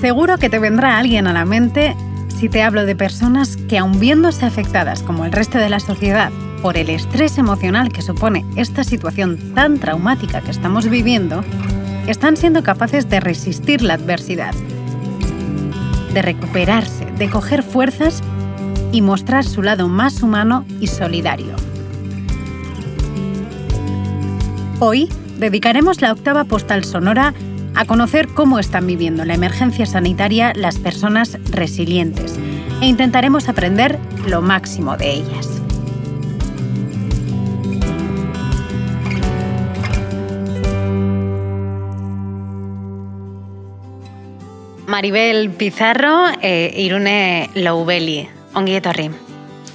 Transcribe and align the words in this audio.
Seguro 0.00 0.38
que 0.38 0.48
te 0.48 0.60
vendrá 0.60 0.96
alguien 0.96 1.26
a 1.26 1.32
la 1.32 1.44
mente 1.44 1.96
si 2.28 2.48
te 2.48 2.62
hablo 2.62 2.86
de 2.86 2.94
personas 2.94 3.56
que 3.56 3.78
aun 3.78 3.98
viéndose 3.98 4.46
afectadas 4.46 5.02
como 5.02 5.24
el 5.24 5.32
resto 5.32 5.58
de 5.58 5.68
la 5.68 5.80
sociedad 5.80 6.30
por 6.62 6.76
el 6.76 6.88
estrés 6.88 7.36
emocional 7.36 7.88
que 7.92 8.02
supone 8.02 8.46
esta 8.54 8.84
situación 8.84 9.54
tan 9.56 9.80
traumática 9.80 10.40
que 10.40 10.52
estamos 10.52 10.88
viviendo, 10.88 11.42
están 12.06 12.36
siendo 12.36 12.62
capaces 12.62 13.08
de 13.08 13.18
resistir 13.18 13.82
la 13.82 13.94
adversidad, 13.94 14.54
de 16.14 16.22
recuperarse, 16.22 17.06
de 17.18 17.28
coger 17.28 17.64
fuerzas 17.64 18.22
y 18.92 19.02
mostrar 19.02 19.44
su 19.44 19.64
lado 19.64 19.88
más 19.88 20.22
humano 20.22 20.64
y 20.78 20.86
solidario. 20.86 21.56
Hoy 24.78 25.08
dedicaremos 25.40 26.00
la 26.00 26.12
octava 26.12 26.44
postal 26.44 26.84
sonora 26.84 27.34
a 27.78 27.84
conocer 27.84 28.26
cómo 28.26 28.58
están 28.58 28.88
viviendo 28.88 29.24
la 29.24 29.34
emergencia 29.34 29.86
sanitaria 29.86 30.52
las 30.56 30.80
personas 30.80 31.38
resilientes 31.52 32.36
e 32.82 32.86
intentaremos 32.86 33.48
aprender 33.48 34.00
lo 34.26 34.42
máximo 34.42 34.96
de 34.96 35.12
ellas. 35.12 35.48
Maribel 44.88 45.50
Pizarro 45.50 46.26
e 46.42 46.74
Irune 46.76 47.48
Loubeli. 47.54 48.28
Ongi 48.54 48.74
etorri. 48.74 49.10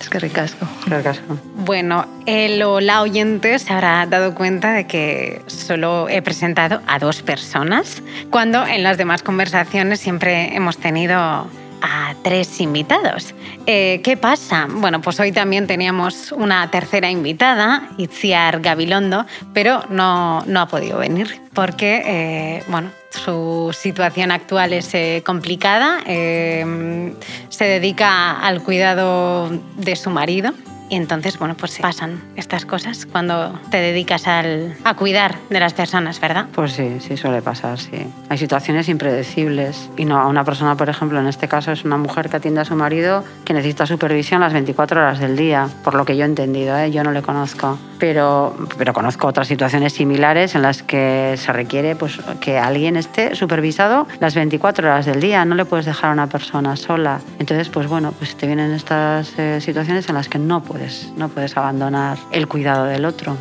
Es 0.01 0.09
que 0.09 0.20
ricasco. 0.20 0.67
Ricasco. 0.88 1.38
Bueno, 1.66 2.05
el 2.26 2.62
o 2.63 2.81
la 2.81 3.02
oyente 3.02 3.58
se 3.58 3.71
habrá 3.71 4.05
dado 4.05 4.35
cuenta 4.35 4.73
de 4.73 4.85
que 4.85 5.41
solo 5.48 6.09
he 6.09 6.21
presentado 6.21 6.82
a 6.87 6.99
dos 6.99 7.21
personas, 7.21 8.04
cuando 8.29 8.68
en 8.68 8.84
las 8.84 8.98
demás 8.98 9.24
conversaciones 9.24 10.02
siempre 10.02 10.54
hemos 10.55 10.77
tenido 10.77 11.15
a 11.18 12.15
tres 12.21 12.60
invitados. 12.60 13.34
Eh, 13.65 14.02
¿Qué 14.04 14.18
pasa? 14.18 14.68
Bueno, 14.70 14.99
pues 14.99 15.21
hoy 15.21 15.32
también 15.32 15.65
teníamos 15.65 16.34
una 16.34 16.70
tercera 16.70 17.10
invitada, 17.10 17.90
Itziar 17.98 18.59
Gabilondo, 18.59 19.26
pero 19.54 19.85
no, 19.90 20.43
no 20.46 20.59
ha 20.59 20.68
podido 20.68 20.98
venir 20.98 21.40
porque, 21.54 22.02
eh, 22.05 22.63
bueno, 22.68 22.90
su 23.09 23.74
situación 23.74 24.32
actual 24.32 24.74
es 24.74 24.93
eh, 24.96 25.24
complicada. 25.26 25.99
Eh, 26.07 27.13
se 27.48 27.65
dedica 27.65 28.40
al 28.40 28.63
cuidado 28.63 29.49
de 29.77 29.96
su 29.96 30.09
marido 30.09 30.54
y 30.94 30.96
entonces, 30.96 31.40
bueno, 31.40 31.55
pues 31.55 31.80
pasan 31.80 32.22
estas 32.36 32.68
cosas 32.68 33.08
cuando 33.08 33.60
te 33.72 33.77
dedicas 33.77 34.27
al, 34.27 34.76
a 34.84 34.94
cuidar 34.94 35.40
de 35.49 35.60
las 35.60 35.74
personas, 35.74 36.20
¿verdad? 36.20 36.46
Pues 36.54 36.74
sí, 36.74 36.99
sí 36.99 37.18
suele 37.18 37.41
pasar, 37.41 37.80
sí. 37.80 38.05
Hay 38.30 38.38
situaciones 38.38 38.88
impredecibles. 38.90 39.90
Y 39.98 40.05
no, 40.05 40.20
a 40.20 40.27
una 40.27 40.44
persona, 40.44 40.77
por 40.77 40.90
ejemplo, 40.90 41.20
en 41.20 41.26
este 41.26 41.48
caso 41.48 41.71
es 41.71 41.84
una 41.84 41.98
mujer 41.98 42.30
que 42.30 42.38
atiende 42.38 42.62
a 42.62 42.66
su 42.66 42.76
marido 42.76 43.24
que 43.44 43.55
necesita 43.55 43.88
supervisión 43.88 44.41
las 44.41 44.54
24 44.54 45.02
horas 45.02 45.18
del 45.18 45.36
día, 45.36 45.68
por 45.84 45.96
lo 45.96 46.05
que 46.05 46.16
yo 46.16 46.26
he 46.26 46.27
entendido, 46.27 46.77
¿eh? 46.77 46.91
yo 46.91 47.04
no 47.04 47.12
le 47.12 47.24
conozco. 47.24 47.80
Pero, 47.98 48.55
pero 48.77 48.94
conozco 48.94 49.27
otras 49.27 49.48
situaciones 49.48 49.94
similares 49.94 50.54
en 50.54 50.62
las 50.62 50.84
que 50.84 51.36
se 51.38 51.54
requiere 51.54 51.96
pues, 51.96 52.20
que 52.40 52.60
alguien 52.60 52.98
esté 52.98 53.34
supervisado 53.34 54.08
las 54.20 54.36
24 54.36 54.88
horas 54.88 55.05
del 55.08 55.21
día. 55.21 55.44
No 55.46 55.55
le 55.55 55.66
puedes 55.66 55.86
dejar 55.86 56.12
a 56.12 56.14
una 56.14 56.27
persona 56.27 56.76
sola. 56.76 57.21
Entonces, 57.40 57.70
pues 57.70 57.88
bueno, 57.88 58.12
pues 58.12 58.36
te 58.36 58.46
vienen 58.46 58.74
estas 58.74 59.34
eh, 59.40 59.60
situaciones 59.62 60.08
en 60.10 60.16
las 60.16 60.27
que 60.27 60.38
no 60.38 60.62
puedes 60.62 60.82
no 61.17 61.29
puedes 61.29 61.55
abandonar 61.57 62.17
el 62.31 62.48
cuidado 62.48 62.85
del 62.85 63.05
otro. 63.05 63.37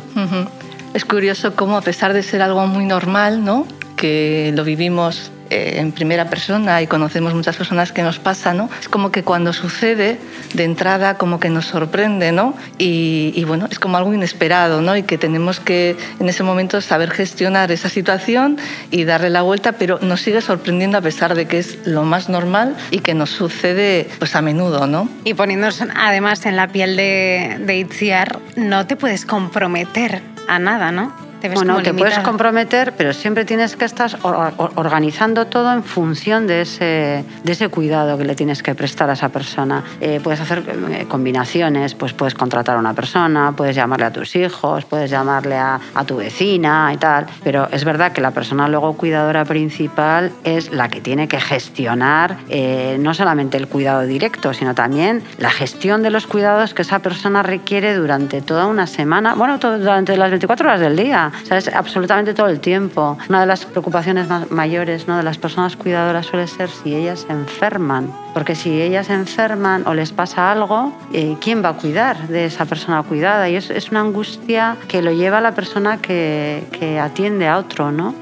Es 0.93 1.05
curioso 1.05 1.55
cómo 1.55 1.77
a 1.77 1.81
pesar 1.81 2.13
de 2.13 2.23
ser 2.23 2.41
algo 2.41 2.67
muy 2.67 2.85
normal, 2.85 3.43
¿no? 3.43 3.65
Que 4.03 4.51
lo 4.53 4.65
vivimos 4.65 5.31
eh, 5.49 5.75
en 5.77 5.93
primera 5.93 6.29
persona 6.29 6.81
y 6.81 6.87
conocemos 6.87 7.33
muchas 7.33 7.55
personas 7.55 7.93
que 7.93 8.03
nos 8.03 8.19
pasa, 8.19 8.53
¿no? 8.53 8.69
Es 8.81 8.89
como 8.89 9.13
que 9.13 9.23
cuando 9.23 9.53
sucede, 9.53 10.19
de 10.53 10.63
entrada 10.65 11.17
como 11.17 11.39
que 11.39 11.49
nos 11.49 11.67
sorprende, 11.67 12.33
¿no? 12.33 12.53
Y, 12.77 13.41
bueno, 13.45 13.69
es 13.71 13.79
como 13.79 13.95
algo 13.95 14.13
inesperado, 14.13 14.81
¿no? 14.81 14.97
Y 14.97 15.03
que 15.03 15.17
tenemos 15.17 15.61
que 15.61 15.95
en 16.19 16.27
ese 16.27 16.43
momento 16.43 16.81
saber 16.81 17.11
gestionar 17.11 17.71
esa 17.71 17.87
situación 17.87 18.57
y 18.91 19.05
darle 19.05 19.29
la 19.29 19.41
vuelta, 19.41 19.71
pero 19.71 19.99
nos 20.01 20.19
sigue 20.19 20.41
sorprendiendo 20.41 20.97
a 20.97 21.01
pesar 21.01 21.33
de 21.33 21.45
que 21.45 21.59
es 21.59 21.87
lo 21.87 22.03
más 22.03 22.27
normal 22.27 22.75
y 22.91 22.99
que 22.99 23.13
nos 23.13 23.29
sucede 23.29 24.09
pues 24.19 24.35
a 24.35 24.41
menudo, 24.41 24.85
¿no? 24.85 25.07
Y 25.23 25.33
poniéndonos 25.33 25.81
además 25.95 26.45
en 26.45 26.57
la 26.57 26.67
piel 26.67 26.97
de, 26.97 27.55
de 27.61 27.77
Itziar, 27.77 28.37
no 28.57 28.85
te 28.85 28.97
puedes 28.97 29.25
comprometer 29.25 30.21
a 30.49 30.59
nada, 30.59 30.91
¿no? 30.91 31.32
Bueno, 31.53 31.81
te 31.81 31.93
puedes 31.93 32.19
comprometer, 32.19 32.93
pero 32.97 33.13
siempre 33.13 33.45
tienes 33.45 33.75
que 33.75 33.85
estar 33.85 34.17
organizando 34.23 35.47
todo 35.47 35.73
en 35.73 35.83
función 35.83 36.47
de 36.47 36.61
ese, 36.61 37.25
de 37.43 37.51
ese 37.51 37.69
cuidado 37.69 38.17
que 38.17 38.25
le 38.25 38.35
tienes 38.35 38.63
que 38.63 38.75
prestar 38.75 39.09
a 39.09 39.13
esa 39.13 39.29
persona. 39.29 39.83
Eh, 39.99 40.19
puedes 40.23 40.39
hacer 40.39 40.63
eh, 40.91 41.05
combinaciones, 41.07 41.95
pues 41.95 42.13
puedes 42.13 42.33
contratar 42.33 42.77
a 42.77 42.79
una 42.79 42.93
persona, 42.93 43.53
puedes 43.55 43.75
llamarle 43.75 44.05
a 44.05 44.11
tus 44.11 44.35
hijos, 44.35 44.85
puedes 44.85 45.09
llamarle 45.09 45.55
a, 45.55 45.79
a 45.93 46.05
tu 46.05 46.17
vecina 46.17 46.91
y 46.93 46.97
tal, 46.97 47.25
pero 47.43 47.67
es 47.71 47.83
verdad 47.83 48.11
que 48.11 48.21
la 48.21 48.31
persona 48.31 48.67
luego 48.67 48.93
cuidadora 48.93 49.45
principal 49.45 50.31
es 50.43 50.71
la 50.71 50.89
que 50.89 51.01
tiene 51.01 51.27
que 51.27 51.39
gestionar 51.39 52.37
eh, 52.49 52.97
no 52.99 53.13
solamente 53.13 53.57
el 53.57 53.67
cuidado 53.67 54.03
directo, 54.03 54.53
sino 54.53 54.73
también 54.73 55.23
la 55.37 55.49
gestión 55.49 56.03
de 56.03 56.09
los 56.09 56.27
cuidados 56.27 56.73
que 56.73 56.83
esa 56.83 56.99
persona 56.99 57.43
requiere 57.43 57.95
durante 57.95 58.41
toda 58.41 58.67
una 58.67 58.87
semana, 58.87 59.35
bueno, 59.35 59.57
durante 59.57 60.15
las 60.17 60.29
24 60.29 60.67
horas 60.67 60.79
del 60.79 60.95
día. 60.95 61.31
¿Sabes? 61.43 61.67
Absolutamente 61.73 62.33
todo 62.33 62.47
el 62.47 62.59
tiempo. 62.59 63.17
Una 63.29 63.41
de 63.41 63.45
las 63.45 63.65
preocupaciones 63.65 64.27
más 64.27 64.51
mayores 64.51 65.07
¿no? 65.07 65.17
de 65.17 65.23
las 65.23 65.37
personas 65.37 65.75
cuidadoras 65.75 66.25
suele 66.25 66.47
ser 66.47 66.69
si 66.69 66.95
ellas 66.95 67.25
se 67.27 67.33
enferman. 67.33 68.11
Porque 68.33 68.55
si 68.55 68.81
ellas 68.81 69.07
se 69.07 69.13
enferman 69.13 69.85
o 69.87 69.93
les 69.93 70.11
pasa 70.11 70.51
algo, 70.51 70.93
eh, 71.13 71.37
¿quién 71.39 71.63
va 71.63 71.69
a 71.69 71.73
cuidar 71.73 72.27
de 72.27 72.45
esa 72.45 72.65
persona 72.65 73.03
cuidada? 73.03 73.49
Y 73.49 73.55
es, 73.55 73.69
es 73.69 73.91
una 73.91 74.01
angustia 74.01 74.77
que 74.87 75.01
lo 75.01 75.11
lleva 75.11 75.37
a 75.37 75.41
la 75.41 75.53
persona 75.53 76.01
que, 76.01 76.63
que 76.71 76.99
atiende 76.99 77.47
a 77.47 77.57
otro, 77.57 77.91
¿no? 77.91 78.15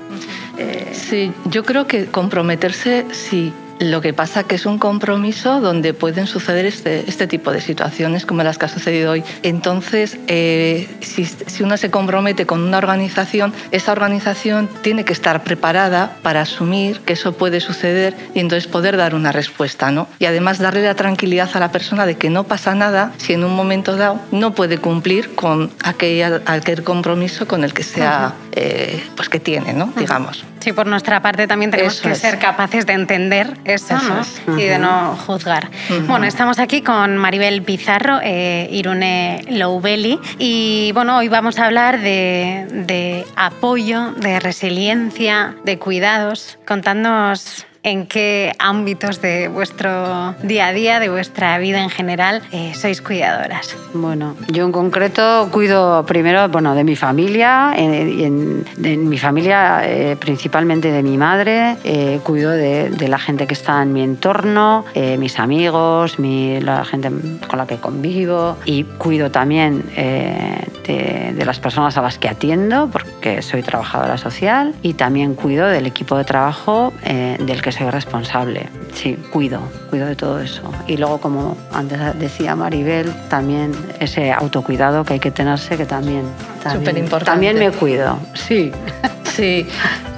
sí, 0.92 1.34
yo 1.46 1.64
creo 1.64 1.88
que 1.88 2.06
comprometerse, 2.06 3.08
sí, 3.12 3.52
lo 3.82 4.00
que 4.02 4.14
pasa 4.14 4.44
que 4.44 4.56
es 4.56 4.66
un 4.66 4.78
compromiso 4.78 5.60
donde 5.60 5.94
pueden 5.94 6.28
suceder 6.28 6.66
este, 6.66 7.04
este 7.08 7.28
tipo 7.28 7.52
de 7.52 7.62
situaciones 7.62 8.26
como 8.26 8.44
las 8.44 8.58
que 8.58 8.66
ha 8.66 8.70
sucedido 8.70 9.12
hoy. 9.12 9.24
Entonces, 9.44 10.20
eh, 10.28 10.88
si, 11.02 11.26
si, 11.26 11.64
uno 11.64 11.78
se 11.78 11.90
compromete 11.90 12.46
con 12.46 12.62
una 12.62 12.78
organización, 12.78 13.54
esa 13.72 13.92
organización 13.92 14.70
tiene 14.82 15.04
que 15.04 15.14
estar 15.14 15.44
preparada 15.44 16.18
para 16.22 16.42
asumir 16.42 17.00
que 17.02 17.14
eso 17.14 17.34
puede 17.34 17.60
suceder 17.60 18.16
y 18.36 18.40
entonces 18.40 18.68
poder 18.72 18.98
dar 18.98 19.16
una 19.16 19.32
respuesta. 19.32 19.92
¿no? 19.92 20.08
Y 20.20 20.26
además 20.26 20.60
darle 20.60 20.84
la 20.84 20.96
tranquilidad 20.96 21.50
a 21.54 21.60
la 21.60 21.72
persona 21.72 22.06
de 22.06 22.16
que 22.16 22.30
no 22.30 22.44
pasa 22.44 22.76
nada 22.76 23.12
si 23.18 23.34
en 23.34 23.44
un 23.44 23.56
momento 23.56 23.96
dado 23.96 24.20
no 24.32 24.54
puede 24.54 24.78
cumplir 24.78 25.34
con 25.34 25.72
aquel, 25.84 26.42
aquel 26.46 26.84
compromiso 26.84 27.48
con 27.48 27.64
el 27.64 27.74
que 27.74 27.84
sea, 27.84 28.36
eh, 28.52 29.04
pues 29.16 29.30
que 29.30 29.40
tiene, 29.40 29.74
¿no? 29.74 29.92
digamos. 29.98 30.46
Sí, 30.62 30.74
por 30.74 30.86
nuestra 30.86 31.22
parte 31.22 31.48
también 31.48 31.72
tenemos 31.72 32.00
que 32.02 32.14
ser 32.14 32.38
capaces 32.38 32.86
de 32.86 32.94
entender 32.94 33.58
eso, 33.66 33.96
¿no? 34.02 34.58
y 34.58 34.64
de 34.64 34.78
no 34.78 35.18
juzgar. 35.18 35.70
Bueno, 36.08 36.26
estamos 36.26 36.60
aquí 36.60 36.82
con 36.82 37.18
Maribel 37.18 37.64
Pizarro, 37.64 38.20
eh, 38.22 38.70
Irune 38.72 39.44
Loubeli, 39.50 40.20
y 40.38 40.92
bueno, 40.94 41.18
hoy 41.18 41.30
vamos 41.30 41.58
a 41.58 41.66
hablar 41.66 42.00
de, 42.00 42.68
de 42.70 43.26
apoyo, 43.36 44.12
de 44.12 44.40
resiliencia, 44.40 45.56
de 45.66 45.80
cuidados. 45.80 46.60
Contadnos 46.68 47.66
en 47.84 48.06
qué 48.06 48.54
ámbitos 48.60 49.22
de 49.22 49.48
vuestro 49.48 50.36
día 50.44 50.68
a 50.68 50.74
día, 50.74 51.00
de 51.00 51.10
vuestra 51.10 51.58
vida 51.58 51.82
en 51.82 51.90
general, 51.90 52.42
eh, 52.52 52.74
sois 52.76 53.02
cuidadoras. 53.02 53.76
Bueno, 53.94 54.36
yo 54.50 54.66
en 54.66 54.72
concreto 54.72 55.50
cuido 55.52 56.06
primero 56.06 56.48
bueno, 56.50 56.76
de 56.76 56.84
mi 56.84 56.96
familia, 56.96 57.74
en, 57.76 58.64
de 58.78 58.98
mi 58.98 59.18
familia 59.18 59.82
eh, 59.84 60.16
principalmente 60.20 60.92
de 60.92 61.02
mi 61.02 61.18
madre, 61.18 61.78
eh, 61.84 62.20
cuido 62.24 62.52
de, 62.52 62.90
de, 62.90 63.08
la 63.08 63.18
gente 63.18 63.48
que 63.48 63.54
está 63.54 63.82
en 63.82 63.94
mi 63.94 64.04
entorno, 64.04 64.86
mis 65.18 65.40
amigos, 65.40 66.20
mi, 66.20 66.60
la 66.62 66.86
gente 66.86 67.10
con 67.48 67.58
la 67.58 67.66
que 67.66 67.78
convivo 67.78 68.58
y 68.66 68.84
cuido 68.84 69.32
también 69.32 69.84
de, 69.96 71.34
de 71.36 71.46
las 71.46 71.60
personas 71.60 71.98
a 71.98 72.02
las 72.02 72.18
que 72.18 72.30
atiendo 72.30 72.90
porque 72.92 73.42
soy 73.42 73.64
trabajadora 73.64 74.18
social 74.18 74.74
y 74.82 74.94
también 74.94 75.36
cuido 75.36 75.68
del 75.68 75.86
equipo 75.88 76.18
de 76.18 76.24
trabajo 76.24 76.94
del 77.04 77.62
que 77.62 77.71
soy 77.72 77.90
responsable. 77.90 78.70
Sí, 78.94 79.18
cuido, 79.32 79.62
cuido 79.90 80.08
de 80.08 80.16
todo 80.16 80.40
eso. 80.40 80.64
Y 80.88 80.98
luego, 80.98 81.20
como 81.20 81.58
antes 81.72 82.00
decía 82.20 82.56
Maribel, 82.56 83.12
también 83.30 83.74
ese 84.00 84.32
autocuidado 84.32 85.04
que 85.04 85.14
hay 85.14 85.20
que 85.20 85.32
tenerse, 85.32 85.78
que 85.78 85.86
también, 85.86 86.24
también, 86.64 87.08
también 87.08 87.60
me 87.60 87.72
cuido. 87.72 88.20
Sí. 88.34 88.72
Sí, 89.36 89.66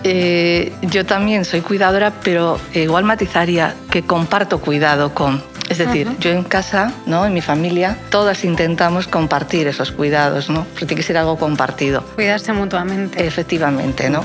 eh, 0.04 0.74
yo 0.82 1.06
también 1.06 1.46
soy 1.46 1.62
cuidadora, 1.62 2.12
pero 2.24 2.60
igual 2.74 3.04
matizaría 3.04 3.76
que 3.92 4.02
comparto 4.02 4.60
cuidado 4.60 5.14
con 5.14 5.44
es 5.70 5.78
decir, 5.78 6.08
yo 6.20 6.30
en 6.32 6.44
casa, 6.44 6.92
¿no? 7.06 7.26
en 7.26 7.34
mi 7.34 7.42
familia, 7.42 7.98
todas 8.10 8.44
intentamos 8.44 9.08
compartir 9.08 9.68
esos 9.68 9.92
cuidados, 9.92 10.50
¿no? 10.50 10.66
porque 10.66 10.86
tiene 10.86 11.02
que 11.02 11.08
ser 11.08 11.18
algo 11.18 11.38
compartido. 11.38 12.04
Cuidarse 12.16 12.54
mutuamente. 12.54 13.26
Efectivamente, 13.26 14.10
¿no? 14.10 14.24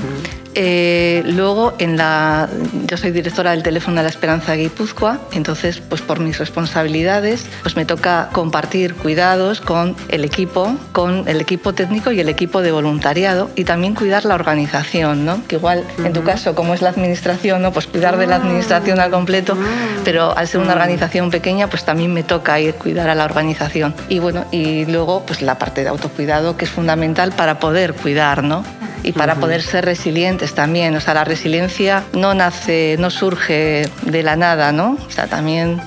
Eh, 0.55 1.23
luego, 1.25 1.73
en 1.77 1.97
la, 1.97 2.49
yo 2.85 2.97
soy 2.97 3.11
directora 3.11 3.51
del 3.51 3.63
teléfono 3.63 3.97
de 3.97 4.03
la 4.03 4.09
Esperanza 4.09 4.53
de 4.53 4.59
Guipúzcoa, 4.59 5.19
entonces, 5.31 5.79
pues 5.79 6.01
por 6.01 6.19
mis 6.19 6.39
responsabilidades, 6.39 7.45
pues 7.61 7.75
me 7.75 7.85
toca 7.85 8.29
compartir 8.31 8.95
cuidados 8.95 9.61
con 9.61 9.95
el 10.09 10.25
equipo, 10.25 10.75
con 10.91 11.27
el 11.27 11.39
equipo 11.41 11.73
técnico 11.73 12.11
y 12.11 12.19
el 12.19 12.29
equipo 12.29 12.61
de 12.61 12.71
voluntariado 12.71 13.49
y 13.55 13.63
también 13.63 13.93
cuidar 13.93 14.25
la 14.25 14.35
organización, 14.35 15.25
¿no? 15.25 15.45
Que 15.47 15.57
igual, 15.57 15.83
en 16.03 16.13
tu 16.13 16.23
caso, 16.23 16.55
como 16.55 16.73
es 16.73 16.81
la 16.81 16.89
administración, 16.89 17.61
¿no? 17.61 17.71
Pues 17.71 17.87
cuidar 17.87 18.17
de 18.17 18.27
la 18.27 18.35
ah. 18.35 18.39
administración 18.39 18.99
al 18.99 19.11
completo, 19.11 19.55
ah. 19.59 20.01
pero 20.03 20.35
al 20.35 20.47
ser 20.47 20.61
una 20.61 20.73
organización 20.73 21.29
pequeña, 21.29 21.69
pues 21.69 21.85
también 21.85 22.13
me 22.13 22.23
toca 22.23 22.59
ir 22.59 22.73
cuidar 22.73 23.09
a 23.09 23.15
la 23.15 23.25
organización. 23.25 23.93
Y 24.09 24.19
bueno, 24.19 24.45
y 24.51 24.85
luego, 24.85 25.23
pues 25.25 25.41
la 25.41 25.59
parte 25.59 25.83
de 25.83 25.89
autocuidado 25.89 26.57
que 26.57 26.65
es 26.65 26.71
fundamental 26.71 27.31
para 27.33 27.59
poder 27.59 27.93
cuidar, 27.93 28.43
¿no? 28.43 28.63
Y 29.03 29.13
para 29.13 29.35
poder 29.35 29.61
ser 29.61 29.85
resilientes 29.85 30.53
también. 30.53 30.95
O 30.95 31.01
sea, 31.01 31.13
la 31.13 31.23
resiliencia 31.23 32.03
no 32.13 32.33
nace, 32.33 32.95
no 32.99 33.09
surge 33.09 33.89
de 34.03 34.23
la 34.23 34.35
nada, 34.35 34.71
¿no? 34.71 34.97
O 35.05 35.09
sea, 35.11 35.27
también 35.27 35.81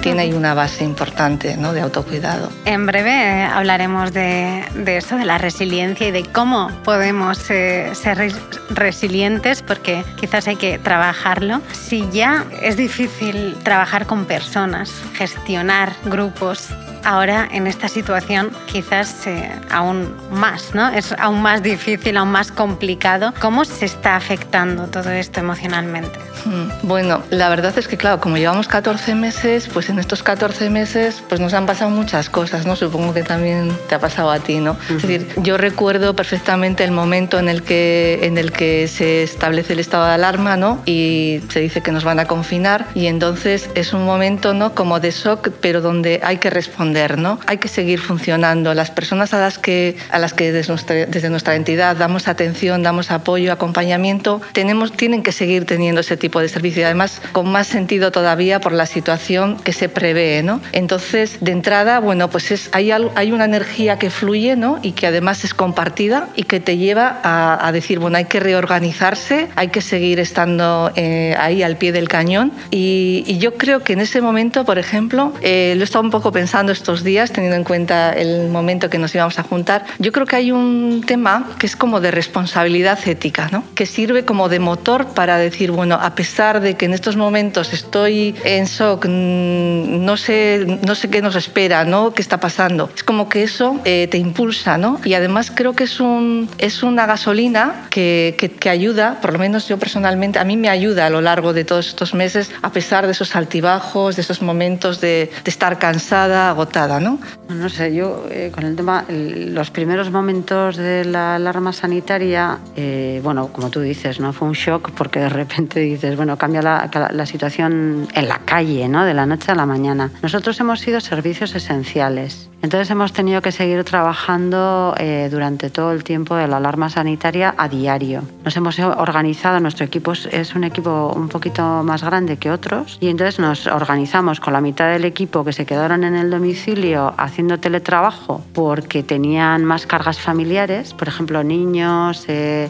tiene 0.00 0.22
ahí 0.22 0.32
una 0.32 0.54
base 0.54 0.84
importante 0.84 1.56
¿no? 1.56 1.72
de 1.72 1.80
autocuidado. 1.80 2.50
En 2.64 2.86
breve 2.86 3.42
hablaremos 3.42 4.12
de, 4.12 4.64
de, 4.74 4.96
eso, 4.98 5.16
de 5.16 5.24
la 5.24 5.38
resiliencia 5.38 6.08
y 6.08 6.10
de 6.10 6.24
cómo 6.24 6.70
podemos 6.84 7.50
eh, 7.50 7.90
ser 7.94 8.32
resilientes, 8.70 9.62
porque 9.62 10.04
quizás 10.16 10.48
hay 10.48 10.56
que 10.56 10.78
trabajarlo. 10.78 11.60
Si 11.72 12.08
ya 12.10 12.44
es 12.62 12.76
difícil 12.76 13.56
trabajar 13.62 14.06
con 14.06 14.24
personas, 14.24 14.92
gestionar 15.14 15.92
grupos, 16.04 16.68
ahora 17.06 17.48
en 17.52 17.66
esta 17.66 17.88
situación 17.88 18.50
quizás 18.66 19.26
eh, 19.26 19.48
aún 19.70 20.14
más, 20.30 20.74
¿no? 20.74 20.88
Es 20.88 21.12
aún 21.12 21.40
más 21.40 21.62
difícil, 21.62 22.16
aún 22.16 22.30
más 22.30 22.50
complicado. 22.50 23.32
¿Cómo 23.40 23.64
se 23.64 23.84
está 23.84 24.16
afectando 24.16 24.88
todo 24.88 25.10
esto 25.10 25.40
emocionalmente? 25.40 26.18
Mm, 26.44 26.86
bueno, 26.86 27.22
la 27.30 27.48
verdad 27.48 27.76
es 27.78 27.86
que 27.86 27.96
claro, 27.96 28.20
como 28.20 28.36
llevamos 28.36 28.66
14 28.66 29.14
meses, 29.14 29.65
pues 29.68 29.88
en 29.88 29.98
estos 29.98 30.22
14 30.22 30.70
meses 30.70 31.22
pues 31.28 31.40
nos 31.40 31.54
han 31.54 31.66
pasado 31.66 31.90
muchas 31.90 32.30
cosas, 32.30 32.66
¿no? 32.66 32.76
Supongo 32.76 33.14
que 33.14 33.22
también 33.22 33.72
te 33.88 33.94
ha 33.94 33.98
pasado 33.98 34.30
a 34.30 34.38
ti, 34.40 34.58
¿no? 34.58 34.76
Es 34.88 35.02
decir, 35.02 35.28
yo 35.42 35.56
recuerdo 35.56 36.14
perfectamente 36.14 36.84
el 36.84 36.92
momento 36.92 37.38
en 37.38 37.48
el 37.48 37.62
que 37.62 38.20
en 38.22 38.38
el 38.38 38.52
que 38.52 38.88
se 38.88 39.22
establece 39.22 39.74
el 39.74 39.80
estado 39.80 40.06
de 40.06 40.14
alarma, 40.14 40.56
¿no? 40.56 40.82
Y 40.86 41.40
se 41.48 41.60
dice 41.60 41.80
que 41.82 41.92
nos 41.92 42.04
van 42.04 42.20
a 42.20 42.26
confinar 42.26 42.86
y 42.94 43.06
entonces 43.06 43.70
es 43.74 43.92
un 43.92 44.04
momento, 44.04 44.54
¿no? 44.54 44.74
Como 44.74 45.00
de 45.00 45.10
shock, 45.10 45.50
pero 45.60 45.80
donde 45.80 46.20
hay 46.22 46.38
que 46.38 46.50
responder 46.50 47.06
¿no? 47.16 47.38
Hay 47.46 47.58
que 47.58 47.68
seguir 47.68 48.00
funcionando. 48.00 48.74
Las 48.74 48.90
personas 48.90 49.32
a 49.34 49.38
las 49.38 49.58
que, 49.58 49.96
a 50.10 50.18
las 50.18 50.32
que 50.32 50.50
desde, 50.50 50.72
nuestra, 50.72 51.06
desde 51.06 51.30
nuestra 51.30 51.54
entidad 51.54 51.96
damos 51.96 52.26
atención, 52.26 52.82
damos 52.82 53.10
apoyo, 53.10 53.52
acompañamiento, 53.52 54.40
tenemos, 54.52 54.92
tienen 54.92 55.22
que 55.22 55.32
seguir 55.32 55.64
teniendo 55.64 56.00
ese 56.00 56.16
tipo 56.16 56.40
de 56.40 56.48
servicio 56.48 56.84
además 56.84 57.20
con 57.32 57.50
más 57.50 57.66
sentido 57.66 58.10
todavía 58.10 58.60
por 58.60 58.72
la 58.72 58.86
situación 58.86 59.45
que 59.54 59.72
se 59.72 59.88
prevé. 59.88 60.42
¿no? 60.42 60.60
Entonces, 60.72 61.38
de 61.40 61.52
entrada, 61.52 62.00
bueno, 62.00 62.28
pues 62.30 62.50
es, 62.50 62.68
hay, 62.72 62.90
hay 62.90 63.32
una 63.32 63.44
energía 63.44 63.98
que 63.98 64.10
fluye 64.10 64.56
¿no? 64.56 64.78
y 64.82 64.92
que 64.92 65.06
además 65.06 65.44
es 65.44 65.54
compartida 65.54 66.28
y 66.34 66.44
que 66.44 66.60
te 66.60 66.76
lleva 66.76 67.20
a, 67.22 67.72
decir, 67.72 67.98
bueno, 67.98 68.16
hay 68.16 68.24
que 68.24 68.40
reorganizarse, 68.40 69.48
hay 69.56 69.68
que 69.68 69.80
seguir 69.80 70.20
estando 70.20 70.92
eh, 70.96 71.34
ahí 71.38 71.62
al 71.62 71.76
pie 71.76 71.92
del 71.92 72.08
cañón. 72.08 72.52
Y, 72.70 73.36
yo 73.36 73.54
creo 73.54 73.80
que 73.80 73.92
en 73.92 74.00
ese 74.00 74.22
momento, 74.22 74.64
por 74.64 74.78
ejemplo, 74.78 75.34
eh, 75.42 75.74
lo 75.76 75.82
he 75.82 75.84
estado 75.84 76.02
un 76.02 76.10
poco 76.10 76.32
pensando 76.32 76.72
estos 76.72 77.04
días, 77.04 77.32
teniendo 77.32 77.56
en 77.56 77.64
cuenta 77.64 78.12
el 78.14 78.48
momento 78.48 78.88
que 78.88 78.98
nos 78.98 79.14
íbamos 79.14 79.38
a 79.38 79.42
juntar, 79.42 79.84
yo 79.98 80.10
creo 80.10 80.26
que 80.26 80.36
hay 80.36 80.52
un 80.52 81.04
tema 81.06 81.50
que 81.58 81.66
es 81.66 81.76
como 81.76 82.00
de 82.00 82.10
responsabilidad 82.10 82.98
ética, 83.06 83.48
¿no? 83.52 83.62
que 83.74 83.84
sirve 83.84 84.24
como 84.24 84.48
de 84.48 84.58
motor 84.58 85.08
para 85.08 85.36
decir, 85.36 85.70
bueno, 85.70 85.96
a 86.00 86.14
pesar 86.14 86.60
de 86.60 86.74
que 86.74 86.86
en 86.86 86.94
estos 86.94 87.16
momentos 87.16 87.74
estoy 87.74 88.34
en 88.44 88.64
shock, 88.64 89.04
no 89.36 90.16
sé, 90.16 90.80
no 90.86 90.94
sé 90.94 91.10
qué 91.10 91.22
nos 91.22 91.36
espera, 91.36 91.84
¿no? 91.84 92.12
qué 92.12 92.22
está 92.22 92.38
pasando, 92.40 92.90
es 92.94 93.02
como 93.02 93.28
que 93.28 93.42
eso 93.42 93.80
eh, 93.84 94.08
te 94.10 94.18
impulsa 94.18 94.78
¿no? 94.78 95.00
y 95.04 95.14
además 95.14 95.52
creo 95.54 95.74
que 95.74 95.84
es, 95.84 96.00
un, 96.00 96.48
es 96.58 96.82
una 96.82 97.06
gasolina 97.06 97.86
que, 97.90 98.36
que, 98.38 98.70
ayuda, 98.70 99.18
por 99.20 99.32
lo 99.32 99.38
menos 99.38 99.68
yo 99.68 99.78
personalmente, 99.78 100.38
a 100.38 100.44
mí 100.44 100.56
me 100.56 100.68
ayuda 100.68 101.06
a 101.06 101.10
lo 101.10 101.20
largo 101.20 101.52
de 101.52 101.64
todos 101.64 101.86
estos 101.86 102.14
meses, 102.14 102.50
a 102.62 102.72
pesar 102.72 103.06
de 103.06 103.12
esos 103.12 103.36
altibajos, 103.36 104.16
de 104.16 104.22
esos 104.22 104.42
momentos 104.42 105.00
de, 105.00 105.30
estar 105.44 105.78
cansada, 105.78 106.50
agotada 106.50 107.00
¿no? 107.00 107.18
No 107.48 107.68
sé, 107.68 107.94
yo 107.94 108.26
eh, 108.30 108.50
con 108.52 108.64
el 108.64 108.74
tema, 108.74 109.04
los 109.08 109.70
primeros 109.70 110.10
momentos 110.10 110.76
de 110.76 111.04
la 111.04 111.36
alarma 111.36 111.72
sanitaria, 111.72 112.58
eh, 112.74 113.20
bueno, 113.22 113.48
como 113.52 113.70
tú 113.70 113.80
dices, 113.80 114.18
¿no? 114.20 114.32
Fue 114.32 114.48
un 114.48 114.54
shock 114.54 114.90
porque 114.90 115.20
de 115.20 115.28
repente 115.28 115.80
dices, 115.80 116.16
bueno, 116.16 116.36
cambia 116.36 116.62
la, 116.62 117.26
situación 117.26 118.08
en 118.14 118.28
la 118.28 118.38
calle, 118.44 118.88
¿no? 118.88 119.04
De 119.04 119.14
noche 119.26 119.52
a 119.52 119.54
la 119.54 119.66
mañana. 119.66 120.10
Nosotros 120.22 120.58
hemos 120.60 120.80
sido 120.80 121.00
servicios 121.00 121.54
esenciales. 121.54 122.48
Entonces 122.62 122.90
hemos 122.90 123.12
tenido 123.12 123.42
que 123.42 123.52
seguir 123.52 123.84
trabajando 123.84 124.94
eh, 124.98 125.28
durante 125.30 125.70
todo 125.70 125.92
el 125.92 126.02
tiempo 126.02 126.34
de 126.34 126.48
la 126.48 126.56
alarma 126.56 126.88
sanitaria 126.88 127.54
a 127.56 127.68
diario. 127.68 128.22
Nos 128.44 128.56
hemos 128.56 128.78
organizado, 128.78 129.60
nuestro 129.60 129.84
equipo 129.84 130.12
es 130.12 130.54
un 130.54 130.64
equipo 130.64 131.12
un 131.14 131.28
poquito 131.28 131.82
más 131.84 132.02
grande 132.02 132.38
que 132.38 132.50
otros 132.50 132.98
y 133.00 133.08
entonces 133.08 133.38
nos 133.38 133.66
organizamos 133.66 134.40
con 134.40 134.52
la 134.52 134.60
mitad 134.60 134.90
del 134.90 135.04
equipo 135.04 135.44
que 135.44 135.52
se 135.52 135.66
quedaron 135.66 136.02
en 136.02 136.16
el 136.16 136.30
domicilio 136.30 137.14
haciendo 137.18 137.60
teletrabajo 137.60 138.42
porque 138.54 139.02
tenían 139.02 139.64
más 139.64 139.86
cargas 139.86 140.18
familiares, 140.18 140.94
por 140.94 141.08
ejemplo, 141.08 141.44
niños 141.44 142.24
eh, 142.28 142.68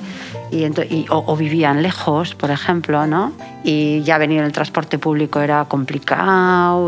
y, 0.51 1.07
o, 1.09 1.37
vivían 1.37 1.83
lejos, 1.83 2.35
por 2.35 2.51
ejemplo, 2.51 3.07
¿no? 3.07 3.33
Y 3.65 4.03
ya 4.03 4.19
venir 4.19 4.41
en 4.41 4.45
el 4.45 4.53
transporte 4.53 4.99
público 4.99 5.41
era 5.41 5.65
complicado 5.65 6.07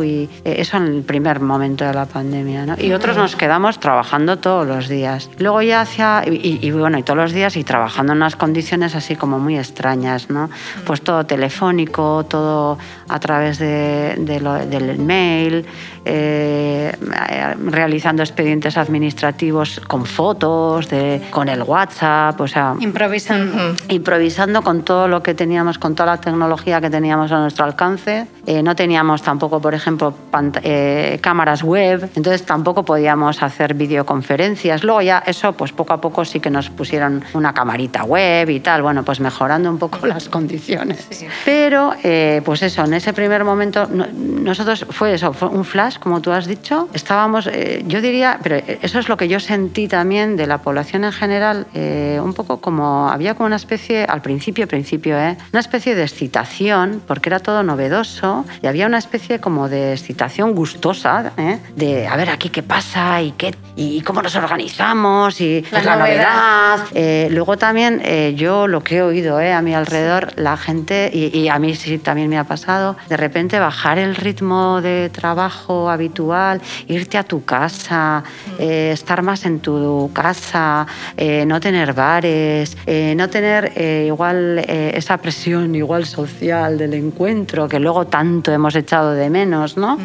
y 0.02 0.28
eh, 0.44 0.56
eso 0.58 0.76
en 0.76 0.86
el 0.86 1.02
primer 1.02 1.40
momento 1.40 1.84
de 1.84 1.94
la 1.94 2.06
pandemia, 2.06 2.66
¿no? 2.66 2.74
Y 2.78 2.92
otros 2.92 3.16
nos 3.16 3.36
quedamos 3.36 3.80
trabajando 3.80 4.38
todos 4.38 4.66
los 4.66 4.88
días. 4.88 5.30
Luego 5.38 5.62
ya 5.62 5.80
hacia, 5.80 6.22
y, 6.26 6.70
bueno, 6.70 6.98
y 6.98 7.02
todos 7.02 7.18
los 7.18 7.32
días 7.32 7.56
y 7.56 7.64
trabajando 7.64 8.12
en 8.12 8.18
unas 8.18 8.36
condiciones 8.36 8.94
así 8.94 9.16
como 9.16 9.38
muy 9.38 9.58
extrañas, 9.58 10.30
¿no? 10.30 10.50
Pues 10.84 11.02
todo 11.02 11.24
telefónico, 11.24 12.24
todo 12.28 12.78
a 13.08 13.18
través 13.20 13.58
de, 13.58 14.16
del 14.18 14.98
mail, 14.98 15.66
eh, 16.04 16.92
realizando 17.66 18.22
expedientes 18.22 18.76
administrativos 18.76 19.80
con 19.86 20.04
fotos, 20.04 20.88
de, 20.88 21.22
con 21.30 21.48
el 21.48 21.62
WhatsApp, 21.62 22.40
o 22.40 22.48
sea... 22.48 22.74
Improvisando. 22.80 23.76
Improvisando 23.88 24.62
con 24.62 24.82
todo 24.82 25.08
lo 25.08 25.22
que 25.22 25.34
teníamos, 25.34 25.78
con 25.78 25.94
toda 25.94 26.14
la 26.14 26.20
tecnología 26.20 26.80
que 26.80 26.90
teníamos 26.90 27.32
a 27.32 27.38
nuestro 27.38 27.64
alcance. 27.64 28.26
Eh, 28.46 28.62
no 28.62 28.74
teníamos 28.74 29.22
tampoco, 29.22 29.47
por 29.48 29.74
ejemplo, 29.74 30.14
eh, 30.62 31.18
cámaras 31.20 31.62
web, 31.62 32.10
entonces 32.14 32.44
tampoco 32.44 32.84
podíamos 32.84 33.42
hacer 33.42 33.74
videoconferencias. 33.74 34.84
Luego 34.84 35.02
ya 35.02 35.22
eso, 35.26 35.52
pues 35.52 35.72
poco 35.72 35.92
a 35.94 36.00
poco 36.00 36.24
sí 36.24 36.40
que 36.40 36.50
nos 36.50 36.70
pusieron 36.70 37.24
una 37.34 37.54
camarita 37.54 38.04
web 38.04 38.50
y 38.50 38.60
tal, 38.60 38.82
bueno, 38.82 39.02
pues 39.04 39.20
mejorando 39.20 39.70
un 39.70 39.78
poco 39.78 40.06
las 40.06 40.28
condiciones. 40.28 41.08
Pero, 41.44 41.94
pues 42.44 42.62
eso, 42.62 42.84
en 42.84 42.94
ese 42.94 43.12
primer 43.12 43.44
momento, 43.44 43.88
nosotros 43.88 44.86
fue 44.90 45.14
eso, 45.14 45.32
fue 45.32 45.48
un 45.48 45.64
flash, 45.64 45.98
como 45.98 46.20
tú 46.20 46.32
has 46.32 46.46
dicho, 46.46 46.88
estábamos, 46.92 47.46
eh, 47.46 47.84
yo 47.86 48.00
diría, 48.00 48.38
pero 48.42 48.56
eso 48.56 48.98
es 48.98 49.08
lo 49.08 49.16
que 49.16 49.28
yo 49.28 49.40
sentí 49.40 49.88
también 49.88 50.36
de 50.36 50.46
la 50.46 50.58
población 50.58 51.04
en 51.04 51.12
general, 51.12 51.66
eh, 51.74 52.20
un 52.22 52.34
poco 52.34 52.60
como, 52.60 53.08
había 53.08 53.34
como 53.34 53.46
una 53.46 53.56
especie, 53.56 54.04
al 54.04 54.22
principio, 54.22 54.66
principio, 54.66 55.18
eh, 55.18 55.36
una 55.52 55.60
especie 55.60 55.94
de 55.94 56.02
excitación, 56.02 57.02
porque 57.06 57.28
era 57.28 57.40
todo 57.40 57.62
novedoso, 57.62 58.44
y 58.62 58.66
había 58.66 58.86
una 58.86 58.98
especie 58.98 59.37
como 59.38 59.68
de 59.68 59.92
excitación 59.92 60.54
gustosa, 60.54 61.32
de 61.76 62.06
a 62.06 62.16
ver 62.16 62.30
aquí 62.30 62.48
qué 62.50 62.62
pasa 62.62 63.22
y, 63.22 63.32
qué, 63.32 63.54
y 63.76 64.00
cómo 64.02 64.22
nos 64.22 64.34
organizamos 64.36 65.40
y 65.40 65.64
la, 65.70 65.96
novedad. 65.96 66.78
luego 67.30 67.56
también 67.56 68.02
yo 68.36 68.66
lo 68.66 68.82
que 68.82 68.96
he 68.96 69.02
oído 69.02 69.38
a 69.38 69.62
mi 69.62 69.74
alrededor, 69.74 70.32
la 70.36 70.56
gente, 70.56 71.10
y, 71.12 71.36
y 71.36 71.48
a 71.48 71.58
mí 71.58 71.74
sí 71.74 71.98
también 71.98 72.28
me 72.28 72.38
ha 72.38 72.44
pasado, 72.44 72.96
de 73.08 73.16
repente 73.16 73.58
bajar 73.58 73.98
el 73.98 74.14
ritmo 74.16 74.80
de 74.80 75.10
trabajo 75.10 75.90
habitual 75.90 76.60
irte 76.86 77.18
a 77.18 77.22
tu 77.22 77.44
casa, 77.44 78.22
eh, 78.58 78.90
estar 78.92 79.22
más 79.22 79.44
en 79.44 79.60
tu 79.60 80.10
casa, 80.12 80.86
eh, 81.16 81.44
no 81.46 81.60
tener 81.60 81.92
bares, 81.92 82.76
eh, 82.86 83.14
no 83.16 83.28
tener 83.28 83.72
igual 84.06 84.58
esa 84.58 85.16
presión 85.18 85.74
igual 85.74 86.06
social 86.06 86.78
del 86.78 86.94
encuentro 86.94 87.68
que 87.68 87.78
luego 87.78 88.06
tanto 88.06 88.52
hemos 88.52 88.74
echado 88.74 89.12
de 89.12 89.27
menos, 89.30 89.76
¿no? 89.76 89.98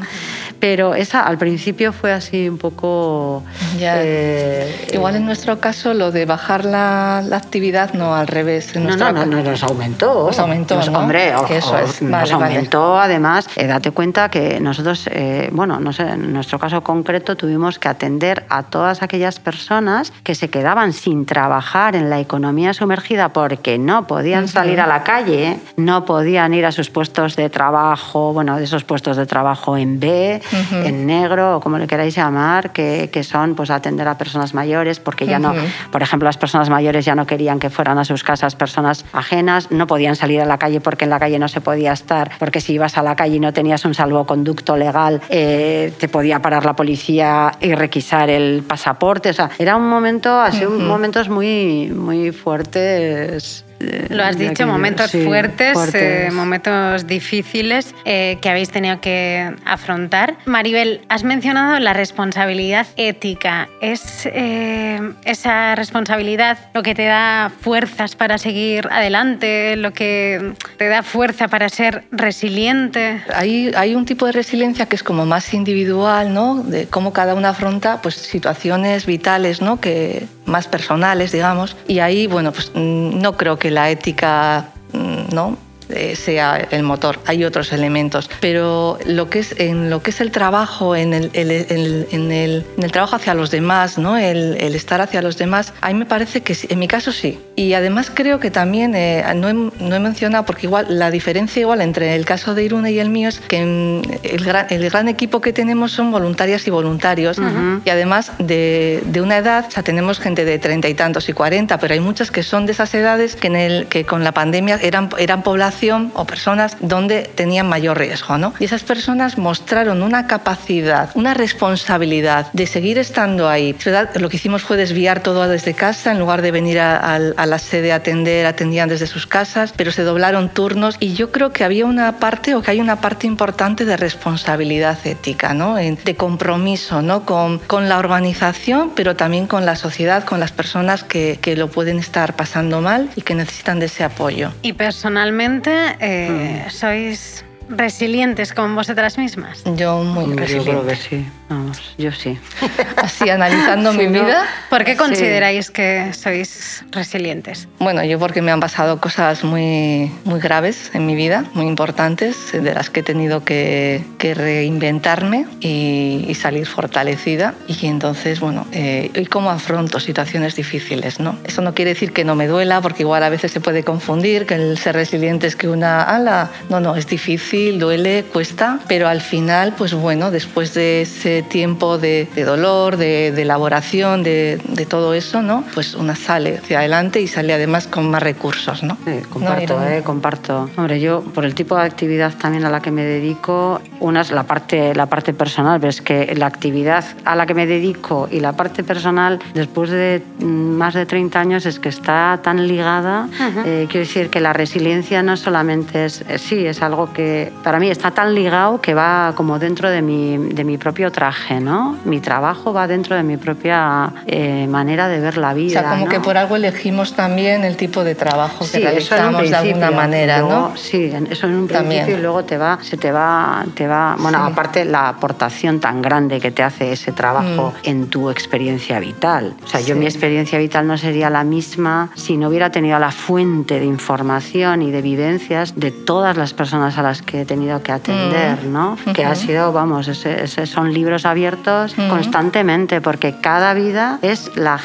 Pero 0.59 0.95
esa 0.95 1.21
al 1.21 1.37
principio 1.37 1.91
fue 1.91 2.11
así 2.11 2.47
un 2.47 2.57
poco... 2.57 3.43
Eh, 3.79 4.89
Igual 4.93 5.17
en 5.17 5.25
nuestro 5.25 5.59
caso 5.59 5.93
lo 5.93 6.11
de 6.11 6.25
bajar 6.25 6.63
la, 6.65 7.17
actividad 7.33 7.93
no 7.93 8.15
al 8.15 8.27
revés. 8.27 8.75
no, 8.75 8.95
no, 8.95 9.11
no, 9.11 9.25
nos 9.25 9.63
aumentó. 9.63 10.27
Nos 10.27 10.39
aumentó, 10.39 10.79
Hombre, 10.93 11.33
eso 11.49 11.77
es. 11.77 12.01
nos 12.01 12.31
aumentó 12.31 12.97
además. 12.99 13.49
Eh, 13.55 13.67
date 13.67 13.91
cuenta 13.91 14.29
que 14.29 14.59
nosotros, 14.59 15.09
eh, 15.11 15.49
bueno, 15.51 15.79
no 15.79 15.91
sé, 15.91 16.03
en 16.03 16.31
nuestro 16.31 16.59
caso 16.59 16.81
concreto 16.81 17.35
tuvimos 17.35 17.79
que 17.79 17.89
atender 17.89 18.45
a 18.49 18.63
todas 18.63 19.03
aquellas 19.03 19.39
personas 19.39 20.13
que 20.23 20.35
se 20.35 20.49
quedaban 20.49 20.93
sin 20.93 21.25
trabajar 21.25 21.95
en 21.95 22.09
la 22.09 22.19
economía 22.19 22.73
sumergida 22.73 23.29
porque 23.29 23.77
no 23.77 24.07
podían 24.07 24.47
salir 24.47 24.79
a 24.79 24.87
la 24.87 25.03
calle, 25.03 25.59
no 25.77 26.05
podían 26.05 26.53
ir 26.53 26.65
a 26.65 26.71
sus 26.71 26.89
puestos 26.89 27.35
de 27.35 27.49
trabajo, 27.49 28.33
bueno, 28.33 28.57
de 28.57 28.63
esos 28.63 28.83
puestos 28.83 29.12
de 29.17 29.25
trabajo 29.25 29.77
en 29.77 29.99
B, 29.99 30.41
en 30.71 31.05
negro 31.05 31.57
o 31.57 31.59
como 31.59 31.77
le 31.77 31.87
queráis 31.87 32.15
llamar, 32.15 32.71
que, 32.71 33.09
que, 33.11 33.23
son 33.23 33.55
pues 33.55 33.69
atender 33.69 34.07
a 34.07 34.17
personas 34.17 34.53
mayores 34.53 34.99
porque 34.99 35.25
ya 35.25 35.39
no, 35.39 35.53
por 35.91 36.01
ejemplo, 36.01 36.27
las 36.27 36.37
personas 36.37 36.69
mayores 36.69 37.05
ya 37.05 37.15
no 37.15 37.25
querían 37.25 37.59
que 37.59 37.69
fueran 37.69 37.97
a 37.97 38.05
sus 38.05 38.23
casas 38.23 38.55
personas 38.55 39.05
ajenas, 39.13 39.71
no 39.71 39.87
podían 39.87 40.15
salir 40.15 40.41
a 40.41 40.45
la 40.45 40.57
calle 40.57 40.81
porque 40.81 41.05
en 41.05 41.09
la 41.09 41.19
calle 41.19 41.39
no 41.39 41.47
se 41.47 41.61
podía 41.61 41.93
estar, 41.93 42.31
porque 42.39 42.61
si 42.61 42.73
ibas 42.73 42.97
a 42.97 43.03
la 43.03 43.15
calle 43.15 43.37
y 43.37 43.39
no 43.39 43.53
tenías 43.53 43.85
un 43.85 43.93
salvoconducto 43.93 44.77
legal, 44.77 45.21
eh, 45.29 45.93
te 45.99 46.07
podía 46.07 46.41
parar 46.41 46.65
la 46.65 46.75
policía 46.75 47.51
y 47.59 47.73
requisar 47.73 48.29
el 48.29 48.63
pasaporte. 48.63 49.29
O 49.29 49.33
sea, 49.33 49.49
era 49.57 49.75
un 49.75 49.87
momento, 49.87 50.39
así, 50.39 50.65
momentos 50.65 51.29
muy, 51.29 51.89
muy 51.89 52.31
fuertes 52.31 53.62
lo 54.09 54.23
has 54.23 54.37
dicho, 54.37 54.67
momentos 54.67 55.11
fuertes, 55.11 55.77
eh, 55.93 56.29
momentos 56.31 57.07
difíciles 57.07 57.93
eh, 58.05 58.37
que 58.41 58.49
habéis 58.49 58.69
tenido 58.69 58.99
que 59.01 59.53
afrontar. 59.65 60.35
Maribel, 60.45 61.01
has 61.09 61.23
mencionado 61.23 61.79
la 61.79 61.93
responsabilidad 61.93 62.87
ética. 62.95 63.69
¿Es 63.81 64.25
eh, 64.25 64.99
esa 65.25 65.75
responsabilidad 65.75 66.57
lo 66.73 66.83
que 66.83 66.95
te 66.95 67.05
da 67.05 67.51
fuerzas 67.61 68.15
para 68.15 68.37
seguir 68.37 68.87
adelante, 68.91 69.75
lo 69.75 69.93
que 69.93 70.53
te 70.77 70.87
da 70.87 71.03
fuerza 71.03 71.47
para 71.47 71.69
ser 71.69 72.03
resiliente? 72.11 73.21
Hay, 73.33 73.71
hay 73.75 73.95
un 73.95 74.05
tipo 74.05 74.25
de 74.25 74.31
resiliencia 74.31 74.85
que 74.85 74.95
es 74.95 75.03
como 75.03 75.25
más 75.25 75.53
individual, 75.53 76.33
¿no? 76.33 76.63
De 76.63 76.87
cómo 76.87 77.13
cada 77.13 77.33
uno 77.33 77.47
afronta 77.47 78.01
pues, 78.01 78.15
situaciones 78.15 79.05
vitales, 79.05 79.61
¿no? 79.61 79.79
Que, 79.79 80.27
más 80.45 80.67
personales, 80.67 81.31
digamos. 81.31 81.75
Y 81.87 81.99
ahí, 81.99 82.27
bueno, 82.27 82.51
pues 82.51 82.71
mm, 82.73 83.19
no 83.19 83.37
creo 83.37 83.57
que 83.57 83.71
la 83.73 83.89
ética 83.89 84.67
mm, 84.93 85.33
¿no? 85.33 85.57
Eh, 85.89 86.15
sea 86.15 86.67
el 86.71 86.83
motor, 86.83 87.19
hay 87.25 87.43
otros 87.43 87.73
elementos, 87.73 88.29
pero 88.39 88.97
lo 89.05 89.29
que 89.29 89.39
es, 89.39 89.55
en 89.59 89.89
lo 89.89 90.01
que 90.01 90.11
es 90.11 90.21
el 90.21 90.31
trabajo, 90.31 90.95
en 90.95 91.13
el, 91.13 91.29
en 91.33 91.51
el, 91.51 92.65
en 92.75 92.83
el 92.83 92.91
trabajo 92.91 93.15
hacia 93.15 93.33
los 93.33 93.51
demás, 93.51 93.97
¿no? 93.97 94.17
El, 94.17 94.55
estar 94.73 95.01
hacia 95.01 95.21
los 95.21 95.37
demás, 95.37 95.73
a 95.81 95.89
mí 95.89 95.93
me 95.93 96.05
parece 96.05 96.41
que 96.41 96.55
en 96.69 96.79
mi 96.79 96.87
caso 96.87 97.11
sí. 97.11 97.39
Y 97.55 97.73
además 97.73 98.11
creo 98.13 98.39
que 98.39 98.49
también, 98.49 98.95
eh, 98.95 99.23
no, 99.35 99.49
he, 99.49 99.53
no, 99.53 99.95
he, 99.95 99.99
mencionado, 99.99 100.45
porque 100.45 100.67
igual 100.67 100.87
la 100.89 101.11
diferencia 101.11 101.61
igual 101.61 101.81
entre 101.81 102.15
el 102.15 102.25
caso 102.25 102.55
de 102.55 102.63
Irune 102.63 102.91
y 102.91 102.99
el 102.99 103.09
mío 103.09 103.29
es 103.29 103.39
que 103.39 103.61
el 103.61 104.43
gran, 104.43 104.67
el 104.69 104.89
gran 104.89 105.07
equipo 105.07 105.41
que 105.41 105.53
tenemos 105.53 105.91
son 105.91 106.11
voluntarias 106.11 106.65
y 106.67 106.71
voluntarios, 106.71 107.37
y 107.85 107.89
además 107.89 108.31
de, 108.39 109.03
de, 109.05 109.21
una 109.21 109.37
edad, 109.37 109.65
o 109.67 109.71
sea, 109.71 109.83
tenemos 109.83 110.19
gente 110.19 110.45
de 110.45 110.59
treinta 110.59 110.89
y 110.89 110.93
tantos 110.93 111.29
y 111.29 111.33
cuarenta, 111.33 111.77
pero 111.77 111.93
hay 111.93 111.99
muchas 111.99 112.31
que 112.31 112.43
son 112.43 112.65
de 112.65 112.71
esas 112.71 112.93
edades 112.93 113.35
que, 113.35 113.47
en 113.47 113.55
el, 113.55 113.87
que 113.87 114.05
con 114.05 114.23
la 114.23 114.31
pandemia 114.31 114.79
eran, 114.81 115.09
eran 115.17 115.43
población 115.73 116.11
o 116.13 116.25
personas 116.25 116.77
donde 116.79 117.23
tenían 117.35 117.67
mayor 117.67 117.97
riesgo. 117.97 118.37
¿no? 118.37 118.53
Y 118.59 118.65
esas 118.65 118.83
personas 118.83 119.37
mostraron 119.37 120.03
una 120.03 120.27
capacidad, 120.27 121.09
una 121.15 121.33
responsabilidad 121.33 122.47
de 122.53 122.67
seguir 122.67 122.97
estando 122.97 123.49
ahí. 123.49 123.75
Lo 124.15 124.29
que 124.29 124.37
hicimos 124.37 124.61
fue 124.61 124.77
desviar 124.77 125.21
todo 125.21 125.47
desde 125.47 125.73
casa, 125.73 126.11
en 126.11 126.19
lugar 126.19 126.41
de 126.41 126.51
venir 126.51 126.79
a, 126.79 127.19
la 127.19 127.59
sede 127.59 127.91
a 127.91 127.95
atender, 127.95 128.45
atendían 128.45 128.89
desde 128.89 129.07
sus 129.07 129.25
casas, 129.25 129.73
pero 129.75 129.91
se 129.91 130.03
doblaron 130.03 130.49
turnos 130.49 130.95
y 130.99 131.13
yo 131.13 131.31
creo 131.31 131.51
que 131.51 131.63
había 131.63 131.85
una 131.85 132.19
parte 132.19 132.55
o 132.55 132.61
que 132.61 132.71
hay 132.71 132.79
una 132.79 133.01
parte 133.01 133.27
importante 133.27 133.85
de 133.85 133.97
responsabilidad 133.97 134.97
ética, 135.05 135.53
¿no? 135.53 135.75
de 135.75 136.15
compromiso 136.15 137.01
¿no? 137.01 137.25
con, 137.25 137.59
con 137.59 137.89
la 137.89 137.97
organización, 137.97 138.91
pero 138.95 139.15
también 139.15 139.47
con 139.47 139.65
la 139.65 139.75
sociedad, 139.75 140.23
con 140.23 140.39
las 140.39 140.51
personas 140.51 141.03
que, 141.03 141.39
que 141.41 141.55
lo 141.55 141.67
pueden 141.67 141.99
estar 141.99 142.35
pasando 142.35 142.81
mal 142.81 143.09
y 143.15 143.21
que 143.21 143.35
necesitan 143.35 143.79
de 143.79 143.87
ese 143.87 144.03
apoyo. 144.03 144.51
Y 144.61 144.73
personalmente, 144.73 145.62
eh, 145.69 146.65
sois 146.69 147.43
resilientes 147.69 148.53
con 148.53 148.75
vosotras 148.75 149.17
mismas? 149.17 149.63
Yo 149.75 150.03
muy 150.03 150.35
resiliente. 150.35 150.55
Yo 150.55 150.63
creo 150.63 150.87
que 150.87 150.95
sí. 150.95 151.25
Vamos, 151.49 151.93
yo 151.97 152.11
sí. 152.11 152.39
Así, 152.97 153.29
analizando 153.29 153.93
mi 154.01 154.07
vida. 154.07 154.45
¿Por 154.69 154.83
qué 154.83 154.95
consideráis 154.97 155.69
que 155.69 156.11
sois 156.13 156.83
resilientes? 156.91 157.67
Bueno, 157.79 158.03
yo 158.03 158.17
porque 158.19 158.41
me 158.41 158.51
han 158.51 158.59
pasado 158.59 158.99
cosas 158.99 159.43
muy, 159.43 160.11
muy 160.23 160.39
graves 160.39 160.91
en 160.93 161.05
mi 161.05 161.15
vida, 161.15 161.45
muy 161.53 161.67
importantes, 161.67 162.51
de 162.51 162.73
las 162.73 162.89
que 162.89 163.01
he 163.01 163.03
tenido 163.03 163.43
que, 163.43 164.03
que 164.17 164.33
reinventarme 164.33 165.45
y, 165.59 166.33
salir 166.33 166.65
fortalecida. 166.65 167.53
Y 167.67 167.85
entonces, 167.85 168.39
bueno, 168.39 168.65
eh, 168.71 169.11
¿y 169.13 169.25
cómo 169.27 169.51
afronto 169.51 169.99
situaciones 169.99 170.55
difíciles? 170.55 171.19
¿no? 171.19 171.37
Eso 171.45 171.61
no 171.61 171.73
quiere 171.73 171.93
decir 171.93 172.11
que 172.11 172.25
no 172.25 172.35
me 172.35 172.47
duela, 172.47 172.81
porque 172.81 173.03
igual 173.03 173.23
a 173.23 173.29
veces 173.29 173.51
se 173.51 173.61
puede 173.61 173.83
confundir 173.83 174.45
que 174.45 174.55
el 174.55 174.77
ser 174.77 174.95
resiliente 174.95 175.47
es 175.47 175.55
que 175.55 175.69
una 175.69 176.01
ala. 176.01 176.49
No, 176.69 176.79
no, 176.79 176.95
es 176.95 177.07
difícil, 177.07 177.52
duele, 177.53 178.25
cuesta, 178.31 178.79
pero 178.87 179.07
al 179.07 179.21
final, 179.21 179.75
pues 179.77 179.93
bueno, 179.93 180.31
después 180.31 180.73
de 180.73 181.03
ese 181.03 181.43
tiempo 181.43 181.97
de, 181.97 182.27
dolor, 182.45 182.97
de, 182.97 183.27
elaboración, 183.27 184.23
de, 184.23 184.59
todo 184.89 185.13
eso, 185.13 185.41
¿no? 185.41 185.63
Pues 185.73 185.95
una 185.95 186.15
sale 186.15 186.57
hacia 186.57 186.79
adelante 186.79 187.21
y 187.21 187.27
sale 187.27 187.53
además 187.53 187.87
con 187.87 188.09
más 188.09 188.21
recursos, 188.21 188.83
¿no? 188.83 188.97
comparto, 189.29 189.81
eh, 189.81 190.01
comparto. 190.03 190.69
Hombre, 190.75 190.99
yo 190.99 191.21
por 191.21 191.45
el 191.45 191.55
tipo 191.55 191.75
de 191.75 191.83
actividad 191.83 192.33
también 192.37 192.65
a 192.65 192.69
la 192.69 192.81
que 192.81 192.91
me 192.91 193.03
dedico, 193.03 193.81
una 193.99 194.21
es 194.21 194.31
la 194.31 194.43
parte, 194.43 194.93
la 194.93 195.05
parte 195.05 195.33
personal, 195.33 195.79
ves 195.79 196.01
que 196.01 196.33
la 196.35 196.47
actividad 196.47 197.05
a 197.23 197.35
la 197.35 197.45
que 197.45 197.53
me 197.53 197.65
dedico 197.65 198.27
y 198.31 198.39
la 198.39 198.53
parte 198.53 198.83
personal, 198.83 199.39
después 199.53 199.89
de 199.89 200.21
mm, 200.39 200.45
más 200.45 200.93
de 200.93 201.05
30 201.05 201.39
años, 201.39 201.65
es 201.65 201.79
que 201.79 201.89
está 201.89 202.39
tan 202.43 202.67
ligada. 202.67 203.27
Eh, 203.65 203.87
quiero 203.89 204.05
decir 204.05 204.29
que 204.29 204.39
la 204.39 204.53
resiliencia 204.53 205.23
no 205.23 205.37
solamente 205.37 206.05
es, 206.05 206.21
eh, 206.27 206.37
sí, 206.37 206.65
es 206.65 206.81
algo 206.81 207.13
que 207.13 207.42
para 207.63 207.79
mí 207.79 207.89
está 207.89 208.11
tan 208.11 208.33
ligado 208.33 208.81
que 208.81 208.93
va 208.93 209.33
como 209.35 209.59
dentro 209.59 209.89
de 209.89 210.01
mi, 210.01 210.37
de 210.37 210.63
mi 210.63 210.77
propio 210.77 211.11
trabajo 211.11 211.23
¿no? 211.61 211.97
Mi 212.05 212.19
trabajo 212.19 212.73
va 212.73 212.87
dentro 212.87 213.15
de 213.15 213.23
mi 213.23 213.37
propia 213.37 214.11
eh, 214.25 214.67
manera 214.67 215.07
de 215.07 215.19
ver 215.19 215.37
la 215.37 215.53
vida. 215.53 215.79
O 215.79 215.83
sea, 215.83 215.91
como 215.91 216.07
que 216.07 216.19
por 216.19 216.37
algo 216.37 216.55
elegimos 216.55 217.13
también 217.13 217.63
el 217.63 217.77
tipo 217.77 218.03
de 218.03 218.15
trabajo 218.15 218.65
que 218.69 218.79
realizamos 218.79 219.49
de 219.49 219.55
alguna 219.55 219.91
manera, 219.91 220.39
¿no? 220.41 220.73
Sí, 220.75 221.11
eso 221.29 221.47
en 221.47 221.55
un 221.55 221.67
principio 221.67 222.17
y 222.17 222.21
luego 222.21 222.43
te 222.43 222.57
va, 222.57 222.79
se 222.81 222.97
te 222.97 223.11
va, 223.11 223.65
te 223.73 223.87
va, 223.87 224.15
bueno, 224.19 224.43
aparte 224.43 224.85
la 224.85 225.09
aportación 225.09 225.79
tan 225.79 226.01
grande 226.01 226.39
que 226.39 226.51
te 226.51 226.63
hace 226.63 226.91
ese 226.91 227.11
trabajo 227.11 227.73
mm. 227.83 227.89
en 227.89 228.07
tu 228.09 228.29
experiencia 228.29 228.99
vital. 228.99 229.55
O 229.63 229.67
sea, 229.67 229.81
yo 229.81 229.95
mi 229.95 230.05
experiencia 230.05 230.57
vital 230.59 230.87
no 230.87 230.97
sería 230.97 231.29
la 231.29 231.43
misma 231.43 232.09
si 232.15 232.37
no 232.37 232.49
hubiera 232.49 232.69
tenido 232.69 232.99
la 232.99 233.11
fuente 233.11 233.79
de 233.79 233.85
información 233.85 234.81
y 234.81 234.91
de 234.91 235.01
vivencias 235.01 235.73
de 235.75 235.91
todas 235.91 236.37
las 236.37 236.53
personas 236.53 236.97
a 236.97 237.01
las 237.01 237.21
que 237.21 237.32
he 237.41 237.45
tenido 237.45 237.81
que 237.83 237.91
atender, 237.91 238.63
mm. 238.63 238.71
¿no? 238.71 238.97
Que 239.13 239.25
ha 239.25 239.35
sido, 239.35 239.71
vamos, 239.71 240.07
ese, 240.07 240.65
son 240.65 240.93
libros 240.93 241.25
abiertos 241.25 241.95
constantemente, 242.09 243.01
porque 243.01 243.35
cada 243.41 243.73
vida 243.73 244.19
es 244.21 244.51
la 244.55 244.79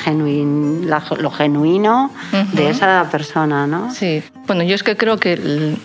lo 1.18 1.30
genuino 1.30 2.10
de 2.52 2.70
esa 2.70 3.06
persona, 3.10 3.66
¿no? 3.66 3.92
Sí. 3.92 4.22
Bueno, 4.48 4.62
yo 4.62 4.74
es 4.74 4.82
que 4.82 4.96
creo 4.96 5.18
que 5.18 5.36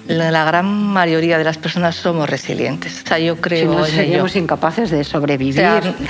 la, 0.07 0.45
gran 0.45 0.65
mayoría 0.65 1.37
de 1.37 1.43
las 1.43 1.57
personas 1.57 1.95
somos 1.95 2.29
resilientes. 2.29 3.03
O 3.03 3.07
sea, 3.07 3.19
yo 3.19 3.35
creo. 3.35 3.71
Si 3.71 3.77
no 3.77 3.85
seríamos 3.85 4.35
incapaces 4.37 4.89
de 4.89 5.03
sobrevivir. 5.03 5.65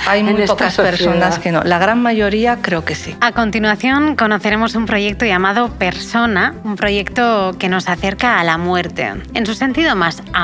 hay 0.06 0.22
muy 0.22 0.46
pocas 0.46 0.76
personas 0.76 1.40
que 1.40 1.50
no. 1.50 1.64
La 1.64 1.80
gran 1.80 2.00
mayoría 2.00 2.58
creo 2.62 2.84
que 2.84 2.94
sí. 2.94 3.16
A 3.20 3.32
continuación 3.32 4.14
conoceremos 4.14 4.76
un 4.76 4.86
proyecto 4.86 5.24
llamado 5.24 5.70
Persona, 5.70 6.54
un 6.62 6.76
proyecto 6.76 7.56
que 7.58 7.68
nos 7.68 7.88
acerca 7.88 8.38
a 8.38 8.44
la 8.44 8.56
muerte, 8.56 9.12
en 9.34 9.46
su 9.46 9.54
sentido 9.54 9.96
más 9.96 10.22
amplio. 10.32 10.43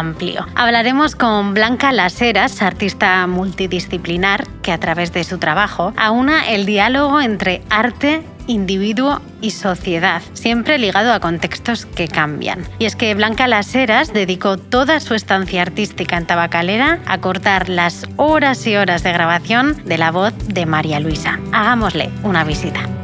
Hablaremos 0.55 1.15
con 1.15 1.55
Blanca 1.55 1.93
Laseras, 1.93 2.63
artista 2.63 3.27
multidisciplinar 3.27 3.71
disciplinar 3.81 4.63
que 4.63 4.73
a 4.73 4.79
través 4.79 5.13
de 5.13 5.25
su 5.25 5.39
trabajo 5.39 5.93
aúna 5.97 6.49
el 6.49 6.67
diálogo 6.67 7.21
entre 7.21 7.63
arte 7.71 8.23
individuo 8.47 9.21
y 9.41 9.53
sociedad, 9.53 10.23
siempre 10.33 10.79
ligado 10.79 11.13
a 11.13 11.21
contextos 11.21 11.87
que 11.87 12.09
cambian. 12.09 12.65
Y 12.79 12.85
es 12.85 12.97
que 12.97 13.15
Blanca 13.15 13.47
Las 13.47 13.75
Heras 13.75 14.13
dedicó 14.13 14.59
toda 14.59 15.01
su 15.01 15.15
estancia 15.15 15.63
artística 15.63 16.17
en 16.17 16.27
Tabacalera 16.27 17.01
a 17.07 17.19
cortar 17.19 17.69
las 17.69 18.07
horas 18.17 18.67
y 18.67 18.77
horas 18.77 19.03
de 19.03 19.13
grabación 19.13 19.83
de 19.85 19.99
la 19.99 20.11
voz 20.11 20.35
de 20.49 20.67
María 20.67 21.01
Luisa. 21.01 21.39
Hagámosle 21.53 22.11
una 22.25 22.45
visita. 22.45 23.00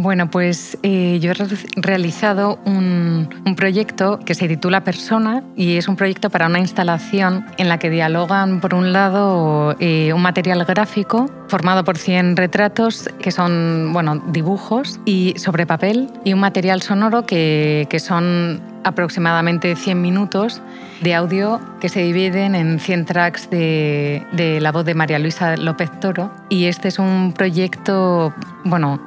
Bueno, 0.00 0.30
pues 0.30 0.78
eh, 0.84 1.18
yo 1.20 1.32
he 1.32 1.34
realizado 1.74 2.60
un, 2.64 3.28
proyecto 3.56 4.20
que 4.20 4.36
se 4.36 4.46
titula 4.46 4.84
Persona 4.84 5.42
y 5.56 5.76
es 5.76 5.88
un 5.88 5.96
proyecto 5.96 6.30
para 6.30 6.46
una 6.46 6.60
instalación 6.60 7.44
en 7.56 7.68
la 7.68 7.80
que 7.80 7.90
dialogan, 7.90 8.60
por 8.60 8.74
un 8.74 8.92
lado, 8.92 9.74
eh, 9.80 10.12
un 10.12 10.22
material 10.22 10.64
gráfico 10.64 11.28
formado 11.48 11.82
por 11.82 11.98
100 11.98 12.36
retratos 12.36 13.08
que 13.20 13.32
son 13.32 13.92
bueno, 13.92 14.22
dibujos 14.28 15.00
y 15.04 15.34
sobre 15.36 15.66
papel 15.66 16.08
y 16.22 16.32
un 16.32 16.38
material 16.38 16.80
sonoro 16.80 17.26
que, 17.26 17.88
que 17.90 17.98
son 17.98 18.62
aproximadamente 18.84 19.74
100 19.76 20.00
minutos 20.00 20.62
de 21.00 21.14
audio 21.14 21.60
que 21.80 21.88
se 21.88 22.00
dividen 22.00 22.54
en 22.54 22.80
100 22.80 23.04
tracks 23.04 23.50
de, 23.50 24.58
la 24.60 24.72
voz 24.72 24.84
de 24.84 24.94
María 24.94 25.18
Luisa 25.18 25.56
López 25.56 25.90
Toro. 26.00 26.30
Y 26.48 26.64
este 26.64 26.88
es 26.88 26.98
un 26.98 27.32
proyecto, 27.32 28.34
bueno, 28.64 29.00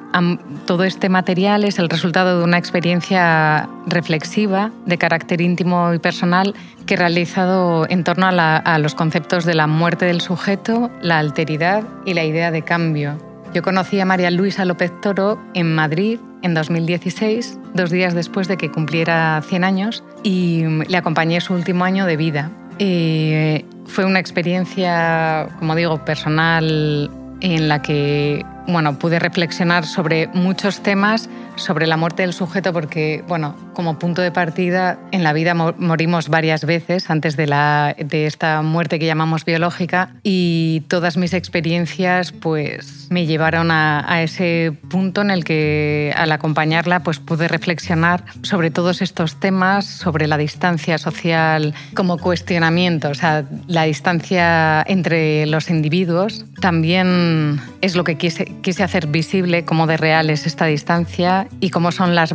todo 0.65 0.83
este 0.83 1.09
material 1.09 1.63
es 1.63 1.79
el 1.79 1.89
resultado 1.89 2.39
de 2.39 2.43
una 2.43 2.57
experiencia 2.57 3.67
reflexiva 3.87 4.71
de 4.85 4.97
carácter 4.97 5.41
íntimo 5.41 5.93
y 5.93 5.99
personal 5.99 6.55
que 6.85 6.95
he 6.95 6.97
realizado 6.97 7.85
en 7.89 8.03
torno 8.03 8.27
a 8.27 8.77
los 8.79 8.95
conceptos 8.95 9.45
de 9.45 9.55
la 9.55 9.67
muerte 9.67 10.05
del 10.05 10.21
sujeto, 10.21 10.89
la 11.01 11.19
alteridad 11.19 11.83
y 12.05 12.13
la 12.13 12.23
idea 12.23 12.51
de 12.51 12.61
cambio. 12.61 13.30
Yo 13.53 13.61
conocí 13.63 13.99
a 13.99 14.05
María 14.05 14.31
Luisa 14.31 14.63
López 14.63 14.93
Toro 15.01 15.37
en 15.53 15.75
Madrid 15.75 16.19
en 16.41 16.53
2016, 16.53 17.59
dos 17.73 17.89
días 17.89 18.13
después 18.13 18.47
de 18.47 18.55
que 18.55 18.71
cumpliera 18.71 19.41
100 19.41 19.63
años, 19.65 20.03
y 20.23 20.63
le 20.87 20.95
acompañé 20.95 21.41
su 21.41 21.53
último 21.53 21.83
año 21.83 22.05
de 22.05 22.15
vida. 22.15 22.49
Eh, 22.79 23.65
fue 23.87 24.05
una 24.05 24.19
experiencia, 24.19 25.49
como 25.59 25.75
digo, 25.75 26.05
personal 26.05 27.11
en 27.41 27.67
la 27.67 27.81
que 27.81 28.45
bueno, 28.67 28.97
pude 28.97 29.19
reflexionar 29.19 29.85
sobre 29.85 30.27
muchos 30.27 30.81
temas 30.81 31.29
sobre 31.61 31.87
la 31.87 31.97
muerte 31.97 32.23
del 32.23 32.33
sujeto 32.33 32.73
porque, 32.73 33.23
bueno, 33.27 33.55
como 33.73 33.99
punto 33.99 34.21
de 34.21 34.31
partida, 34.31 34.99
en 35.11 35.23
la 35.23 35.33
vida 35.33 35.53
morimos 35.53 36.29
varias 36.29 36.65
veces 36.65 37.09
antes 37.09 37.37
de, 37.37 37.47
la, 37.47 37.95
de 37.97 38.25
esta 38.25 38.61
muerte 38.61 38.99
que 38.99 39.05
llamamos 39.05 39.45
biológica 39.45 40.15
y 40.23 40.83
todas 40.87 41.17
mis 41.17 41.33
experiencias 41.33 42.31
pues 42.31 43.07
me 43.09 43.25
llevaron 43.25 43.71
a, 43.71 44.05
a, 44.11 44.23
ese 44.23 44.73
punto 44.89 45.21
en 45.21 45.31
el 45.31 45.43
que 45.43 46.13
al 46.15 46.31
acompañarla 46.31 47.01
pues 47.03 47.19
pude 47.19 47.47
reflexionar 47.47 48.23
sobre 48.41 48.71
todos 48.71 49.01
estos 49.01 49.39
temas, 49.39 49.85
sobre 49.85 50.27
la 50.27 50.37
distancia 50.37 50.97
social 50.97 51.73
como 51.95 52.17
cuestionamiento, 52.17 53.09
o 53.09 53.15
sea, 53.15 53.45
la 53.67 53.83
distancia 53.83 54.81
entre 54.87 55.45
los 55.45 55.69
individuos. 55.69 56.45
También 56.59 57.61
es 57.81 57.95
lo 57.95 58.03
que 58.03 58.17
quise, 58.17 58.45
quise 58.61 58.83
hacer 58.83 59.07
visible, 59.07 59.65
cómo 59.65 59.87
de 59.87 59.97
real 59.97 60.29
es 60.29 60.45
esta 60.45 60.65
distancia 60.65 61.47
y 61.59 61.69
cómo 61.69 61.91
son 61.91 62.15
las, 62.15 62.33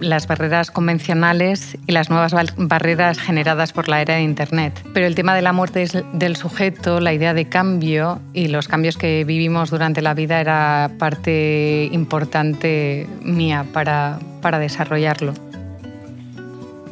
las 0.00 0.26
barreras 0.26 0.70
convencionales 0.70 1.76
y 1.86 1.92
las 1.92 2.10
nuevas 2.10 2.34
barreras 2.56 3.18
generadas 3.18 3.72
por 3.72 3.88
la 3.88 4.00
era 4.00 4.14
de 4.14 4.22
Internet. 4.22 4.84
Pero 4.94 5.06
el 5.06 5.14
tema 5.14 5.34
de 5.34 5.42
la 5.42 5.52
muerte 5.52 5.86
del 6.12 6.36
sujeto, 6.36 7.00
la 7.00 7.12
idea 7.12 7.34
de 7.34 7.46
cambio 7.46 8.20
y 8.32 8.48
los 8.48 8.68
cambios 8.68 8.96
que 8.96 9.24
vivimos 9.24 9.70
durante 9.70 10.02
la 10.02 10.14
vida 10.14 10.40
era 10.40 10.90
parte 10.98 11.88
importante 11.92 13.06
mía 13.22 13.66
para, 13.72 14.18
para 14.40 14.58
desarrollarlo. 14.58 15.34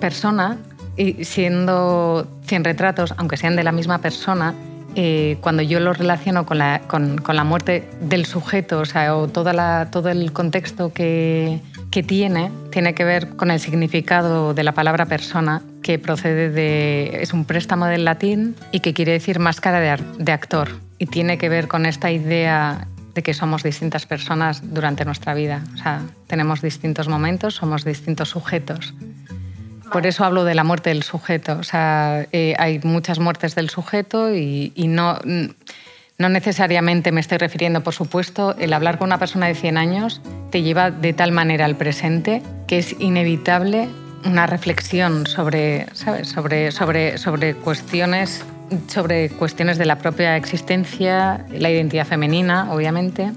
Persona, 0.01 0.59
y 0.97 1.25
siendo 1.25 2.27
100 2.47 2.65
retratos, 2.65 3.15
aunque 3.17 3.37
sean 3.37 3.57
de 3.57 3.65
la 3.65 3.73
misma 3.73 3.99
persona, 3.99 4.55
eh, 4.95 5.39
cuando 5.41 5.63
yo 5.63 5.81
lo 5.81 5.93
relaciono 5.93 6.47
con 6.47 6.59
la, 6.59 6.83
con, 6.87 7.19
con 7.19 7.37
la, 7.37 7.45
muerte 7.45 7.89
del 8.01 8.27
sujeto, 8.27 8.81
o 8.81 8.85
sea, 8.85 9.17
o 9.17 9.29
toda 9.29 9.53
la, 9.53 9.89
todo 9.91 10.09
el 10.11 10.33
contexto 10.33 10.93
que, 10.93 11.61
que, 11.91 12.03
tiene, 12.03 12.51
tiene 12.71 12.95
que 12.95 13.05
ver 13.05 13.31
con 13.37 13.51
el 13.51 13.61
significado 13.61 14.55
de 14.55 14.63
la 14.65 14.73
palabra 14.73 15.07
persona, 15.07 15.63
que 15.83 15.99
procede 15.99 16.51
de. 16.51 17.23
es 17.23 17.33
un 17.33 17.45
préstamo 17.45 17.87
del 17.87 18.05
latín 18.05 18.55
y 18.71 18.81
que 18.81 18.95
quiere 18.95 19.13
decir 19.13 19.39
máscara 19.39 19.81
de, 19.81 20.03
de 20.19 20.33
actor. 20.33 20.69
Y 20.99 21.07
tiene 21.07 21.39
que 21.39 21.49
ver 21.49 21.69
con 21.69 21.87
esta 21.87 22.11
idea 22.11 22.87
de 23.15 23.23
que 23.23 23.35
somos 23.35 23.63
distintas 23.63 24.07
personas 24.07 24.63
durante 24.73 25.05
nuestra 25.05 25.35
vida. 25.35 25.63
O 25.75 25.77
sea, 25.79 26.03
tenemos 26.27 26.63
distintos 26.63 27.09
momentos, 27.09 27.55
somos 27.55 27.85
distintos 27.85 28.31
sujetos. 28.31 28.95
Por 29.93 30.07
eso 30.07 30.25
hablo 30.25 30.45
de 30.45 30.55
la 30.55 30.65
muerte 30.65 30.91
del 30.91 31.03
sujeto. 31.03 31.59
O 31.59 31.63
sea, 31.63 32.27
eh, 32.33 32.55
hay 32.59 32.81
muchas 32.83 33.19
muertes 33.19 33.55
del 33.55 33.69
sujeto 33.71 34.35
y, 34.35 34.73
no, 34.77 35.19
no 36.19 36.29
necesariamente 36.29 37.13
me 37.13 37.21
estoy 37.21 37.39
refiriendo, 37.39 37.83
por 37.83 37.95
supuesto, 37.95 38.55
el 38.59 38.73
hablar 38.73 38.99
con 38.99 39.09
una 39.09 39.19
persona 39.19 39.47
de 39.47 39.55
100 39.55 39.77
años 39.77 40.23
te 40.51 40.63
lleva 40.63 40.91
de 40.91 41.13
tal 41.13 41.33
manera 41.33 41.65
al 41.65 41.77
presente 41.77 42.43
que 42.67 42.79
es 42.79 42.97
inevitable 43.01 43.89
una 44.25 44.47
reflexión 44.47 45.27
sobre, 45.27 45.87
¿sabes? 45.95 46.29
sobre, 46.29 46.71
sobre, 46.71 47.19
sobre 47.19 47.55
cuestiones 47.55 48.45
sobre 48.89 49.29
cuestiones 49.29 49.79
de 49.79 49.85
la 49.85 49.99
propia 49.99 50.37
existencia, 50.37 51.45
la 51.51 51.71
identidad 51.71 52.07
femenina, 52.07 52.73
obviamente. 52.73 53.33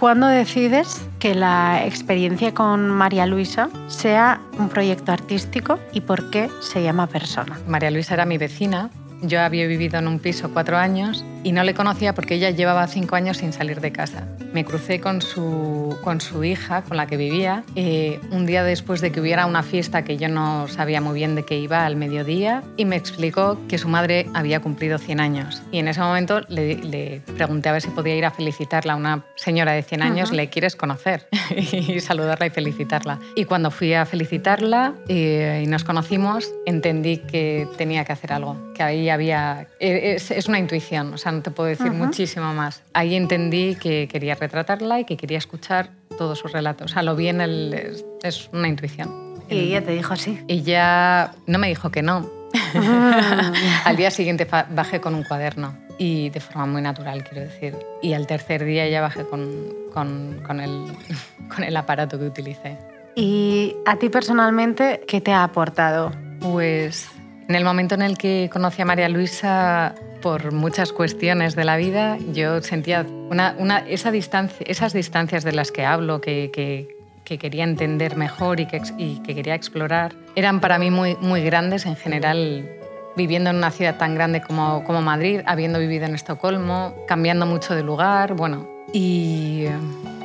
¿Cuándo 0.00 0.28
decides 0.28 1.06
que 1.18 1.34
la 1.34 1.84
experiencia 1.84 2.54
con 2.54 2.88
María 2.88 3.26
Luisa 3.26 3.68
sea 3.88 4.40
un 4.58 4.70
proyecto 4.70 5.12
artístico 5.12 5.78
y 5.92 6.00
por 6.00 6.30
qué 6.30 6.48
se 6.62 6.82
llama 6.82 7.06
Persona? 7.06 7.60
María 7.66 7.90
Luisa 7.90 8.14
era 8.14 8.24
mi 8.24 8.38
vecina 8.38 8.88
yo 9.22 9.40
había 9.42 9.66
vivido 9.66 9.98
en 9.98 10.08
un 10.08 10.18
piso 10.18 10.50
cuatro 10.52 10.78
años 10.78 11.24
y 11.42 11.52
no 11.52 11.62
le 11.62 11.74
conocía 11.74 12.14
porque 12.14 12.34
ella 12.34 12.50
llevaba 12.50 12.86
cinco 12.86 13.16
años 13.16 13.38
sin 13.38 13.52
salir 13.52 13.80
de 13.80 13.92
casa. 13.92 14.24
Me 14.52 14.64
crucé 14.64 15.00
con 15.00 15.22
su, 15.22 15.96
con 16.02 16.20
su 16.20 16.42
hija, 16.44 16.82
con 16.82 16.96
la 16.96 17.06
que 17.06 17.16
vivía, 17.16 17.64
eh, 17.76 18.20
un 18.30 18.46
día 18.46 18.64
después 18.64 19.00
de 19.00 19.12
que 19.12 19.20
hubiera 19.20 19.46
una 19.46 19.62
fiesta 19.62 20.02
que 20.02 20.16
yo 20.16 20.28
no 20.28 20.66
sabía 20.68 21.00
muy 21.00 21.14
bien 21.14 21.34
de 21.34 21.44
qué 21.44 21.58
iba 21.58 21.86
al 21.86 21.96
mediodía 21.96 22.62
y 22.76 22.84
me 22.84 22.96
explicó 22.96 23.58
que 23.68 23.78
su 23.78 23.88
madre 23.88 24.26
había 24.34 24.60
cumplido 24.60 24.98
100 24.98 25.20
años. 25.20 25.62
Y 25.70 25.78
en 25.78 25.88
ese 25.88 26.00
momento 26.00 26.40
le, 26.48 27.22
pregunté 27.36 27.68
a 27.68 27.72
ver 27.72 27.82
si 27.82 27.88
podía 27.88 28.16
ir 28.16 28.24
a 28.24 28.30
felicitarla. 28.30 28.96
Una 28.96 29.24
señora 29.36 29.72
de 29.72 29.82
100 29.82 30.02
años, 30.02 30.32
¿le 30.32 30.48
quieres 30.48 30.76
conocer? 30.76 31.28
y 31.56 32.00
saludarla 32.00 32.46
y 32.46 32.50
felicitarla. 32.50 33.18
Y 33.36 33.44
cuando 33.44 33.70
fui 33.70 33.94
a 33.94 34.04
felicitarla 34.04 34.94
eh, 35.08 35.62
y 35.64 35.66
nos 35.68 35.84
conocimos, 35.84 36.52
entendí 36.66 37.18
que 37.18 37.68
tenía 37.76 38.04
que 38.04 38.12
hacer 38.12 38.32
algo, 38.32 38.56
que 38.74 38.82
ahí 38.82 39.08
había... 39.08 39.68
E, 39.78 40.16
es, 40.16 40.48
una 40.48 40.58
intuición, 40.58 41.14
o 41.14 41.18
sea, 41.18 41.29
no 41.32 41.42
te 41.42 41.50
puedo 41.50 41.68
decir 41.68 41.92
muchísimo 41.92 42.52
más. 42.54 42.82
Ahí 42.92 43.14
entendí 43.14 43.74
que 43.74 44.08
quería 44.08 44.34
retratarla 44.34 45.00
y 45.00 45.04
que 45.04 45.16
quería 45.16 45.38
escuchar 45.38 45.90
todos 46.18 46.38
sus 46.38 46.52
relatos. 46.52 46.90
O 46.90 46.94
sea, 46.94 47.02
lo 47.02 47.16
vi 47.16 47.28
en 47.28 47.40
el... 47.40 48.04
Es, 48.22 48.48
una 48.52 48.68
intuición. 48.68 49.36
¿Y 49.48 49.58
ella 49.58 49.84
te 49.84 49.92
dijo 49.92 50.14
sí? 50.16 50.40
Ella 50.48 51.32
no 51.46 51.58
me 51.58 51.68
dijo 51.68 51.90
que 51.90 52.02
no. 52.02 52.30
Ah. 52.74 53.52
al 53.84 53.96
día 53.96 54.10
siguiente 54.10 54.46
bajé 54.70 55.00
con 55.00 55.14
un 55.14 55.22
cuaderno 55.22 55.76
y 55.98 56.30
de 56.30 56.40
forma 56.40 56.66
muy 56.66 56.82
natural, 56.82 57.24
quiero 57.24 57.48
decir. 57.48 57.76
Y 58.02 58.14
al 58.14 58.26
tercer 58.26 58.64
día 58.64 58.88
ya 58.88 59.00
bajé 59.00 59.24
con, 59.24 59.50
con, 59.92 60.40
con, 60.46 60.60
el, 60.60 60.86
con 61.54 61.64
el 61.64 61.76
aparato 61.76 62.18
que 62.18 62.26
utilicé. 62.26 62.78
¿Y 63.14 63.76
a 63.86 63.96
ti 63.96 64.08
personalmente 64.08 65.02
qué 65.06 65.20
te 65.20 65.32
ha 65.32 65.44
aportado? 65.44 66.12
Pues 66.40 67.08
en 67.50 67.56
el 67.56 67.64
momento 67.64 67.96
en 67.96 68.02
el 68.02 68.16
que 68.16 68.48
conocí 68.52 68.80
a 68.80 68.84
María 68.84 69.08
Luisa, 69.08 69.96
por 70.22 70.52
muchas 70.52 70.92
cuestiones 70.92 71.56
de 71.56 71.64
la 71.64 71.78
vida, 71.78 72.16
yo 72.32 72.62
sentía 72.62 73.04
una, 73.28 73.56
una, 73.58 73.78
esa 73.78 74.12
distancia, 74.12 74.64
esas 74.68 74.92
distancias 74.92 75.42
de 75.42 75.50
las 75.50 75.72
que 75.72 75.84
hablo, 75.84 76.20
que, 76.20 76.52
que, 76.52 76.96
quería 77.38 77.64
entender 77.64 78.16
mejor 78.16 78.60
y 78.60 78.66
que, 78.66 78.80
y 78.98 79.20
que, 79.22 79.34
quería 79.34 79.56
explorar, 79.56 80.14
eran 80.36 80.60
para 80.60 80.78
mí 80.78 80.92
muy, 80.92 81.16
muy 81.16 81.42
grandes 81.42 81.86
en 81.86 81.96
general. 81.96 82.70
Viviendo 83.16 83.50
en 83.50 83.56
una 83.56 83.72
ciudad 83.72 83.98
tan 83.98 84.14
grande 84.14 84.40
como, 84.40 84.84
como 84.84 85.02
Madrid, 85.02 85.40
habiendo 85.44 85.80
vivido 85.80 86.06
en 86.06 86.14
Estocolmo, 86.14 86.94
cambiando 87.08 87.46
mucho 87.46 87.74
de 87.74 87.82
lugar, 87.82 88.34
bueno, 88.34 88.68
y 88.92 89.64
eh, 89.66 89.72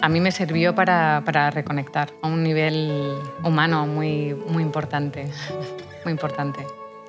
a 0.03 0.09
mí 0.09 0.19
me 0.19 0.31
sirvió 0.31 0.75
para, 0.75 1.23
para 1.25 1.49
reconectar 1.49 2.09
a 2.21 2.27
un 2.27 2.43
nivel 2.43 3.17
humano 3.43 3.87
muy, 3.87 4.35
muy 4.47 4.61
importante, 4.61 5.27
muy 6.05 6.11
importante 6.11 6.63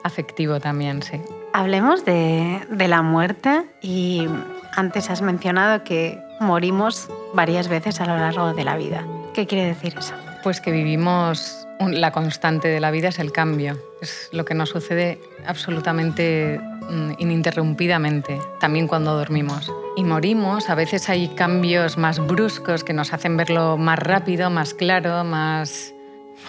afectivo 0.07 0.61
también, 0.61 1.03
sí. 1.03 1.21
Hablemos 1.53 2.05
de, 2.05 2.61
la 2.71 3.03
muerte 3.03 3.65
y 3.83 4.27
antes 4.75 5.11
has 5.11 5.23
mencionado 5.23 5.85
que 5.85 6.19
morimos 6.41 7.09
varias 7.35 7.69
veces 7.69 8.01
a 8.01 8.07
lo 8.07 8.17
largo 8.17 8.55
de 8.55 8.65
la 8.65 8.77
vida. 8.77 9.07
¿Qué 9.35 9.47
quiere 9.47 9.67
decir 9.67 9.95
eso? 9.99 10.15
Pues 10.43 10.61
que 10.61 10.71
vivimos, 10.71 11.67
la 11.81 12.13
constante 12.13 12.69
de 12.69 12.81
la 12.81 12.91
vida 12.91 13.09
es 13.09 13.19
el 13.19 13.33
cambio, 13.33 13.79
es 14.01 14.29
lo 14.33 14.45
que 14.45 14.55
nos 14.55 14.69
sucede 14.69 15.19
absolutamente 15.47 16.61
mm, 16.89 17.13
ininterrumpidamente, 17.19 18.39
también 18.61 18.87
cuando 18.87 19.17
dormimos. 19.17 19.73
Y 19.97 20.05
morimos, 20.05 20.71
a 20.71 20.75
veces 20.75 21.09
hay 21.09 21.29
cambios 21.29 21.99
más 21.99 22.25
bruscos 22.25 22.85
que 22.85 22.93
nos 22.93 23.13
hacen 23.13 23.37
verlo 23.37 23.77
más 23.77 23.99
rápido, 23.99 24.51
más 24.51 24.75
claro, 24.75 25.25
más 25.25 25.95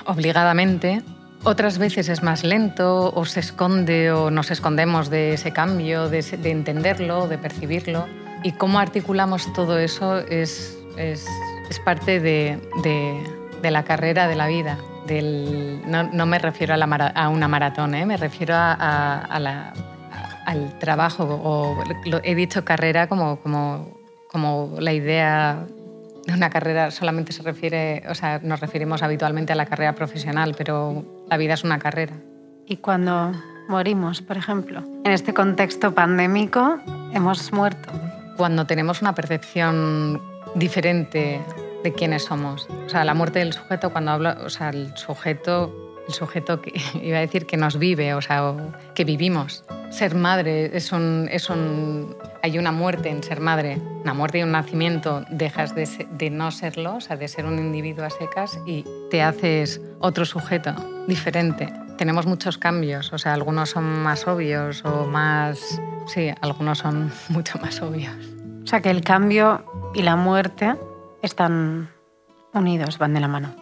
obligadamente, 0.06 1.02
otras 1.43 1.78
veces 1.78 2.10
es 2.10 2.23
más 2.23 2.43
lento 2.43 3.13
o 3.13 3.26
se 3.26 3.39
esconde 3.39 4.12
o 4.12 4.32
nos 4.32 4.52
escondemos 4.52 5.10
de 5.10 5.34
ese 5.34 5.54
cambio, 5.54 6.10
de, 6.10 6.23
entenderlo, 6.43 7.28
de 7.28 7.38
percibirlo. 7.38 8.06
Y 8.43 8.52
cómo 8.54 8.80
articulamos 8.80 9.52
todo 9.54 9.78
eso 9.80 10.19
es, 10.19 10.78
es 10.97 11.26
parte 11.86 12.19
de, 12.19 12.60
de, 13.62 13.71
la 13.71 13.84
carrera 13.84 14.28
de 14.28 14.36
la 14.36 14.47
vida. 14.47 14.78
Del, 15.06 15.82
no, 15.86 16.04
no, 16.04 16.26
me 16.26 16.38
refiero 16.38 16.73
a, 16.73 16.78
la, 16.78 16.86
a 16.86 17.30
una 17.30 17.47
maratón, 17.47 17.95
¿eh? 17.95 18.06
me 18.06 18.17
refiero 18.17 18.56
a, 18.56 18.73
a, 18.73 19.39
la, 19.39 19.73
al 20.45 20.78
trabajo, 20.80 21.23
o 21.23 21.82
he 22.23 22.36
dicho 22.36 22.65
carrera 22.65 23.08
como, 23.08 23.39
como, 23.39 23.97
como 24.30 24.76
la 24.80 24.91
idea 24.91 25.65
de 26.26 26.34
una 26.34 26.50
carrera 26.50 26.91
solamente 26.91 27.32
se 27.32 27.41
refiere, 27.41 28.04
o 28.10 28.15
sea, 28.15 28.41
nos 28.43 28.60
referimos 28.60 29.02
habitualmente 29.02 29.54
a 29.54 29.56
la 29.56 29.65
carrera 29.65 29.95
profesional, 29.95 30.56
pero 30.58 31.06
la 31.29 31.37
vida 31.37 31.53
es 31.53 31.63
una 31.63 31.79
carrera. 31.79 32.13
¿Y 32.65 32.77
cuando 32.77 33.31
morimos, 33.67 34.21
por 34.21 34.37
ejemplo? 34.37 34.83
En 35.03 35.11
este 35.11 35.33
contexto 35.33 35.93
pandémico, 35.93 36.79
hemos 37.13 37.51
muerto. 37.51 37.91
Cuando 38.37 38.65
tenemos 38.65 39.01
una 39.01 39.15
percepción 39.15 40.21
diferente 40.55 41.41
de 41.83 41.93
quiénes 41.93 42.25
somos. 42.25 42.67
O 42.85 42.89
sea, 42.89 43.05
la 43.05 43.13
muerte 43.13 43.39
del 43.39 43.53
sujeto, 43.53 43.91
cuando 43.91 44.11
hablo, 44.11 44.35
o 44.43 44.49
sea, 44.49 44.69
el 44.69 44.95
sujeto, 44.97 45.87
el 46.08 46.13
sujeto 46.13 46.62
que 46.62 46.74
iba 47.02 47.17
a 47.17 47.22
decir 47.22 47.46
que 47.46 47.58
nos 47.58 47.78
vive, 47.78 48.13
o 48.13 48.22
sea, 48.22 48.54
que 48.96 49.04
vivimos. 49.04 49.63
Ser 49.89 50.15
madre 50.15 50.76
es 50.76 50.91
un, 50.91 51.30
es 51.32 51.50
un, 51.50 52.15
hay 52.41 52.58
una 52.58 52.72
muerte 52.72 53.10
en 53.10 53.24
ser 53.24 53.39
madre, 53.39 53.80
una 54.04 54.13
muerte 54.13 54.39
y 54.39 54.43
un 54.43 54.52
nacimiento, 54.52 55.26
dejas 55.30 55.76
de, 55.76 55.88
de 56.12 56.30
no 56.30 56.52
serlo, 56.52 56.96
o 56.96 57.02
sea, 57.02 57.15
de 57.15 57.28
ser 57.28 57.46
un 57.46 57.58
individuo 57.60 58.06
a 58.06 58.10
secas 58.10 58.60
y 58.65 58.86
te 59.10 59.22
haces 59.22 59.82
otro 60.00 60.26
sujeto 60.26 60.74
diferente. 61.08 61.72
Tenemos 61.98 62.28
muchos 62.28 62.58
cambios, 62.58 63.12
o 63.13 63.17
sea, 63.17 63.34
algunos 63.34 63.72
son 63.72 63.84
más 64.04 64.28
obvios 64.28 64.84
o 64.86 65.06
más, 65.06 65.82
sí, 66.06 66.32
algunos 66.41 66.80
son 66.80 67.12
mucho 67.30 67.58
más 67.60 67.82
obvios. 67.82 68.15
O 68.63 68.67
sea, 68.67 68.82
que 68.82 68.91
el 68.91 69.02
cambio 69.02 69.63
y 69.93 70.02
la 70.02 70.17
muerte 70.17 70.76
están 71.22 71.89
unidos, 72.54 72.98
van 72.98 73.13
de 73.13 73.22
la 73.22 73.30
mano. 73.30 73.56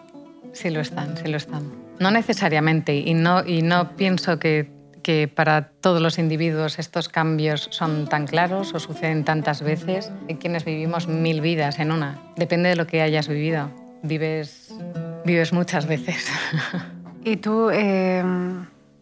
Sí 0.52 0.70
lo 0.70 0.80
están, 0.80 1.16
sí 1.16 1.28
lo 1.28 1.36
están. 1.36 1.85
No 1.98 2.10
necesariamente, 2.10 2.96
y 2.96 3.14
no, 3.14 3.44
y 3.44 3.62
no 3.62 3.96
pienso 3.96 4.38
que, 4.38 4.70
que 5.02 5.28
para 5.28 5.70
todos 5.80 6.02
los 6.02 6.18
individuos 6.18 6.78
estos 6.78 7.08
cambios 7.08 7.68
son 7.70 8.08
tan 8.08 8.26
claros 8.26 8.74
o 8.74 8.80
suceden 8.80 9.24
tantas 9.24 9.62
veces. 9.62 10.12
Hay 10.28 10.36
quienes 10.36 10.64
vivimos 10.64 11.08
mil 11.08 11.40
vidas 11.40 11.78
en 11.78 11.92
una. 11.92 12.18
Depende 12.36 12.68
de 12.68 12.76
lo 12.76 12.86
que 12.86 13.02
hayas 13.02 13.28
vivido. 13.28 13.70
Vives, 14.02 14.74
vives 15.24 15.52
muchas 15.52 15.86
veces. 15.86 16.28
¿Y 17.24 17.36
tú, 17.36 17.70
eh, 17.72 18.22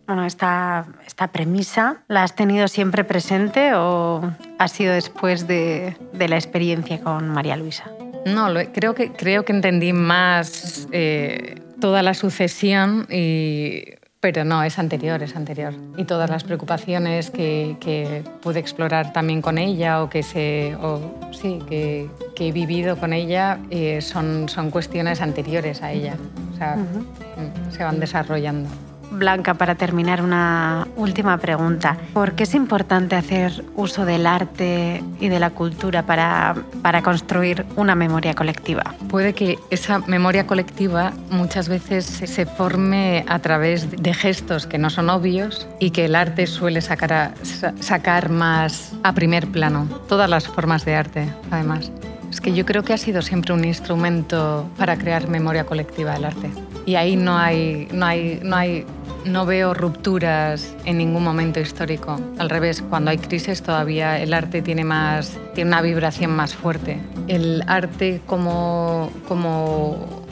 bueno, 0.07 0.25
esta, 0.25 0.87
esta 1.07 1.29
premisa, 1.29 2.05
la 2.09 2.23
has 2.23 2.35
tenido 2.35 2.69
siempre 2.69 3.05
presente 3.05 3.75
o 3.75 4.33
ha 4.59 4.69
sido 4.69 4.95
después 4.95 5.47
de, 5.47 5.97
de 6.13 6.29
la 6.29 6.37
experiencia 6.37 7.01
con 7.01 7.29
María 7.29 7.57
Luisa? 7.57 7.85
No, 8.27 8.49
creo, 8.73 8.95
que, 8.95 9.13
creo 9.13 9.45
que 9.45 9.53
entendí 9.53 9.93
más 9.93 10.89
eh, 10.93 11.61
toda 11.85 12.03
la 12.03 12.15
sucesión, 12.15 13.07
y, 13.11 13.85
pero 14.21 14.43
no, 14.43 14.63
es 14.63 14.79
anterior, 14.79 15.23
es 15.23 15.37
anterior. 15.37 15.75
Y 15.99 16.05
todas 16.05 16.31
las 16.31 16.43
preocupaciones 16.43 17.31
que, 17.31 17.77
que 17.79 18.25
pude 18.41 18.59
explorar 18.59 19.13
también 19.13 19.43
con 19.43 19.59
ella 19.59 20.03
o 20.03 20.09
que, 20.09 20.23
se, 20.23 20.75
o, 20.77 21.31
sí, 21.31 21.59
que, 21.69 22.09
que 22.35 22.49
he 22.49 22.53
vivido 22.53 22.97
con 22.97 23.13
ella 23.13 23.59
eh, 23.69 24.01
son, 24.01 24.49
son 24.49 24.71
cuestiones 24.71 25.21
anteriores 25.21 25.83
a 25.83 25.93
ella. 25.93 26.15
O 26.55 26.57
sea, 26.57 26.77
mm, 26.77 27.71
se 27.71 27.85
van 27.85 28.01
desarrollando. 28.01 28.71
Blanca, 29.15 29.55
para 29.55 29.75
terminar, 29.75 30.23
una 30.23 30.87
última 30.97 31.39
pregunta. 31.39 31.97
¿Por 32.13 32.33
qué 32.33 32.45
es 32.45 32.55
importante 32.55 33.17
hacer 33.17 33.65
uso 33.75 34.05
del 34.05 34.27
arte 34.27 35.03
y 35.21 35.29
de 35.29 35.41
la 35.41 35.51
cultura 35.51 36.05
para, 36.05 36.55
para 36.83 37.03
construir 37.03 37.65
una 37.77 37.95
memoria 37.95 38.35
colectiva? 38.35 38.95
Puede 39.09 39.33
que 39.33 39.59
esa 39.71 40.01
memoria 40.01 40.47
colectiva 40.47 41.13
muchas 41.31 41.69
veces 41.69 42.05
se 42.05 42.47
forme 42.47 43.25
a 43.29 43.39
través 43.39 43.91
de 43.91 44.15
gestos 44.15 44.67
que 44.67 44.79
no 44.79 44.91
son 44.91 45.11
obvios 45.11 45.67
y 45.81 45.91
que 45.91 46.07
el 46.07 46.15
arte 46.15 46.47
suele 46.47 46.81
sacar, 46.81 47.35
sacar 47.81 48.29
más 48.29 48.93
a 49.03 49.13
primer 49.13 49.47
plano. 49.49 49.89
Todas 50.09 50.29
las 50.29 50.47
formas 50.47 50.85
de 50.85 50.95
arte, 50.97 51.29
además. 51.51 51.91
Es 52.31 52.41
que 52.41 52.53
yo 52.53 52.67
creo 52.67 52.83
que 52.83 52.93
ha 52.93 52.99
sido 52.99 53.23
siempre 53.23 53.55
un 53.55 53.65
instrumento 53.65 54.69
para 54.77 54.97
crear 54.97 55.29
memoria 55.29 55.65
colectiva 55.65 56.17
el 56.17 56.25
arte. 56.25 56.51
Y 56.85 56.97
ahí 56.97 57.15
no 57.15 57.39
hay, 57.39 57.89
no 57.93 58.07
hay, 58.07 58.41
no 58.43 58.57
hay 58.57 58.85
no 59.25 59.47
veo 59.47 59.75
rupturas 59.75 60.75
en 60.85 60.99
ningún 60.99 61.25
momento 61.25 61.61
histórico. 61.61 62.21
Al 62.39 62.51
revés, 62.51 62.83
cuando 62.83 63.11
hay 63.11 63.19
crisis 63.19 63.63
todavía 63.63 64.21
el 64.21 64.35
arte 64.35 64.63
tiene, 64.63 64.85
más, 64.85 65.39
tiene 65.55 65.71
una 65.71 65.83
vibración 65.83 66.31
más 66.31 66.55
fuerte. 66.55 66.99
El 67.29 67.63
arte 67.67 68.21
como, 68.27 69.11
como, 69.29 70.25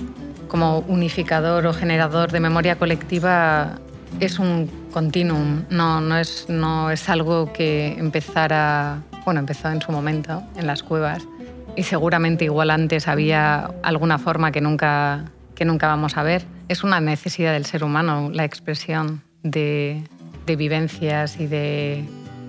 como 0.49 0.81
unificador 0.81 1.67
o 1.67 1.73
generador 1.73 2.33
de 2.33 2.41
memoria 2.41 2.77
colectiva 2.77 3.79
es 4.21 4.39
un 4.39 4.71
continuum, 4.93 5.65
no, 5.71 6.01
no, 6.01 6.19
es, 6.19 6.47
no 6.49 6.91
es 6.91 7.09
algo 7.09 7.53
que 7.53 7.95
empezara, 7.99 8.99
bueno, 9.25 9.41
empezó 9.41 9.71
en 9.71 9.81
su 9.81 9.91
momento 9.91 10.43
en 10.55 10.67
las 10.67 10.83
cuevas 10.83 11.23
y 11.77 11.85
seguramente 11.85 12.45
igual 12.45 12.71
antes 12.71 13.09
había 13.09 13.71
alguna 13.83 14.19
forma 14.19 14.53
que 14.53 14.61
nunca, 14.61 15.25
que 15.55 15.65
nunca 15.65 15.87
vamos 15.87 16.19
a 16.19 16.23
ver 16.23 16.45
es 16.73 16.83
una 16.83 17.01
necesidad 17.01 17.53
del 17.53 17.67
ser 17.67 17.85
humano, 17.85 18.31
la 18.33 18.45
expresión 18.45 19.23
de, 19.43 20.03
vivencias 20.47 21.39
y 21.39 21.47
de, 21.47 22.05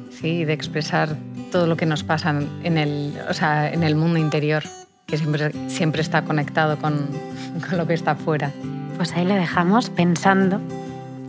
sí, 0.10 0.46
de 0.46 0.54
expresar 0.54 1.16
todo 1.52 1.68
lo 1.68 1.78
que 1.78 1.86
nos 1.86 2.04
pasa 2.04 2.34
en 2.64 2.78
el, 2.78 3.14
o 3.30 3.34
sea, 3.34 3.72
en 3.72 3.84
el 3.84 3.96
mundo 3.96 4.20
interior, 4.20 4.64
que 5.06 5.18
siempre, 5.18 5.52
siempre 5.70 6.02
está 6.02 6.24
conectado 6.24 6.78
con, 6.78 7.08
con 7.70 7.78
lo 7.78 7.86
que 7.86 7.94
está 7.94 8.12
afuera. 8.12 8.52
Pues 8.98 9.14
ahí 9.14 9.26
le 9.26 9.36
dejamos 9.36 9.90
pensando, 9.90 10.62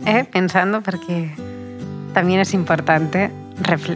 ¿eh? 0.05 0.23
pensando 0.23 0.81
porque 0.81 1.31
también 2.13 2.39
es 2.39 2.53
importante 2.53 3.29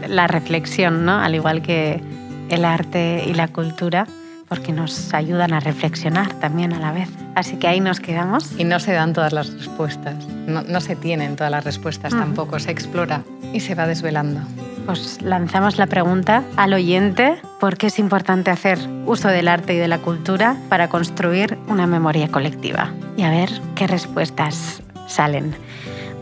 la 0.08 0.26
reflexión, 0.26 1.04
¿no? 1.04 1.18
al 1.18 1.34
igual 1.34 1.62
que 1.62 2.02
el 2.50 2.64
arte 2.64 3.24
y 3.26 3.34
la 3.34 3.48
cultura 3.48 4.06
porque 4.50 4.72
nos 4.72 5.14
ayudan 5.14 5.54
a 5.54 5.60
reflexionar 5.60 6.34
también 6.34 6.72
a 6.72 6.80
la 6.80 6.90
vez. 6.90 7.08
Así 7.36 7.56
que 7.56 7.68
ahí 7.68 7.78
nos 7.78 8.00
quedamos. 8.00 8.50
Y 8.58 8.64
no 8.64 8.80
se 8.80 8.92
dan 8.92 9.12
todas 9.12 9.32
las 9.32 9.50
respuestas, 9.54 10.26
no, 10.26 10.80
se 10.80 10.96
tienen 10.96 11.36
todas 11.36 11.52
las 11.52 11.64
respuestas 11.64 12.12
mm. 12.12 12.18
tampoco, 12.18 12.58
se 12.58 12.72
explora 12.72 13.22
y 13.52 13.60
se 13.60 13.76
va 13.76 13.86
desvelando. 13.86 14.40
Pues 14.86 15.22
lanzamos 15.22 15.78
la 15.78 15.86
pregunta 15.86 16.42
al 16.56 16.74
oyente, 16.74 17.40
¿por 17.60 17.78
qué 17.78 17.86
es 17.86 18.00
importante 18.00 18.50
hacer 18.50 18.80
uso 19.06 19.28
del 19.28 19.46
arte 19.46 19.74
y 19.74 19.78
de 19.78 19.86
la 19.86 19.98
cultura 19.98 20.56
para 20.68 20.88
construir 20.88 21.56
una 21.68 21.86
memoria 21.86 22.28
colectiva? 22.28 22.92
Y 23.16 23.22
a 23.22 23.30
ver 23.30 23.50
qué 23.76 23.86
respuestas 23.86 24.82
salen. 25.06 25.54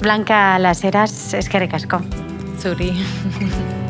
Blanca 0.02 0.58
Las 0.58 0.84
Heras, 0.84 1.32
es 1.32 1.48
que 1.48 1.60
recasco. 1.60 2.02
Suri. 2.60 2.92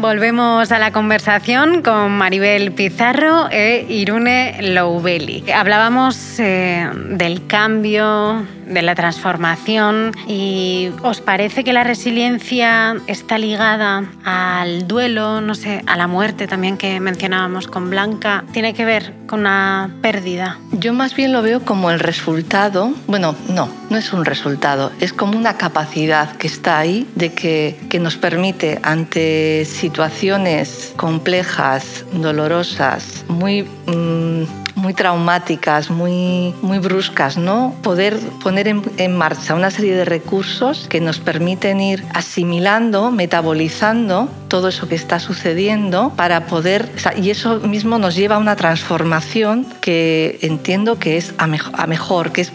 Volvemos 0.00 0.72
a 0.72 0.78
la 0.78 0.92
conversación 0.92 1.82
con 1.82 2.12
Maribel 2.12 2.72
Pizarro 2.72 3.50
e 3.50 3.84
Irune 3.86 4.56
Loubeli. 4.62 5.44
Hablábamos 5.52 6.38
eh, 6.38 6.88
del 7.10 7.46
cambio, 7.46 8.46
de 8.70 8.82
la 8.82 8.94
transformación 8.94 10.12
y 10.26 10.90
¿os 11.02 11.20
parece 11.20 11.64
que 11.64 11.72
la 11.72 11.84
resiliencia 11.84 12.96
está 13.06 13.36
ligada 13.36 14.04
al 14.24 14.86
duelo, 14.86 15.40
no 15.40 15.54
sé, 15.54 15.82
a 15.86 15.96
la 15.96 16.06
muerte 16.06 16.46
también 16.46 16.76
que 16.76 17.00
mencionábamos 17.00 17.66
con 17.66 17.90
Blanca? 17.90 18.44
¿Tiene 18.52 18.72
que 18.72 18.84
ver 18.84 19.12
con 19.26 19.40
una 19.40 19.90
pérdida? 20.00 20.58
Yo 20.72 20.92
más 20.92 21.14
bien 21.14 21.32
lo 21.32 21.42
veo 21.42 21.64
como 21.64 21.90
el 21.90 22.00
resultado, 22.00 22.92
bueno, 23.06 23.34
no, 23.48 23.68
no 23.90 23.96
es 23.96 24.12
un 24.12 24.24
resultado, 24.24 24.92
es 25.00 25.12
como 25.12 25.36
una 25.36 25.56
capacidad 25.56 26.36
que 26.36 26.46
está 26.46 26.78
ahí 26.78 27.06
de 27.14 27.32
que, 27.32 27.76
que 27.90 27.98
nos 27.98 28.16
permite 28.16 28.78
ante 28.82 29.64
situaciones 29.64 30.94
complejas, 30.96 32.04
dolorosas, 32.12 33.24
muy... 33.28 33.64
Mm, 33.86 34.44
muy 34.76 34.94
traumáticas, 34.94 35.90
muy, 35.90 36.54
muy 36.62 36.78
bruscas, 36.78 37.36
¿no? 37.36 37.74
Poder 37.82 38.18
poner 38.42 38.68
en, 38.68 39.16
marcha 39.16 39.54
una 39.54 39.70
serie 39.70 39.94
de 39.94 40.04
recursos 40.04 40.86
que 40.88 41.00
nos 41.00 41.18
permiten 41.18 41.80
ir 41.80 42.04
asimilando, 42.14 43.10
metabolizando 43.10 44.28
todo 44.48 44.68
eso 44.68 44.88
que 44.88 44.94
está 44.94 45.20
sucediendo 45.20 46.12
para 46.16 46.46
poder, 46.46 46.88
y 47.16 47.30
eso 47.30 47.60
mismo 47.60 47.98
nos 47.98 48.16
lleva 48.16 48.36
a 48.36 48.38
una 48.38 48.56
transformación 48.56 49.66
que 49.80 50.38
entiendo 50.42 50.98
que 50.98 51.16
es 51.16 51.34
a, 51.38 51.46
mejor, 51.46 52.32
que 52.32 52.40
es 52.42 52.52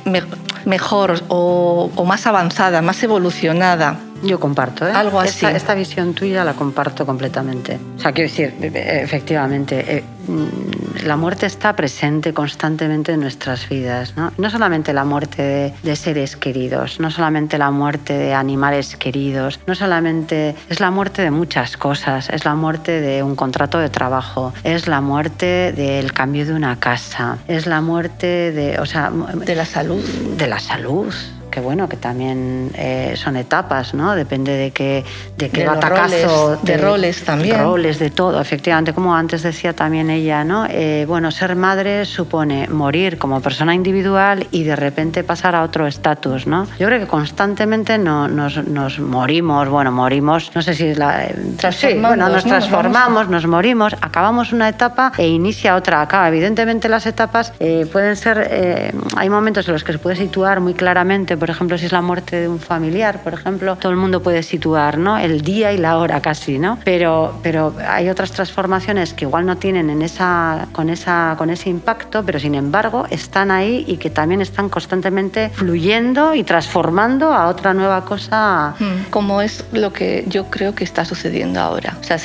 mejor 0.65 1.21
o, 1.29 1.91
o 1.95 2.05
más 2.05 2.27
avanzada, 2.27 2.81
más 2.81 3.01
evolucionada. 3.03 3.97
Yo 4.23 4.39
comparto, 4.39 4.87
¿eh? 4.87 4.91
Algo 4.91 5.19
así. 5.19 5.45
Esta, 5.45 5.75
visión 5.75 6.13
tuya 6.13 6.43
la 6.43 6.53
comparto 6.53 7.05
completamente. 7.05 7.77
O 7.97 7.99
sea, 7.99 8.11
quiero 8.11 8.29
decir, 8.29 8.53
efectivamente, 8.61 9.97
eh, 9.97 10.03
la 11.03 11.17
muerte 11.17 11.45
está 11.45 11.75
presente 11.75 12.33
constantemente 12.33 13.13
en 13.13 13.19
nuestras 13.21 13.67
vidas. 13.69 14.15
No, 14.15 14.31
no 14.37 14.49
solamente 14.49 14.93
la 14.93 15.03
muerte 15.03 15.73
de, 15.81 15.95
seres 15.95 16.35
queridos, 16.35 16.99
no 16.99 17.09
solamente 17.09 17.57
la 17.57 17.71
muerte 17.71 18.13
de 18.13 18.33
animales 18.33 18.95
queridos, 18.97 19.59
no 19.65 19.75
solamente 19.75 20.55
es 20.69 20.79
la 20.79 20.91
muerte 20.91 21.21
de 21.21 21.31
muchas 21.31 21.77
cosas, 21.77 22.29
es 22.29 22.45
la 22.45 22.55
muerte 22.55 23.01
de 23.01 23.23
un 23.23 23.35
contrato 23.35 23.79
de 23.79 23.89
trabajo, 23.89 24.53
es 24.63 24.87
la 24.87 25.01
muerte 25.01 25.73
del 25.73 26.13
cambio 26.13 26.45
de 26.45 26.53
una 26.53 26.79
casa, 26.79 27.37
es 27.47 27.65
la 27.65 27.81
muerte 27.81 28.51
de, 28.51 28.79
o 28.79 28.85
sea, 28.85 29.11
de 29.11 29.55
la 29.55 29.65
salud. 29.65 30.03
De 30.37 30.47
la 30.47 30.59
salud 30.59 31.13
que 31.55 31.61
bueno, 31.61 31.87
que 31.87 31.95
también 31.95 32.71
eh, 32.75 33.13
son 33.15 33.37
etapas, 33.37 33.93
¿no? 33.93 34.13
Depende 34.13 34.51
de 34.51 34.71
qué, 34.71 35.05
de 35.37 35.49
qué 35.49 35.65
batacazo. 35.65 36.57
de, 36.61 36.75
roles 36.75 37.23
también. 37.23 37.63
roles, 37.63 37.97
de 37.97 38.09
todo, 38.09 38.41
efectivamente. 38.41 38.91
Como 38.91 39.15
antes 39.15 39.41
decía 39.41 39.71
también 39.71 40.09
ella, 40.09 40.43
¿no? 40.43 40.65
Eh, 40.69 41.05
bueno, 41.07 41.31
ser 41.31 41.55
madre 41.55 42.03
supone 42.03 42.67
morir 42.67 43.17
como 43.17 43.39
persona 43.39 43.73
individual 43.73 44.47
y 44.51 44.63
de 44.63 44.75
repente 44.75 45.23
pasar 45.23 45.55
a 45.55 45.63
otro 45.63 45.87
estatus, 45.87 46.45
¿no? 46.45 46.67
Yo 46.77 46.87
creo 46.87 46.99
que 46.99 47.07
constantemente 47.07 47.97
no, 47.97 48.27
nos, 48.27 48.67
nos, 48.67 48.99
morimos, 48.99 49.69
bueno, 49.69 49.93
morimos, 49.93 50.51
no 50.53 50.61
sé 50.61 50.73
si 50.73 50.87
es 50.87 50.97
la... 50.97 51.23
Eh, 51.23 51.35
sí, 51.71 51.93
bueno, 52.01 52.27
nos 52.27 52.43
transformamos, 52.43 53.29
nos 53.29 53.47
morimos, 53.47 53.95
acabamos 54.01 54.51
una 54.51 54.67
etapa 54.67 55.13
e 55.17 55.29
inicia 55.29 55.77
otra. 55.77 56.01
Acaba. 56.01 56.27
Evidentemente 56.27 56.89
las 56.89 57.05
etapas 57.05 57.53
pueden 57.93 58.17
ser... 58.17 58.91
hay 59.15 59.29
momentos 59.29 59.65
en 59.69 59.73
los 59.73 59.85
que 59.85 59.93
se 59.93 59.99
puede 59.99 60.17
situar 60.17 60.59
muy 60.59 60.73
claramente, 60.73 61.37
por 61.45 61.51
ejemplo, 61.51 61.77
si 61.77 61.85
es 61.85 61.91
la 61.91 62.01
muerte 62.01 62.41
de 62.41 62.47
un 62.47 62.59
familiar, 62.59 63.21
por 63.21 63.35
ejemplo, 63.35 63.75
todo 63.75 63.91
el 63.91 63.99
mundo 63.99 64.23
puede 64.23 64.41
situar 64.41 64.97
¿no? 64.97 65.19
el 65.19 65.41
día 65.41 65.73
y 65.73 65.77
la 65.77 65.99
hora 65.99 66.19
casi, 66.19 66.57
¿no? 66.57 66.79
Pero, 66.83 67.37
pero 67.43 67.71
hay 67.87 68.09
otras 68.09 68.31
transformaciones 68.31 69.13
que 69.13 69.25
igual 69.25 69.45
no 69.45 69.55
tienen 69.55 69.91
en 69.91 70.01
esa, 70.01 70.67
con, 70.71 70.89
esa, 70.89 71.35
con 71.37 71.51
ese 71.51 71.69
impacto, 71.69 72.25
pero 72.25 72.39
sin 72.39 72.55
embargo 72.55 73.05
están 73.11 73.51
ahí 73.51 73.85
y 73.87 73.97
que 73.97 74.09
también 74.09 74.41
están 74.41 74.69
constantemente 74.69 75.51
fluyendo 75.53 76.33
y 76.33 76.43
transformando 76.43 77.31
a 77.31 77.45
otra 77.45 77.75
nueva 77.75 78.05
cosa. 78.05 78.73
Hmm. 78.79 79.11
Como 79.11 79.39
es 79.39 79.65
lo 79.71 79.93
que 79.93 80.25
yo 80.27 80.45
creo 80.45 80.73
que 80.73 80.83
está 80.83 81.05
sucediendo 81.05 81.59
ahora. 81.59 81.95
O 82.01 82.03
sea, 82.03 82.17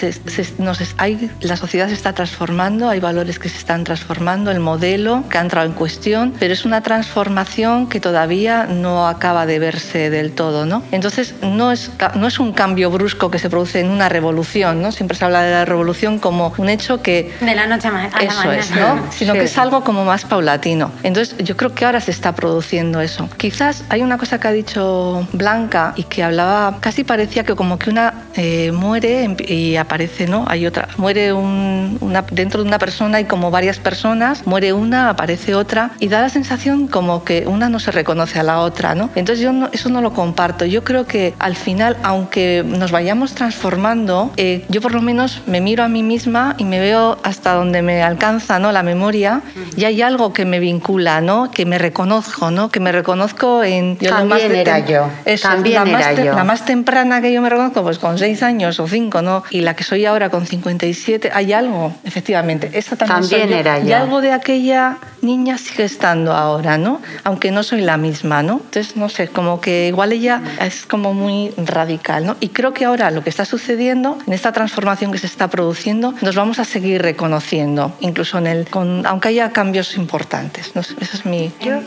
hay, 0.97 1.31
la 1.43 1.59
sociedad 1.59 1.89
se 1.89 1.93
está 1.93 2.15
transformando, 2.15 2.89
hay 2.89 3.01
valores 3.01 3.39
que 3.39 3.51
se 3.51 3.59
están 3.59 3.85
transformando, 3.85 4.51
el 4.51 4.61
modelo 4.61 5.25
que 5.29 5.37
ha 5.37 5.43
entrado 5.43 5.67
en 5.67 5.75
cuestión, 5.75 6.33
pero 6.41 6.55
es 6.55 6.65
una 6.65 6.81
transformación 6.81 7.87
que 7.87 8.01
todavía 8.01 8.65
no 8.65 9.10
acaba 9.11 9.47
de 9.47 9.59
verse 9.59 10.11
del 10.11 10.33
todo, 10.33 10.67
¿no? 10.67 10.83
Entonces 10.93 11.35
no 11.43 11.73
es, 11.73 11.91
no 12.15 12.27
es 12.27 12.39
un 12.39 12.53
cambio 12.53 12.91
brusco 12.91 13.31
que 13.31 13.39
se 13.39 13.51
produce 13.51 13.81
en 13.81 13.91
una 13.91 14.09
revolución, 14.09 14.81
¿no? 14.83 14.93
Siempre 14.93 15.17
se 15.17 15.25
habla 15.25 15.43
de 15.43 15.51
la 15.51 15.65
revolución 15.65 16.19
como 16.19 16.53
un 16.57 16.69
hecho 16.69 17.03
que... 17.03 17.33
De 17.41 17.55
la 17.55 17.67
noche 17.67 17.89
a 17.89 17.91
la 17.91 18.07
Eso 18.07 18.53
es, 18.53 18.71
¿no? 18.71 19.01
Sino 19.11 19.33
que 19.35 19.45
es 19.45 19.59
algo 19.59 19.85
como 19.85 20.05
más 20.05 20.25
paulatino. 20.25 20.93
Entonces 21.03 21.37
yo 21.39 21.57
creo 21.57 21.75
que 21.75 21.85
ahora 21.85 22.01
se 22.01 22.11
está 22.11 22.35
produciendo 22.35 23.01
eso. 23.01 23.29
Quizás 23.37 23.85
hay 23.89 24.03
una 24.03 24.19
cosa 24.19 24.39
que 24.41 24.49
ha 24.49 24.53
dicho 24.53 25.27
Blanca 25.33 25.93
y 25.97 26.05
que 26.05 26.23
hablaba, 26.23 26.79
casi 26.81 27.05
parecía 27.05 27.45
que 27.45 27.55
como 27.55 27.79
que 27.79 27.91
una 27.91 28.15
eh, 28.37 28.73
muere 28.73 29.37
y 29.47 29.77
aparece, 29.77 30.27
¿no? 30.27 30.45
Hay 30.49 30.67
otra, 30.67 30.89
muere 30.97 31.33
una, 31.33 32.23
dentro 32.31 32.63
de 32.63 32.69
una 32.69 32.79
persona 32.79 33.21
y 33.21 33.25
como 33.25 33.51
varias 33.51 33.79
personas, 33.79 34.47
muere 34.47 34.73
una, 34.73 35.11
aparece 35.11 35.55
otra 35.55 35.93
y 35.99 36.09
da 36.09 36.21
la 36.21 36.29
sensación 36.29 36.89
como 36.89 37.25
que 37.25 37.47
una 37.47 37.69
no 37.69 37.79
se 37.81 37.91
reconoce 37.91 38.39
a 38.39 38.43
la 38.43 38.61
otra, 38.61 38.95
entonces 39.15 39.41
yo 39.41 39.53
eso 39.73 39.89
no 39.89 40.01
lo 40.01 40.13
comparto. 40.13 40.65
Yo 40.65 40.85
creo 40.85 41.07
que 41.07 41.35
al 41.39 41.57
final, 41.57 41.97
aunque 42.03 42.63
nos 42.67 42.91
vayamos 42.91 43.35
transformando, 43.35 44.33
eh, 44.37 44.65
yo 44.69 44.81
por 44.81 44.95
lo 44.95 45.03
menos 45.03 45.43
me 45.47 45.61
miro 45.61 45.85
a 45.85 45.89
mí 45.89 46.03
misma 46.03 46.55
y 46.59 46.65
me 46.65 46.81
veo 46.81 47.19
hasta 47.23 47.55
donde 47.55 47.83
me 47.83 48.03
alcanza 48.03 48.59
¿no? 48.59 48.73
la 48.73 48.83
memoria 48.83 49.43
y 49.77 49.85
hay 49.85 50.03
algo 50.03 50.33
que 50.33 50.45
me 50.45 50.61
vincula, 50.61 51.21
¿no? 51.21 51.51
que 51.51 51.67
me 51.67 51.79
reconozco, 51.79 52.51
¿no? 52.51 52.71
que 52.71 52.81
me 52.81 52.93
reconozco 52.93 53.63
en... 53.63 53.99
Yo 53.99 54.11
También 54.11 54.55
era 54.55 54.79
yo. 54.81 55.09
También 55.43 55.85
la, 55.85 55.91
era 55.91 55.99
más 55.99 56.17
yo. 56.17 56.35
la 56.35 56.45
más 56.45 56.65
temprana 56.65 57.21
que 57.21 57.33
yo 57.33 57.41
me 57.43 57.51
reconozco, 57.51 57.83
pues 57.83 57.99
con 57.99 58.19
seis 58.21 58.43
años 58.43 58.81
o 58.81 58.87
cinco, 58.87 59.23
¿no? 59.23 59.43
y 59.51 59.61
la 59.63 59.75
que 59.75 59.85
soy 59.85 60.07
ahora 60.07 60.31
con 60.31 60.47
57, 60.47 61.31
hay 61.33 61.53
algo, 61.53 61.95
efectivamente. 62.05 62.71
Esa 62.73 62.97
también, 62.97 63.53
era 63.53 63.79
yo. 63.79 63.89
Y 63.89 63.93
algo 63.93 64.21
de 64.21 64.33
aquella 64.33 64.99
niña 65.23 65.59
sigue 65.59 65.85
estando 65.85 66.33
ahora, 66.33 66.79
¿no? 66.79 67.01
aunque 67.25 67.51
no 67.51 67.63
soy 67.63 67.81
la 67.81 67.97
misma. 67.97 68.43
¿no? 68.43 68.61
Entonces, 68.65 68.97
no 68.97 69.09
sé, 69.09 69.29
como 69.29 69.61
que 69.61 69.89
igual 69.89 70.13
ella 70.13 70.41
es 70.61 70.87
como 70.87 71.15
muy 71.15 71.53
radical, 71.57 72.27
¿no? 72.27 72.37
Y 72.41 72.49
creo 72.49 72.73
que 72.73 72.85
ahora 72.85 73.11
lo 73.11 73.23
que 73.23 73.31
está 73.31 73.45
sucediendo, 73.45 74.19
en 74.27 74.33
esta 74.33 74.53
transformación 74.53 75.13
que 75.13 75.19
se 75.19 75.27
está 75.27 75.49
produciendo, 75.49 76.15
nos 76.21 76.37
vamos 76.37 76.59
a 76.59 76.65
seguir 76.65 77.03
reconociendo, 77.03 77.93
incluso 78.01 78.39
en 78.39 78.47
el, 78.47 78.69
con, 78.69 79.07
aunque 79.07 79.29
haya 79.29 79.51
cambios 79.53 79.97
importantes. 79.97 80.73
No 80.75 80.83
sé, 80.83 80.95
eso 81.01 81.17
es 81.17 81.27
mi... 81.27 81.53
Yo, 81.61 81.81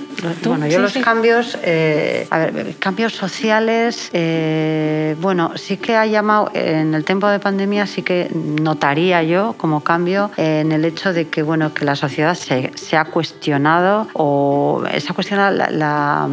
bueno, 0.46 0.67
yo 0.67 0.80
los 0.80 0.93
cambios, 0.93 1.58
eh, 1.63 2.28
a 2.30 2.39
ver, 2.39 2.76
cambios 2.78 3.13
sociales, 3.13 4.10
eh, 4.13 5.15
bueno, 5.19 5.54
sí 5.56 5.78
que 5.78 5.96
ha 5.96 6.06
en 6.54 6.94
el 6.94 7.06
tiempo 7.06 7.28
de 7.28 7.40
pandemia 7.40 7.88
sí 7.88 8.02
que 8.02 8.30
notaría 8.34 9.24
yo 9.24 9.56
como 9.58 9.82
cambio 9.82 10.32
en 10.38 10.72
el 10.72 10.86
hecho 10.86 11.14
de 11.14 11.28
que, 11.28 11.44
bueno, 11.44 11.74
que 11.74 11.86
la 11.86 11.96
sociedad 11.96 12.36
se, 12.36 12.72
se 12.76 12.98
ha 12.98 13.06
cuestionado 13.06 14.08
o 14.14 14.84
se 14.98 15.12
ha 15.12 15.14
cuestionado 15.16 15.56
la, 15.56 15.70
la, 15.70 16.30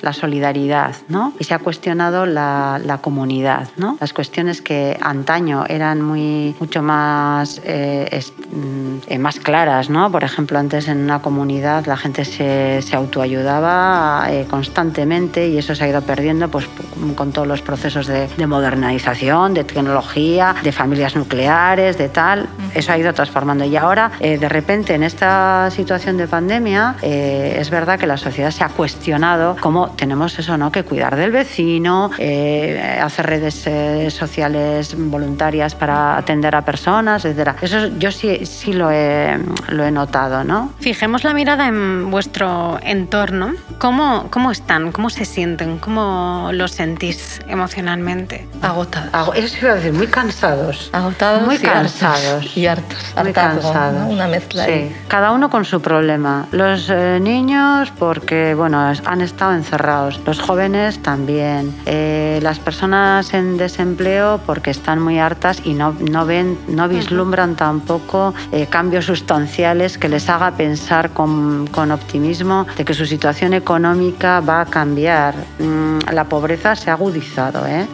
la 0.00 0.12
solidaridad, 0.12 0.94
¿no? 1.08 1.32
Y 1.38 1.44
se 1.44 1.54
ha 1.54 1.58
cuestionado 1.58 2.26
la, 2.26 2.80
la 2.84 2.98
comunidad, 2.98 3.68
¿no? 3.76 3.96
Las 4.00 4.12
cuestiones 4.12 4.62
que 4.62 4.96
antaño 5.00 5.64
eran 5.68 6.02
muy, 6.02 6.54
mucho 6.60 6.82
más, 6.82 7.60
eh, 7.64 8.22
mm, 8.52 8.96
eh, 9.06 9.18
más 9.18 9.38
claras, 9.38 9.90
¿no? 9.90 10.10
Por 10.10 10.24
ejemplo, 10.24 10.58
antes 10.58 10.88
en 10.88 10.98
una 10.98 11.20
comunidad 11.20 11.86
la 11.86 11.96
gente 11.96 12.24
se, 12.24 12.82
se 12.82 12.96
autoayudaba 12.96 14.26
eh, 14.30 14.46
constantemente 14.48 15.48
y 15.48 15.58
eso 15.58 15.74
se 15.74 15.84
ha 15.84 15.88
ido 15.88 16.02
perdiendo 16.02 16.48
pues, 16.48 16.68
con 17.16 17.32
todos 17.32 17.46
los 17.46 17.62
procesos 17.62 18.06
de, 18.06 18.28
de 18.28 18.46
modernización, 18.46 19.33
de 19.34 19.64
tecnología, 19.64 20.54
de 20.62 20.70
familias 20.70 21.16
nucleares, 21.16 21.98
de 21.98 22.08
tal. 22.08 22.48
Eso 22.74 22.92
ha 22.92 22.98
ido 22.98 23.12
transformando. 23.12 23.64
Y 23.64 23.76
ahora, 23.76 24.12
de 24.20 24.48
repente, 24.48 24.94
en 24.94 25.02
esta 25.02 25.70
situación 25.70 26.16
de 26.16 26.28
pandemia, 26.28 26.96
es 27.02 27.68
verdad 27.70 27.98
que 27.98 28.06
la 28.06 28.16
sociedad 28.16 28.50
se 28.50 28.64
ha 28.64 28.68
cuestionado 28.68 29.56
cómo 29.60 29.90
tenemos 29.90 30.38
eso, 30.38 30.56
¿no? 30.56 30.70
Que 30.70 30.84
cuidar 30.84 31.16
del 31.16 31.30
vecino, 31.30 32.10
eh, 32.18 33.00
hacer 33.02 33.26
redes 33.26 33.66
eh, 33.66 34.10
sociales 34.10 34.94
voluntarias 34.96 35.74
para 35.74 36.16
atender 36.16 36.54
a 36.54 36.62
personas, 36.62 37.24
etc. 37.24 37.56
Eso 37.60 37.88
yo 37.98 38.10
sí, 38.12 38.46
sí 38.46 38.72
lo, 38.72 38.90
he, 38.90 39.38
lo 39.68 39.84
he 39.84 39.90
notado, 39.90 40.44
¿no? 40.44 40.72
Fijemos 40.80 41.24
la 41.24 41.34
mirada 41.34 41.66
en 41.66 42.10
vuestro 42.10 42.78
entorno. 42.82 43.52
¿Cómo, 43.78 44.28
cómo 44.30 44.50
están? 44.50 44.92
¿Cómo 44.92 45.10
se 45.10 45.24
sienten? 45.24 45.78
¿Cómo 45.78 46.50
los 46.52 46.72
sentís 46.72 47.40
emocionalmente? 47.48 48.46
Agotados. 48.62 49.14
Eso 49.32 49.56
iba 49.62 49.72
a 49.72 49.74
decir, 49.76 49.92
muy 49.92 50.06
cansados. 50.06 50.90
Agotados 50.92 51.42
muy 51.42 51.58
cansados. 51.58 52.56
Y 52.56 52.66
hartos. 52.66 52.98
Muy 53.22 53.32
cansados. 53.32 54.12
Una 54.12 54.28
mezcla. 54.28 54.66
Sí. 54.66 54.94
Cada 55.08 55.32
uno 55.32 55.50
con 55.50 55.64
su 55.64 55.80
problema. 55.80 56.46
Los 56.52 56.90
eh, 56.90 57.18
niños 57.20 57.92
porque, 57.98 58.54
bueno, 58.54 58.92
han 59.04 59.20
estado 59.20 59.54
encerrados 59.54 60.20
los 60.26 60.40
jóvenes 60.40 61.02
también, 61.02 61.74
eh, 61.86 62.38
las 62.42 62.58
personas 62.58 63.32
en 63.34 63.56
desempleo 63.56 64.40
porque 64.46 64.70
están 64.70 65.00
muy 65.00 65.18
hartas 65.18 65.60
y 65.64 65.74
no, 65.74 65.94
no 66.10 66.26
ven, 66.26 66.58
no 66.68 66.88
vislumbran 66.88 67.54
tampoco 67.54 68.34
eh, 68.52 68.66
cambios 68.66 69.06
sustanciales 69.06 69.98
que 69.98 70.08
les 70.08 70.28
haga 70.28 70.52
pensar 70.52 71.10
con, 71.10 71.66
con, 71.68 71.90
optimismo 71.90 72.66
de 72.76 72.84
que 72.84 72.94
su 72.94 73.06
situación 73.06 73.54
económica 73.54 74.40
va 74.40 74.62
a 74.62 74.66
cambiar. 74.66 75.34
Mm, 75.58 75.98
la 76.12 76.24
pobreza 76.24 76.74
se 76.74 76.90
ha 76.90 76.94
agudizado 76.94 77.66
¿eh? 77.66 77.86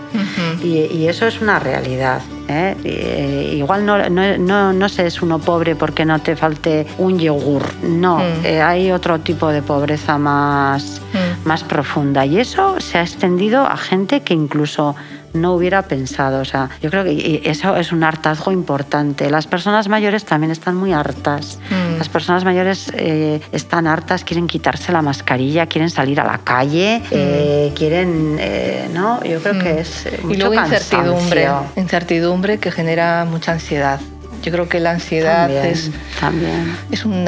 Y, 0.62 0.86
y 0.96 1.08
eso 1.08 1.26
es 1.26 1.40
una 1.40 1.58
realidad. 1.58 2.22
¿eh? 2.50 2.76
Eh, 2.84 3.54
igual 3.56 3.86
no, 3.86 4.08
no, 4.08 4.72
no, 4.72 4.88
se 4.88 5.06
es 5.06 5.22
uno 5.22 5.38
pobre 5.38 5.76
porque 5.76 6.04
no 6.04 6.18
te 6.20 6.36
falte 6.36 6.86
un 6.98 7.18
yogur. 7.18 7.62
No, 7.82 8.18
mm. 8.18 8.44
eh, 8.44 8.62
hay 8.62 8.92
otro 8.92 9.20
tipo 9.20 9.48
de 9.48 9.62
pobreza 9.62 10.18
más, 10.18 11.00
mm. 11.12 11.48
más 11.48 11.64
profunda. 11.64 12.26
Y 12.26 12.38
eso 12.38 12.80
se 12.80 12.98
ha 12.98 13.02
extendido 13.02 13.62
a 13.62 13.76
gente 13.76 14.20
que 14.20 14.34
incluso 14.34 14.96
no 15.32 15.54
hubiera 15.54 15.82
pensado. 15.82 16.40
O 16.40 16.44
sea, 16.44 16.70
yo 16.82 16.90
creo 16.90 17.04
que 17.04 17.42
eso 17.44 17.76
es 17.76 17.92
un 17.92 18.02
hartazgo 18.04 18.52
importante. 18.52 19.30
Las 19.30 19.46
personas 19.46 19.88
mayores 19.88 20.24
también 20.24 20.50
están 20.50 20.76
muy 20.76 20.92
hartas. 20.92 21.58
Mm. 21.70 21.98
Las 21.98 22.08
personas 22.08 22.44
mayores 22.44 22.90
eh, 22.94 23.40
están 23.52 23.86
hartas, 23.86 24.24
quieren 24.24 24.46
quitarse 24.46 24.92
la 24.92 25.02
mascarilla, 25.02 25.66
quieren 25.66 25.90
salir 25.90 26.20
a 26.20 26.24
la 26.24 26.38
calle, 26.38 27.00
mm. 27.00 27.08
eh, 27.12 27.72
quieren, 27.74 28.36
eh, 28.38 28.88
¿no? 28.92 29.22
Yo 29.24 29.40
creo 29.40 29.58
que 29.58 29.74
mm. 29.74 29.78
es 29.78 30.08
mucho 30.22 30.34
Y 30.34 30.36
luego 30.38 30.54
incertidumbre, 30.54 31.48
incertidumbre 31.76 32.58
que 32.58 32.70
genera 32.70 33.24
mucha 33.24 33.52
ansiedad. 33.52 34.00
Yo 34.42 34.52
creo 34.52 34.68
que 34.68 34.80
la 34.80 34.92
ansiedad 34.92 35.50
es, 35.50 35.90
también. 36.18 36.76
es 36.90 37.04
un, 37.04 37.26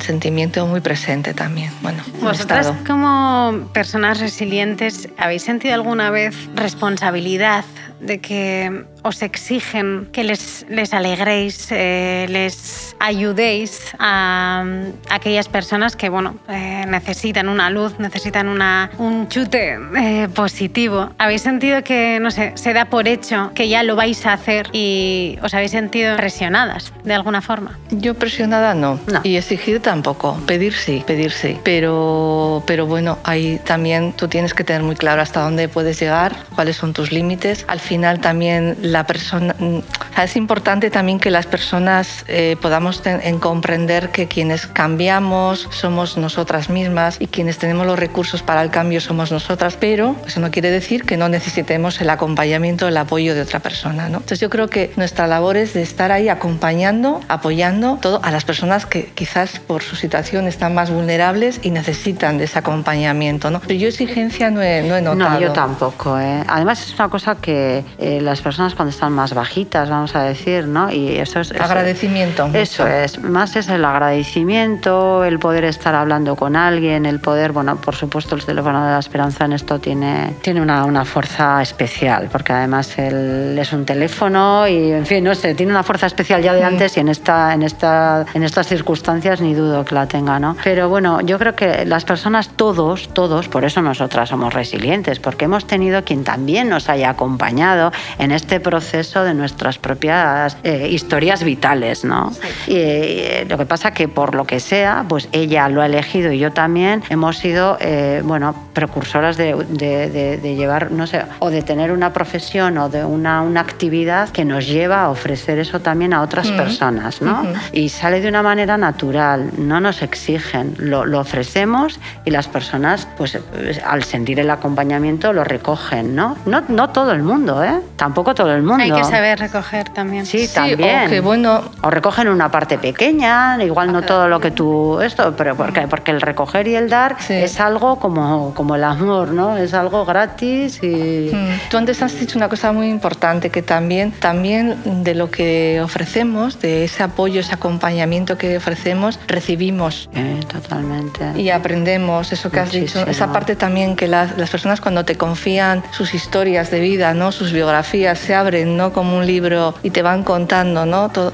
sentimiento 0.00 0.66
muy 0.66 0.80
presente 0.80 1.34
también. 1.34 1.70
Bueno, 1.82 2.02
Vosotras 2.20 2.72
como 2.86 3.68
personas 3.72 4.18
resilientes, 4.18 5.08
¿habéis 5.16 5.42
sentido 5.42 5.74
alguna 5.74 6.10
vez 6.10 6.34
responsabilidad 6.56 7.64
de 8.00 8.18
que 8.18 8.84
os 9.02 9.22
exigen 9.22 10.08
que 10.12 10.24
les, 10.24 10.64
les 10.68 10.92
alegréis, 10.94 11.68
eh, 11.70 12.26
les 12.28 12.94
ayudéis 12.98 13.94
a, 13.98 14.64
aquellas 15.10 15.48
personas 15.48 15.96
que 15.96 16.08
bueno, 16.08 16.36
eh, 16.48 16.84
necesitan 16.86 17.48
una 17.48 17.70
luz, 17.70 17.98
necesitan 17.98 18.48
una, 18.48 18.90
un 18.98 19.28
chute 19.28 19.78
eh, 19.96 20.28
positivo. 20.32 21.10
¿Habéis 21.18 21.42
sentido 21.42 21.82
que, 21.82 22.18
no 22.20 22.30
sé, 22.30 22.52
se 22.54 22.72
da 22.72 22.86
por 22.86 23.08
hecho 23.08 23.50
que 23.54 23.68
ya 23.68 23.82
lo 23.82 23.96
vais 23.96 24.24
a 24.26 24.34
hacer 24.34 24.68
y 24.72 25.38
os 25.42 25.52
habéis 25.54 25.72
sentido 25.72 26.16
presionadas 26.16 26.92
de 27.04 27.14
alguna 27.14 27.40
forma? 27.40 27.78
Yo 27.90 28.14
presionada 28.14 28.74
no, 28.74 29.00
no. 29.06 29.20
y 29.24 29.36
exigir 29.36 29.80
tampoco. 29.80 30.38
Pedir 30.46 30.74
sí, 30.74 31.02
pedir 31.06 31.32
sí. 31.32 31.58
Pero, 31.64 32.62
pero 32.66 32.86
bueno, 32.86 33.18
ahí 33.24 33.60
también 33.64 34.12
tú 34.12 34.28
tienes 34.28 34.54
que 34.54 34.64
tener 34.64 34.82
muy 34.82 34.96
claro 34.96 35.22
hasta 35.22 35.40
dónde 35.40 35.68
puedes 35.68 35.98
llegar, 35.98 36.36
cuáles 36.54 36.76
son 36.76 36.92
tus 36.92 37.10
límites. 37.10 37.64
Al 37.68 37.80
final 37.80 38.20
también 38.20 38.76
la 38.92 39.06
persona, 39.06 39.54
mm, 39.58 39.78
es 40.22 40.36
importante 40.36 40.90
también 40.90 41.18
que 41.18 41.30
las 41.30 41.46
personas 41.46 42.24
eh, 42.28 42.56
podamos 42.60 43.02
en 43.04 43.38
comprender 43.38 44.10
que 44.10 44.28
quienes 44.28 44.66
cambiamos 44.66 45.68
somos 45.70 46.16
nosotras 46.16 46.68
mismas 46.68 47.16
y 47.18 47.26
quienes 47.26 47.58
tenemos 47.58 47.86
los 47.86 47.98
recursos 47.98 48.42
para 48.42 48.62
el 48.62 48.70
cambio 48.70 49.00
somos 49.00 49.32
nosotras, 49.32 49.76
pero 49.80 50.16
eso 50.26 50.40
no 50.40 50.50
quiere 50.50 50.70
decir 50.70 51.04
que 51.04 51.16
no 51.16 51.28
necesitemos 51.28 52.00
el 52.00 52.10
acompañamiento, 52.10 52.86
el 52.86 52.96
apoyo 52.96 53.34
de 53.34 53.42
otra 53.42 53.60
persona. 53.60 54.08
¿no? 54.08 54.18
Entonces 54.18 54.40
yo 54.40 54.50
creo 54.50 54.68
que 54.68 54.92
nuestra 54.96 55.26
labor 55.26 55.56
es 55.56 55.72
de 55.72 55.82
estar 55.82 56.12
ahí 56.12 56.28
acompañando, 56.28 57.20
apoyando 57.28 57.98
todo 58.00 58.20
a 58.22 58.30
las 58.30 58.44
personas 58.44 58.86
que 58.86 59.06
quizás 59.14 59.58
por 59.58 59.82
su 59.82 59.96
situación 59.96 60.46
están 60.46 60.74
más 60.74 60.90
vulnerables 60.90 61.60
y 61.62 61.70
necesitan 61.70 62.38
de 62.38 62.44
ese 62.44 62.58
acompañamiento. 62.58 63.50
¿no? 63.50 63.60
Pero 63.60 63.74
yo 63.74 63.88
exigencia 63.88 64.50
no 64.50 64.62
he, 64.62 64.82
no 64.82 64.96
he 64.96 65.02
notado. 65.02 65.30
No, 65.30 65.40
yo 65.40 65.52
tampoco. 65.52 66.18
¿eh? 66.18 66.44
Además 66.46 66.86
es 66.86 66.94
una 66.94 67.08
cosa 67.08 67.36
que 67.36 67.84
eh, 67.98 68.20
las 68.20 68.40
personas 68.40 68.74
cuando 68.82 68.90
están 68.90 69.12
más 69.12 69.32
bajitas, 69.32 69.88
vamos 69.88 70.16
a 70.16 70.24
decir, 70.24 70.66
¿no? 70.66 70.90
Y 70.90 71.16
eso 71.16 71.38
es... 71.38 71.52
Agradecimiento. 71.52 72.50
Eso 72.52 72.84
es, 72.84 73.16
más 73.22 73.54
es 73.54 73.68
el 73.68 73.84
agradecimiento, 73.84 75.22
el 75.22 75.38
poder 75.38 75.62
estar 75.66 75.94
hablando 75.94 76.34
con 76.34 76.56
alguien, 76.56 77.06
el 77.06 77.20
poder, 77.20 77.52
bueno, 77.52 77.76
por 77.76 77.94
supuesto 77.94 78.34
el 78.34 78.44
teléfono 78.44 78.84
de 78.84 78.90
la 78.90 78.98
esperanza 78.98 79.44
en 79.44 79.52
esto 79.52 79.78
tiene, 79.78 80.34
tiene 80.42 80.60
una, 80.60 80.84
una 80.84 81.04
fuerza 81.04 81.62
especial, 81.62 82.28
porque 82.32 82.54
además 82.54 82.98
el, 82.98 83.56
es 83.56 83.72
un 83.72 83.84
teléfono 83.84 84.66
y, 84.66 84.90
en 84.90 85.06
fin, 85.06 85.22
no 85.22 85.36
sé, 85.36 85.54
tiene 85.54 85.70
una 85.70 85.84
fuerza 85.84 86.08
especial 86.08 86.42
ya 86.42 86.52
de 86.52 86.64
antes 86.64 86.96
y 86.96 87.00
en, 87.00 87.08
esta, 87.08 87.54
en, 87.54 87.62
esta, 87.62 88.26
en 88.34 88.42
estas 88.42 88.66
circunstancias 88.66 89.40
ni 89.40 89.54
dudo 89.54 89.84
que 89.84 89.94
la 89.94 90.08
tenga, 90.08 90.40
¿no? 90.40 90.56
Pero 90.64 90.88
bueno, 90.88 91.20
yo 91.20 91.38
creo 91.38 91.54
que 91.54 91.84
las 91.84 92.04
personas, 92.04 92.48
todos, 92.56 93.14
todos, 93.14 93.46
por 93.46 93.64
eso 93.64 93.80
nosotras 93.80 94.30
somos 94.30 94.52
resilientes, 94.52 95.20
porque 95.20 95.44
hemos 95.44 95.68
tenido 95.68 96.02
quien 96.02 96.24
también 96.24 96.68
nos 96.68 96.88
haya 96.88 97.10
acompañado 97.10 97.92
en 98.18 98.32
este 98.32 98.58
proceso 98.58 98.71
de 98.80 99.34
nuestras 99.34 99.78
propias 99.78 100.56
eh, 100.62 100.88
historias 100.90 101.44
vitales, 101.44 102.04
¿no? 102.04 102.32
Y, 102.66 102.74
eh, 102.76 103.46
lo 103.48 103.58
que 103.58 103.66
pasa 103.66 103.92
que 103.92 104.08
por 104.08 104.34
lo 104.34 104.44
que 104.44 104.60
sea, 104.60 105.04
pues 105.08 105.28
ella 105.32 105.68
lo 105.68 105.82
ha 105.82 105.86
elegido 105.86 106.32
y 106.32 106.38
yo 106.38 106.52
también 106.52 107.02
hemos 107.10 107.36
sido, 107.36 107.76
eh, 107.80 108.22
bueno, 108.24 108.54
precursoras 108.72 109.36
de, 109.36 109.54
de, 109.54 110.54
llevar, 110.56 110.90
no 110.90 111.06
sé, 111.06 111.22
o 111.40 111.50
de 111.50 111.62
tener 111.62 111.92
una 111.92 112.12
profesión 112.12 112.78
o 112.78 112.88
de 112.88 113.04
una, 113.04 113.42
una 113.42 113.60
actividad 113.60 114.30
que 114.30 114.44
nos 114.44 114.66
lleva 114.66 115.02
a 115.02 115.10
ofrecer 115.10 115.58
eso 115.58 115.80
también 115.80 116.14
a 116.14 116.22
otras 116.22 116.50
personas, 116.50 117.20
¿no? 117.20 117.42
Y 117.72 117.90
sale 117.90 118.20
de 118.20 118.28
una 118.28 118.42
manera 118.42 118.78
natural, 118.78 119.50
no 119.58 119.80
nos 119.80 120.02
exigen, 120.02 120.74
lo, 120.78 121.04
lo 121.04 121.20
ofrecemos 121.20 122.00
y 122.24 122.30
las 122.30 122.48
personas, 122.48 123.06
pues 123.16 123.38
al 123.84 124.04
sentir 124.04 124.40
el 124.40 124.50
acompañamiento, 124.50 125.32
lo 125.32 125.44
recogen, 125.44 126.14
¿no? 126.14 126.36
No, 126.46 126.62
no 126.68 126.90
todo 126.90 127.12
el 127.12 127.22
mundo, 127.22 127.62
¿eh? 127.62 127.80
Tampoco 127.96 128.34
todo 128.34 128.54
el 128.54 128.61
mundo. 128.64 128.82
Hay 128.82 128.92
que 128.92 129.04
saber 129.04 129.38
recoger 129.38 129.88
también. 129.88 130.26
Sí, 130.26 130.48
también. 130.52 131.18
O, 131.18 131.22
bueno, 131.22 131.62
o 131.82 131.90
recogen 131.90 132.28
una 132.28 132.50
parte 132.50 132.78
pequeña, 132.78 133.62
igual 133.62 133.92
no 133.92 134.02
todo 134.02 134.28
lo 134.28 134.40
que 134.40 134.50
tú 134.50 135.00
esto, 135.00 135.34
pero 135.36 135.56
porque 135.56 135.86
porque 135.88 136.10
el 136.10 136.20
recoger 136.20 136.68
y 136.68 136.74
el 136.74 136.88
dar 136.88 137.16
es 137.28 137.60
algo 137.60 137.98
como 137.98 138.54
como 138.54 138.76
el 138.76 138.84
amor, 138.84 139.32
¿no? 139.32 139.56
Es 139.56 139.74
algo 139.74 140.04
gratis 140.04 140.82
y 140.82 141.30
mm. 141.32 141.68
tú 141.70 141.76
antes 141.76 142.02
has 142.02 142.18
dicho 142.18 142.38
una 142.38 142.48
cosa 142.48 142.72
muy 142.72 142.88
importante 142.88 143.50
que 143.50 143.62
también 143.62 144.12
también 144.12 145.04
de 145.04 145.14
lo 145.14 145.30
que 145.30 145.80
ofrecemos, 145.82 146.60
de 146.60 146.84
ese 146.84 147.02
apoyo, 147.02 147.40
ese 147.40 147.54
acompañamiento 147.54 148.38
que 148.38 148.56
ofrecemos, 148.56 149.18
recibimos. 149.26 150.08
totalmente. 150.50 151.32
Y 151.36 151.50
aprendemos 151.50 152.32
eso 152.32 152.50
que 152.50 152.60
has 152.60 152.72
dicho, 152.72 153.04
esa 153.06 153.32
parte 153.32 153.56
también 153.56 153.96
que 153.96 154.08
las, 154.08 154.36
las 154.36 154.50
personas 154.50 154.80
cuando 154.80 155.04
te 155.04 155.16
confían 155.16 155.82
sus 155.90 156.14
historias 156.14 156.70
de 156.70 156.80
vida, 156.80 157.14
¿no? 157.14 157.32
Sus 157.32 157.52
biografías 157.52 158.18
se 158.18 158.34
abren, 158.34 158.51
¿no? 158.66 158.92
Como 158.92 159.18
un 159.18 159.26
libro 159.26 159.74
y 159.82 159.90
te 159.90 160.02
van 160.02 160.22
contando, 160.22 160.86
¿no? 160.86 161.08
Todo 161.10 161.32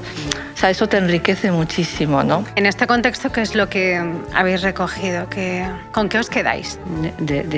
o 0.59 0.61
sea, 0.61 0.71
eso 0.71 0.89
te 0.89 0.97
enriquece 0.97 1.53
muchísimo, 1.53 2.21
¿no? 2.21 2.43
En 2.57 2.65
este 2.65 2.85
contexto, 2.85 3.31
¿qué 3.31 3.41
es 3.41 3.55
lo 3.55 3.69
que 3.69 3.97
habéis 4.35 4.61
recogido? 4.61 5.29
¿Qué, 5.29 5.65
¿Con 5.93 6.09
qué 6.09 6.19
os 6.19 6.29
quedáis? 6.29 6.77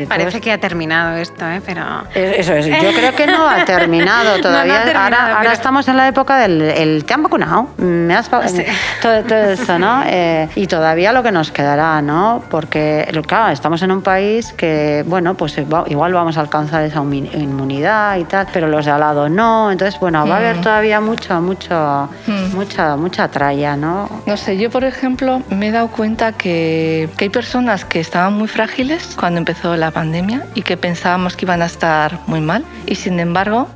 Parece 0.08 0.39
que 0.39 0.52
ha 0.52 0.60
terminado 0.60 1.17
esto, 1.17 1.43
¿eh? 1.50 1.63
pero... 1.65 1.82
Eh, 2.13 2.36
eso 2.38 2.54
es, 2.54 2.67
yo 2.67 2.91
creo 2.95 3.15
que 3.15 3.26
no 3.26 3.50
ha 3.50 3.65
terminado 3.65 4.39
todavía. 4.39 4.84
ahora, 5.04 5.52
estamos 5.52 5.88
en 5.88 5.97
la 5.97 6.10
época 6.10 6.38
del 6.38 6.62
el, 6.62 7.04
¿te 7.04 7.15
han 7.15 7.24
vacunado? 7.24 7.69
¿Me 7.78 8.15
has 8.15 8.30
todo, 8.30 8.43
eso, 8.43 9.80
¿no? 9.80 10.04
Eh, 10.13 10.47
y 10.56 10.67
todavía 10.67 11.12
lo 11.13 11.24
que 11.24 11.32
nos 11.32 11.52
quedará, 11.52 12.02
¿no? 12.02 12.43
Porque, 12.52 13.08
claro, 13.26 13.52
estamos 13.52 13.82
en 13.82 13.91
un 13.91 14.02
país 14.04 14.54
que, 14.54 15.04
bueno, 15.08 15.34
pues 15.36 15.58
igual 15.58 16.13
vamos 16.13 16.38
a 16.38 16.41
alcanzar 16.41 16.84
esa 16.84 17.00
inmunidad 17.00 18.17
y 18.17 18.26
tal, 18.26 18.47
pero 18.54 18.67
los 18.67 18.86
de 18.86 18.91
al 18.91 19.00
lado 19.00 19.30
no. 19.30 19.40
Entonces, 19.71 19.99
bueno, 19.99 20.25
va 20.27 20.36
a 20.36 20.38
haber 20.38 20.58
mm. 20.58 20.62
todavía 20.62 21.01
mucho, 21.01 21.41
mucho, 21.41 22.10
mm. 22.27 22.56
mucha 22.56 22.95
mucha, 22.95 23.27
tralla, 23.27 23.75
¿no? 23.75 24.10
No 24.25 24.38
sé, 24.38 24.58
yo 24.58 24.69
por 24.69 24.84
ejemplo 24.84 25.41
me 25.49 25.67
he 25.67 25.71
dado 25.71 25.88
cuenta 25.88 26.34
que, 26.34 27.10
hay 27.17 27.30
personas 27.30 27.86
que 27.86 27.99
estaban 27.99 28.34
muy 28.34 28.47
frágiles 28.47 29.15
cuando 29.19 29.38
empezó 29.39 29.75
la 29.77 29.91
pandemia 29.91 30.45
y 30.56 30.63
que 30.63 30.77
pensábamos 30.77 31.36
que 31.36 31.45
iban 31.45 31.62
a 31.62 31.65
estar 31.65 32.19
muy 32.27 32.41
mal 32.41 32.63
y 32.86 32.95
sin 32.95 33.19
embargo 33.19 33.67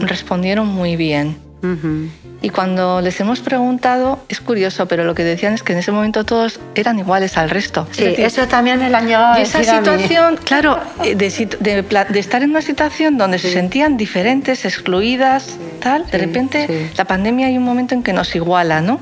respondieron 0.00 0.68
muy 0.68 0.96
bien. 0.96 1.49
Y 2.42 2.48
cuando 2.48 3.00
les 3.00 3.20
hemos 3.20 3.40
preguntado, 3.40 4.24
es 4.28 4.40
curioso, 4.40 4.86
pero 4.86 5.04
lo 5.04 5.14
que 5.14 5.24
decían 5.24 5.52
es 5.52 5.62
que 5.62 5.72
en 5.72 5.80
ese 5.80 5.92
momento 5.92 6.24
todos 6.24 6.58
eran 6.74 6.98
iguales 6.98 7.36
al 7.36 7.50
resto. 7.50 7.86
Sí, 7.90 8.04
eso 8.16 8.48
también 8.48 8.80
el 8.82 8.94
año 8.94 9.20
Y 9.38 9.42
esa 9.42 9.62
situación, 9.62 10.38
claro, 10.42 10.80
eh, 11.04 11.14
de, 11.14 12.18
estar 12.18 12.42
en 12.42 12.50
una 12.50 12.62
situación 12.62 13.18
donde 13.18 13.38
se 13.38 13.52
sentían 13.52 13.96
diferentes, 13.96 14.64
excluidas, 14.64 15.58
tal, 15.80 16.06
de 16.10 16.18
repente 16.18 16.90
la 16.96 17.04
pandemia 17.04 17.48
hay 17.48 17.58
un 17.58 17.64
momento 17.64 17.94
en 17.94 18.02
que 18.02 18.12
nos 18.12 18.34
iguala, 18.34 18.80
¿no? 18.80 19.00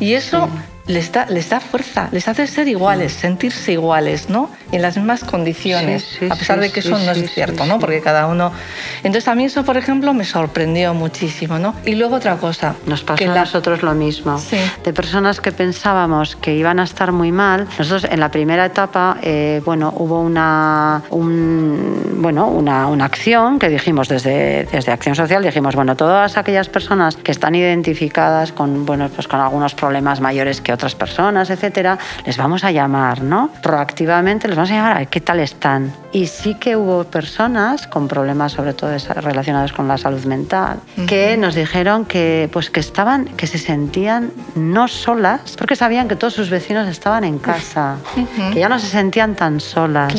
Y 0.00 0.14
eso 0.14 0.48
les 0.88 1.12
da, 1.12 1.26
les 1.26 1.48
da 1.48 1.60
fuerza, 1.60 2.08
les 2.12 2.26
hace 2.26 2.46
ser 2.46 2.66
iguales, 2.66 3.14
mm. 3.14 3.20
sentirse 3.20 3.72
iguales, 3.72 4.28
¿no? 4.28 4.50
En 4.72 4.82
las 4.82 4.96
mismas 4.96 5.22
condiciones, 5.22 6.18
a 6.28 6.34
pesar 6.34 6.60
de 6.60 6.70
que 6.72 6.80
eso 6.80 6.98
no 6.98 7.12
es 7.12 7.30
cierto, 7.32 7.64
¿no? 7.66 7.78
Porque 7.78 8.00
cada 8.00 8.26
uno... 8.26 8.52
Entonces 8.98 9.28
a 9.28 9.34
mí 9.34 9.44
eso, 9.44 9.64
por 9.64 9.76
ejemplo, 9.76 10.12
me 10.14 10.24
sorprendió 10.24 10.94
muchísimo, 10.94 11.58
¿no? 11.58 11.74
Y 11.84 11.94
luego 11.94 12.16
otra 12.16 12.36
cosa. 12.36 12.74
Nos 12.86 13.02
pasó 13.02 13.30
a 13.30 13.34
nosotros 13.34 13.82
lo 13.82 13.94
mismo. 13.94 14.40
De 14.84 14.92
personas 14.92 15.40
que 15.40 15.52
pensábamos 15.52 16.36
que 16.36 16.54
iban 16.54 16.80
a 16.80 16.84
estar 16.84 17.12
muy 17.12 17.32
mal. 17.32 17.66
Nosotros 17.78 18.10
en 18.10 18.20
la 18.20 18.30
primera 18.30 18.64
etapa, 18.64 19.18
eh, 19.22 19.60
bueno, 19.64 19.92
hubo 19.96 20.20
una, 20.20 21.02
bueno, 21.10 22.48
una, 22.48 22.86
una, 22.86 23.04
acción 23.04 23.58
que 23.58 23.68
dijimos 23.68 24.08
desde, 24.08 24.64
desde 24.64 24.92
Acción 24.92 25.14
Social, 25.14 25.42
dijimos, 25.42 25.74
bueno, 25.74 25.96
todas 25.96 26.36
aquellas 26.36 26.68
personas 26.68 27.16
que 27.16 27.32
están 27.32 27.54
identificadas 27.54 28.52
con, 28.52 28.86
bueno, 28.86 29.08
pues 29.08 29.28
con 29.28 29.40
algunos 29.40 29.74
problemas 29.74 30.20
mayores 30.20 30.60
que 30.60 30.72
otras 30.78 30.94
personas, 30.94 31.50
etcétera, 31.50 31.98
les 32.24 32.36
vamos 32.36 32.62
a 32.62 32.70
llamar, 32.70 33.20
¿no? 33.20 33.50
Proactivamente 33.62 34.46
les 34.46 34.56
vamos 34.56 34.70
a 34.70 34.74
llamar 34.74 34.96
a 34.96 35.06
qué 35.06 35.20
tal 35.20 35.40
están. 35.40 35.92
Y 36.12 36.26
sí 36.28 36.54
que 36.54 36.76
hubo 36.76 37.02
personas 37.04 37.88
con 37.88 38.06
problemas, 38.06 38.52
sobre 38.52 38.74
todo 38.74 38.90
relacionados 39.16 39.72
con 39.72 39.88
la 39.88 39.98
salud 39.98 40.24
mental, 40.24 40.78
que 41.08 41.36
nos 41.36 41.56
dijeron 41.56 42.04
que, 42.04 42.48
pues, 42.52 42.70
que 42.70 42.80
estaban, 42.80 43.24
que 43.36 43.46
se 43.48 43.58
sentían 43.58 44.30
no 44.54 44.86
solas, 44.86 45.56
porque 45.58 45.74
sabían 45.74 46.06
que 46.06 46.14
todos 46.14 46.34
sus 46.34 46.48
vecinos 46.48 46.86
estaban 46.88 47.24
en 47.24 47.38
casa, 47.38 47.96
que 48.52 48.60
ya 48.60 48.68
no 48.68 48.78
se 48.78 48.86
sentían 48.86 49.34
tan 49.34 49.58
solas. 49.58 50.14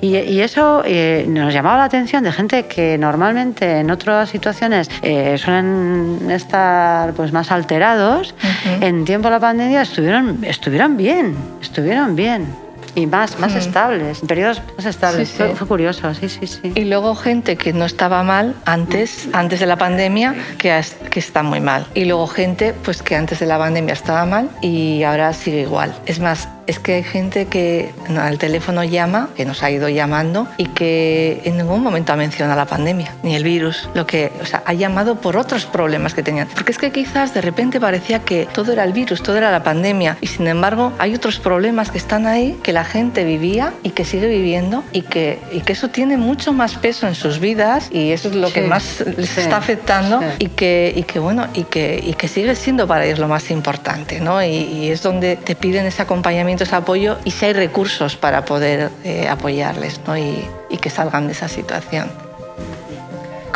Y, 0.00 0.16
y, 0.16 0.40
eso 0.40 0.82
eh, 0.84 1.26
nos 1.28 1.52
llamaba 1.52 1.78
la 1.78 1.84
atención 1.84 2.22
de 2.22 2.30
gente 2.30 2.66
que 2.66 2.96
normalmente 2.96 3.80
en 3.80 3.90
otras 3.90 4.30
situaciones 4.30 4.88
eh, 5.02 5.36
suelen 5.36 6.30
estar 6.30 7.12
pues, 7.14 7.32
más 7.32 7.50
alterados. 7.50 8.34
En 8.80 9.04
tiempo 9.04 9.28
de 9.28 9.32
la 9.32 9.40
pandemia 9.40 9.84
estuvieron, 9.96 10.44
estuvieron 10.44 10.96
bien, 10.98 11.34
estuvieron 11.62 12.16
bien 12.16 12.46
y 12.94 13.06
más, 13.06 13.38
más 13.38 13.54
mm. 13.54 13.56
estables, 13.56 14.20
periodos 14.20 14.60
más 14.76 14.84
estables. 14.84 15.30
Fue, 15.30 15.66
curioso, 15.66 16.12
sí, 16.12 16.28
sí, 16.28 16.46
sí. 16.46 16.72
Y 16.74 16.84
luego 16.84 17.14
gente 17.14 17.56
que 17.56 17.72
no 17.72 17.86
estaba 17.86 18.22
mal 18.22 18.54
antes, 18.66 19.26
antes 19.32 19.60
de 19.60 19.64
la 19.64 19.76
pandemia, 19.76 20.34
que, 20.58 20.78
que 21.10 21.18
está 21.18 21.42
muy 21.42 21.60
mal. 21.60 21.86
Y 21.94 22.04
luego 22.04 22.26
gente 22.26 22.74
pues 22.84 23.02
que 23.02 23.16
antes 23.16 23.38
de 23.38 23.46
la 23.46 23.56
pandemia 23.56 23.94
estaba 23.94 24.26
mal 24.26 24.50
y 24.60 25.02
ahora 25.02 25.32
sigue 25.32 25.62
igual. 25.62 25.94
Es 26.04 26.20
más, 26.20 26.46
es 26.66 26.78
que 26.78 26.94
hay 26.94 27.02
gente 27.02 27.46
que 27.46 27.92
al 28.16 28.38
teléfono 28.38 28.84
llama, 28.84 29.30
que 29.36 29.44
nos 29.44 29.62
ha 29.62 29.70
ido 29.70 29.88
llamando 29.88 30.48
y 30.56 30.66
que 30.66 31.40
en 31.44 31.56
ningún 31.56 31.82
momento 31.82 32.12
ha 32.12 32.16
mencionado 32.16 32.56
la 32.56 32.66
pandemia 32.66 33.14
ni 33.22 33.34
el 33.34 33.44
virus, 33.44 33.88
lo 33.94 34.06
que, 34.06 34.32
o 34.40 34.46
sea, 34.46 34.62
ha 34.66 34.72
llamado 34.72 35.16
por 35.20 35.36
otros 35.36 35.66
problemas 35.66 36.14
que 36.14 36.22
tenían. 36.22 36.48
Porque 36.54 36.72
es 36.72 36.78
que 36.78 36.92
quizás 36.92 37.34
de 37.34 37.40
repente 37.40 37.80
parecía 37.80 38.20
que 38.20 38.48
todo 38.52 38.72
era 38.72 38.84
el 38.84 38.92
virus, 38.92 39.22
todo 39.22 39.36
era 39.36 39.50
la 39.50 39.62
pandemia 39.62 40.16
y 40.20 40.26
sin 40.26 40.46
embargo 40.46 40.92
hay 40.98 41.14
otros 41.14 41.38
problemas 41.38 41.90
que 41.90 41.98
están 41.98 42.26
ahí 42.26 42.58
que 42.62 42.72
la 42.72 42.84
gente 42.84 43.24
vivía 43.24 43.72
y 43.82 43.90
que 43.90 44.04
sigue 44.04 44.28
viviendo 44.28 44.84
y 44.92 45.02
que, 45.02 45.38
y 45.52 45.60
que 45.60 45.72
eso 45.72 45.88
tiene 45.88 46.16
mucho 46.16 46.52
más 46.52 46.76
peso 46.76 47.06
en 47.06 47.14
sus 47.14 47.40
vidas 47.40 47.88
y 47.92 48.12
eso 48.12 48.28
es 48.28 48.34
lo 48.34 48.52
que 48.52 48.62
más 48.62 49.04
les 49.16 49.38
está 49.38 49.56
afectando 49.56 50.20
y, 50.38 50.48
que, 50.48 50.92
y 50.96 51.02
que 51.02 51.18
bueno 51.18 51.46
y 51.54 51.64
que, 51.64 52.00
y 52.02 52.14
que 52.14 52.28
sigue 52.28 52.54
siendo 52.54 52.86
para 52.86 53.04
ellos 53.04 53.18
lo 53.18 53.28
más 53.28 53.50
importante, 53.50 54.20
¿no? 54.20 54.42
Y, 54.42 54.48
y 54.48 54.90
es 54.90 55.02
donde 55.02 55.36
te 55.36 55.54
piden 55.54 55.86
ese 55.86 56.02
acompañamiento, 56.02 56.55
ese 56.64 56.76
apoyo 56.76 57.18
y 57.24 57.30
si 57.30 57.46
hay 57.46 57.52
recursos 57.52 58.16
para 58.16 58.44
poder 58.44 58.90
eh, 59.04 59.28
apoyarles 59.28 60.00
¿no? 60.06 60.16
y, 60.16 60.44
y 60.70 60.78
que 60.78 60.90
salgan 60.90 61.26
de 61.26 61.32
esa 61.32 61.48
situación. 61.48 62.10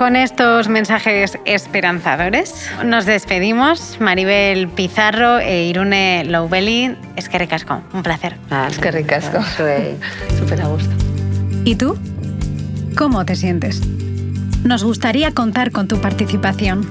Con 0.01 0.17
estos 0.17 0.69
mensajes 0.69 1.39
esperanzadores 1.45 2.71
nos 2.87 3.05
despedimos. 3.05 3.99
Maribel 4.01 4.67
Pizarro 4.69 5.41
e 5.41 5.65
Irune 5.65 6.25
Loubeli. 6.25 6.97
Es 7.17 7.29
que 7.29 7.37
recasco, 7.37 7.83
un 7.93 8.03
placer. 8.03 8.39
es 8.71 8.79
que 8.79 8.91
recasco. 8.91 9.43
Súper 10.39 10.63
a 10.63 10.69
gusto. 10.69 10.91
¿Y 11.67 11.75
tú? 11.75 11.99
¿Cómo 12.97 13.27
te 13.27 13.37
sientes? 13.37 13.83
Nos 14.65 14.85
gustaría 14.85 15.33
contar 15.33 15.71
con 15.71 15.87
tu 15.87 16.01
participación. 16.01 16.89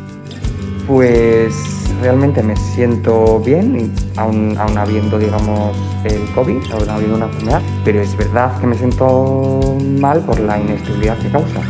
Pues 0.85 1.55
realmente 2.01 2.41
me 2.41 2.55
siento 2.55 3.39
bien, 3.39 3.91
aún, 4.15 4.57
aún 4.57 4.77
habiendo, 4.77 5.17
digamos, 5.17 5.75
el 6.05 6.23
COVID, 6.33 6.71
aún 6.71 6.89
habiendo 6.89 7.15
una 7.17 7.25
enfermedad, 7.25 7.61
pero 7.83 8.01
es 8.01 8.15
verdad 8.15 8.59
que 8.59 8.67
me 8.67 8.77
siento 8.77 9.77
mal 9.99 10.21
por 10.21 10.39
la 10.39 10.59
inestabilidad 10.59 11.17
que 11.19 11.29
causa, 11.29 11.61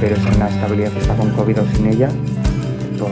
pero 0.00 0.16
es 0.16 0.36
una 0.36 0.48
estabilidad 0.48 0.92
que 0.92 0.98
está 1.00 1.14
con 1.16 1.30
COVID 1.30 1.60
o 1.60 1.76
sin 1.76 1.86
ella, 1.86 2.10
todo. 2.96 3.10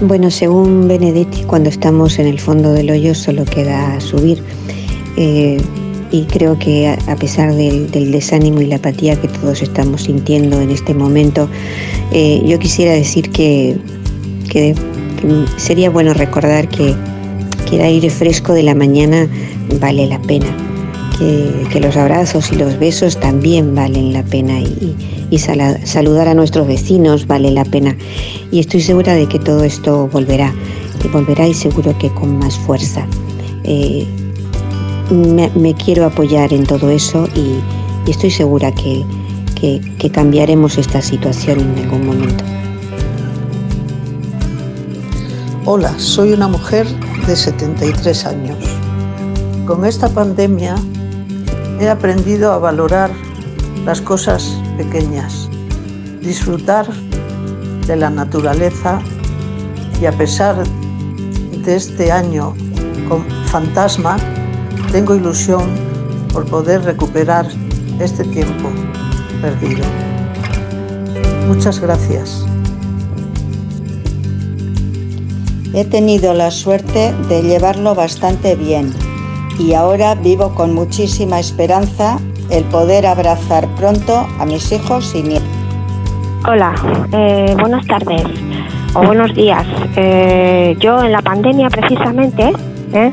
Bueno, 0.00 0.30
según 0.30 0.88
Benedetti, 0.88 1.44
cuando 1.44 1.68
estamos 1.68 2.18
en 2.18 2.26
el 2.26 2.40
fondo 2.40 2.72
del 2.72 2.90
hoyo 2.90 3.14
solo 3.14 3.44
queda 3.44 4.00
subir. 4.00 4.42
Eh, 5.16 5.58
y 6.14 6.26
creo 6.26 6.56
que 6.56 6.86
a 6.86 7.16
pesar 7.16 7.52
del, 7.56 7.90
desánimo 7.90 8.60
y 8.60 8.66
la 8.66 8.76
apatía 8.76 9.20
que 9.20 9.26
todos 9.26 9.62
estamos 9.62 10.02
sintiendo 10.02 10.60
en 10.60 10.70
este 10.70 10.94
momento, 10.94 11.48
eh, 12.12 12.40
yo 12.46 12.56
quisiera 12.60 12.92
decir 12.92 13.30
que, 13.30 13.76
sería 15.56 15.90
bueno 15.90 16.14
recordar 16.14 16.68
que, 16.68 16.94
que 17.68 17.76
el 17.76 17.82
aire 17.82 18.10
fresco 18.10 18.52
de 18.52 18.62
la 18.62 18.76
mañana 18.76 19.26
vale 19.80 20.06
la 20.06 20.22
pena, 20.22 20.46
que, 21.18 21.80
los 21.80 21.96
abrazos 21.96 22.52
y 22.52 22.54
los 22.54 22.78
besos 22.78 23.18
también 23.18 23.74
valen 23.74 24.12
la 24.12 24.22
pena 24.22 24.60
y, 24.60 24.94
y 25.30 25.38
sal 25.38 25.80
saludar 25.82 26.28
a 26.28 26.34
nuestros 26.34 26.68
vecinos 26.68 27.26
vale 27.26 27.50
la 27.50 27.64
pena. 27.64 27.96
Y 28.52 28.60
estoy 28.60 28.82
segura 28.82 29.14
de 29.14 29.26
que 29.26 29.40
todo 29.40 29.64
esto 29.64 30.06
volverá, 30.12 30.54
que 31.02 31.08
volverá 31.08 31.48
y 31.48 31.54
seguro 31.54 31.98
que 31.98 32.08
con 32.10 32.38
más 32.38 32.56
fuerza. 32.56 33.04
Eh, 33.64 34.06
me, 35.10 35.74
quiero 35.74 36.06
apoyar 36.06 36.52
en 36.52 36.64
todo 36.64 36.90
eso 36.90 37.28
y, 37.34 37.60
y 38.06 38.10
estoy 38.10 38.30
segura 38.30 38.72
que, 38.72 39.04
que, 39.54 39.80
que, 39.98 40.10
cambiaremos 40.10 40.78
esta 40.78 41.02
situación 41.02 41.60
en 41.60 41.84
algún 41.84 42.06
momento. 42.06 42.44
Hola, 45.66 45.98
soy 45.98 46.32
una 46.32 46.48
mujer 46.48 46.86
de 47.26 47.36
73 47.36 48.26
años. 48.26 48.58
Con 49.66 49.84
esta 49.84 50.08
pandemia 50.08 50.74
he 51.80 51.88
aprendido 51.88 52.52
a 52.52 52.58
valorar 52.58 53.10
las 53.84 54.00
cosas 54.00 54.60
pequeñas, 54.76 55.48
disfrutar 56.20 56.86
de 57.86 57.96
la 57.96 58.10
naturaleza 58.10 59.00
y 60.00 60.06
a 60.06 60.12
pesar 60.12 60.56
de 61.64 61.76
este 61.76 62.12
año 62.12 62.54
con 63.08 63.24
fantasma, 63.46 64.16
tengo 64.94 65.16
ilusión 65.16 65.64
por 66.32 66.46
poder 66.46 66.84
recuperar 66.84 67.46
este 67.98 68.22
tiempo 68.22 68.68
perdido. 69.42 69.84
Muchas 71.48 71.80
gracias. 71.80 72.46
He 75.74 75.84
tenido 75.84 76.32
la 76.32 76.52
suerte 76.52 77.12
de 77.28 77.42
llevarlo 77.42 77.96
bastante 77.96 78.54
bien 78.54 78.92
y 79.58 79.74
ahora 79.74 80.14
vivo 80.14 80.54
con 80.54 80.72
muchísima 80.72 81.40
esperanza 81.40 82.20
el 82.50 82.62
poder 82.66 83.04
abrazar 83.04 83.66
pronto 83.74 84.24
a 84.38 84.46
mis 84.46 84.70
hijos 84.70 85.12
y 85.16 85.24
nietos. 85.24 85.48
Hola, 86.46 86.72
eh, 87.10 87.56
buenas 87.58 87.84
tardes 87.88 88.22
o 88.94 89.02
buenos 89.04 89.34
días. 89.34 89.66
Eh, 89.96 90.76
yo 90.78 91.02
en 91.02 91.10
la 91.10 91.20
pandemia 91.20 91.68
precisamente 91.68 92.52
¿eh? 92.92 93.10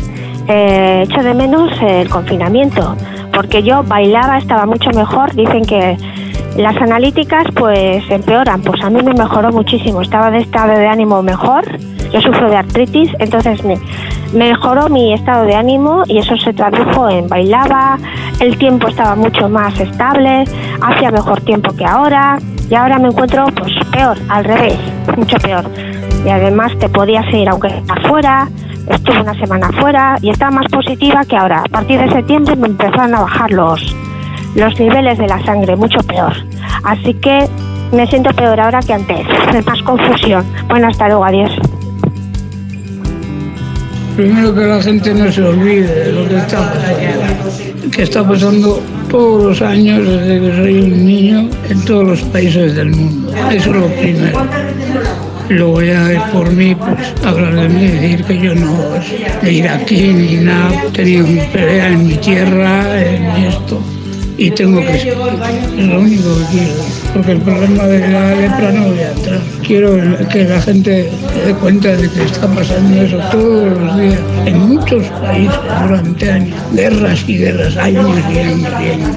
Eh, 0.48 1.06
echo 1.08 1.22
de 1.22 1.34
menos 1.34 1.72
el 1.82 2.10
confinamiento, 2.10 2.96
porque 3.34 3.64
yo 3.64 3.84
bailaba, 3.84 4.38
estaba 4.38 4.66
mucho 4.66 4.90
mejor, 4.92 5.34
dicen 5.36 5.64
que 5.66 5.98
las 6.58 6.76
analíticas 6.78 7.46
pues 7.56 8.04
empeoran, 8.10 8.62
pues 8.62 8.84
a 8.84 8.90
mí 8.90 9.02
me 9.04 9.14
mejoró 9.14 9.52
muchísimo, 9.52 10.02
estaba 10.02 10.32
de 10.32 10.40
estado 10.40 10.74
de 10.74 10.88
ánimo 10.88 11.22
mejor, 11.24 11.64
yo 12.12 12.20
sufro 12.20 12.50
de 12.50 12.58
artritis, 12.58 13.10
entonces 13.20 13.64
me 13.64 13.78
mejoró 14.34 14.90
mi 14.90 15.14
estado 15.14 15.46
de 15.46 15.56
ánimo 15.56 16.04
y 16.08 16.18
eso 16.18 16.36
se 16.38 16.52
tradujo 16.54 17.10
en 17.10 17.28
bailaba, 17.28 17.98
el 18.40 18.58
tiempo 18.58 18.88
estaba 18.90 19.16
mucho 19.16 19.48
más 19.48 19.80
estable, 19.80 20.44
hacía 20.82 21.12
mejor 21.12 21.40
tiempo 21.42 21.74
que 21.74 21.86
ahora 21.86 22.38
y 22.70 22.76
ahora 22.76 23.00
me 23.00 23.10
encuentro 23.10 23.46
pues 23.56 23.74
peor, 23.92 24.18
al 24.30 24.44
revés, 24.44 24.78
mucho 25.18 25.38
peor. 25.38 25.66
Y 26.26 26.30
además 26.30 26.72
te 26.80 26.88
podías 26.88 27.26
ir 27.34 27.50
aunque 27.50 27.82
afuera, 27.90 28.48
estuve 28.88 29.22
una 29.22 29.34
semana 29.40 29.72
fuera 29.80 30.18
y 30.22 30.30
estaba 30.30 30.52
más 30.52 30.68
positiva 30.72 31.24
que 31.26 31.36
ahora. 31.36 31.60
A 31.60 31.70
partir 31.70 32.00
de 32.00 32.10
septiembre 32.10 32.56
me 32.56 32.68
empezaron 32.68 33.16
a 33.16 33.22
bajar 33.22 33.52
los, 33.52 33.96
los 34.56 34.80
niveles 34.80 35.18
de 35.18 35.28
la 35.28 35.44
sangre, 35.46 35.76
mucho 35.76 36.00
peor. 36.00 36.34
Así 36.84 37.14
que 37.16 37.48
me 37.92 38.08
siento 38.08 38.32
peor 38.32 38.60
ahora 38.60 38.80
que 38.80 38.94
antes, 38.94 39.26
más 39.66 39.82
confusión. 39.84 40.46
Bueno, 40.68 40.88
hasta 40.88 41.08
luego, 41.08 41.26
adiós. 41.26 41.52
Primero 44.16 44.54
que 44.54 44.62
la 44.62 44.82
gente 44.82 45.14
no 45.14 45.32
se 45.32 45.42
olvide 45.42 46.06
de 46.06 46.12
lo 46.12 46.28
que 46.28 46.36
está 46.38 46.74
pasando, 46.74 47.92
que 47.92 48.04
está 48.04 48.28
pasando 48.28 48.84
todos 49.10 49.44
los 49.44 49.62
años 49.62 50.06
desde 50.06 50.40
que 50.40 50.56
soy 50.58 50.82
un 50.82 51.06
niño 51.06 51.50
en 51.70 51.86
todos 51.86 52.08
los 52.08 52.22
países 52.24 52.76
del 52.76 52.92
mundo. 52.92 53.34
Eso 53.52 53.70
es 53.72 53.76
lo 53.76 53.88
primero. 53.88 54.40
Luego 55.50 55.82
ya 55.82 56.12
es 56.12 56.22
por 56.32 56.52
mí, 56.52 56.76
pues 56.76 57.14
hablar 57.26 57.56
de 57.56 57.70
mí, 57.70 57.88
decir 57.88 58.24
que 58.24 58.38
yo 58.38 58.56
no 58.56 58.78
de 59.42 59.52
ir 59.52 59.68
aquí 59.68 60.14
ni 60.14 60.38
nada, 60.38 60.72
tenía 60.94 61.24
mi 61.24 61.40
pelea 61.52 61.90
en 61.90 62.08
mi 62.08 62.16
tierra, 62.16 63.02
en 63.02 63.26
esto, 63.46 63.82
y 64.38 64.50
tengo 64.52 64.82
que 64.82 65.00
ser. 65.00 65.18
Es 65.78 65.86
lo 65.86 66.00
único 66.00 66.38
que 66.38 66.46
quiero, 66.52 66.74
porque 67.14 67.32
el 67.34 67.42
problema 67.42 67.84
de 67.84 68.00
la 68.08 68.36
lepra 68.36 68.72
no 68.72 68.88
voy 68.88 69.00
a 69.00 69.12
entrar. 69.12 69.42
Quiero 69.66 70.28
que 70.30 70.46
la 70.46 70.62
gente 70.62 71.12
se 71.34 71.48
dé 71.48 71.54
cuenta 71.56 71.90
de 71.90 72.10
que 72.10 72.24
está 72.24 72.48
pasando 72.48 73.02
eso 73.02 73.18
todos 73.32 73.78
los 73.78 74.00
días, 74.00 74.20
en 74.46 74.60
muchos 74.70 75.06
países 75.08 75.60
durante 75.82 76.32
años, 76.32 76.60
guerras 76.74 77.24
y 77.28 77.38
guerras, 77.38 77.78
años 77.78 78.10
y 78.34 78.40
años 78.40 78.70
y 78.82 78.90
años. 78.90 79.16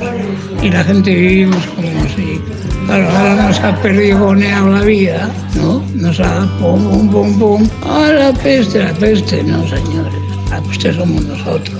Y 0.62 0.70
la 0.70 0.82
gente 0.82 1.14
vivimos 1.14 1.64
como 1.76 2.08
si 2.16 2.40
Claro, 2.86 3.08
ahora 3.08 3.48
nos 3.48 3.60
ha 3.60 3.74
perdigoneado 3.80 4.68
la 4.68 4.82
vida, 4.82 5.30
¿no? 5.56 5.82
Nos 5.94 6.18
ha 6.18 6.48
pum, 6.58 6.82
pum, 6.82 7.08
pum, 7.08 7.38
pum. 7.38 7.68
Ah, 7.84 8.10
la 8.12 8.32
peste, 8.32 8.82
la 8.82 8.92
peste. 8.94 9.44
No, 9.44 9.62
señores, 9.68 10.12
la 10.50 10.60
peste 10.60 10.92
somos 10.92 11.24
nosotros. 11.24 11.78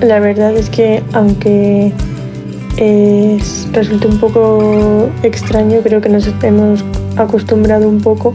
La 0.00 0.20
verdad 0.20 0.56
es 0.56 0.70
que, 0.70 1.02
aunque 1.12 1.92
es, 2.76 3.68
resulta 3.72 4.06
un 4.06 4.18
poco 4.18 5.10
extraño, 5.24 5.80
creo 5.82 6.00
que 6.00 6.08
nos 6.08 6.28
hemos 6.42 6.84
acostumbrado 7.16 7.88
un 7.88 8.00
poco 8.00 8.32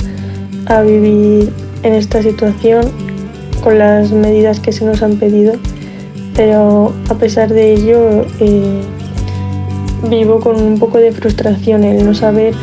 a 0.65 0.81
vivir 0.81 1.51
en 1.83 1.93
esta 1.93 2.21
situación 2.21 2.91
con 3.63 3.79
las 3.79 4.11
medidas 4.11 4.59
que 4.59 4.73
se 4.73 4.83
nos 4.85 5.01
han 5.01 5.15
pedido, 5.15 5.53
pero 6.35 6.93
a 7.09 7.15
pesar 7.15 7.53
de 7.53 7.73
ello, 7.73 8.25
eh, 8.39 8.81
vivo 10.09 10.39
con 10.39 10.61
un 10.61 10.77
poco 10.77 10.97
de 10.97 11.11
frustración 11.11 11.83
el 11.83 12.05
no 12.05 12.13
saber 12.13 12.53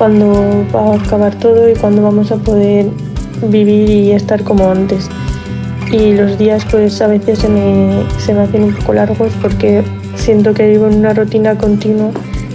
cuándo 0.00 0.64
va 0.74 0.94
a 0.94 0.96
acabar 0.96 1.34
todo 1.34 1.68
y 1.68 1.74
cuándo 1.74 2.00
vamos 2.00 2.32
a 2.32 2.36
poder 2.36 2.86
vivir 3.42 3.90
y 3.90 4.12
estar 4.12 4.42
como 4.44 4.70
antes. 4.70 5.10
Y 5.92 6.14
los 6.14 6.38
días 6.38 6.64
pues 6.70 7.02
a 7.02 7.06
veces 7.06 7.40
se 7.40 7.50
me, 7.50 8.02
se 8.16 8.32
me 8.32 8.40
hacen 8.40 8.62
un 8.62 8.74
poco 8.76 8.94
largos 8.94 9.30
porque 9.42 9.82
siento 10.14 10.54
que 10.54 10.68
vivo 10.68 10.88
en 10.88 11.00
una 11.00 11.12
rutina 11.12 11.58
continua 11.58 12.12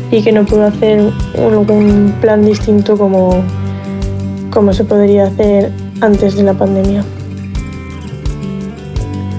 y 0.10 0.24
que 0.24 0.32
no 0.32 0.44
puedo 0.44 0.66
hacer 0.66 1.12
un 1.38 2.16
plan 2.20 2.44
distinto 2.44 2.98
como, 2.98 3.44
como 4.50 4.74
se 4.74 4.84
podría 4.84 5.28
hacer 5.28 5.72
antes 6.02 6.36
de 6.36 6.42
la 6.42 6.56
pandemia. 6.56 7.04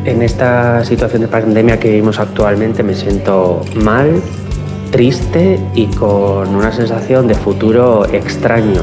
En 0.04 0.22
esta 0.22 0.84
situación 0.84 1.22
de 1.22 1.28
pandemia 1.28 1.80
que 1.80 1.88
vivimos 1.88 2.20
actualmente 2.20 2.84
me 2.84 2.94
siento 2.94 3.62
mal, 3.74 4.22
triste 4.97 5.61
y 5.74 5.86
con 5.88 6.55
una 6.55 6.72
sensación 6.72 7.28
de 7.28 7.34
futuro 7.34 8.07
extraño, 8.07 8.82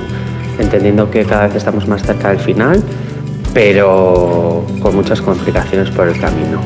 entendiendo 0.59 1.09
que 1.09 1.25
cada 1.25 1.47
vez 1.47 1.55
estamos 1.55 1.87
más 1.87 2.03
cerca 2.03 2.29
del 2.29 2.37
final, 2.37 2.83
pero 3.51 4.63
con 4.79 4.95
muchas 4.95 5.23
complicaciones 5.23 5.89
por 5.89 6.07
el 6.07 6.19
camino. 6.19 6.61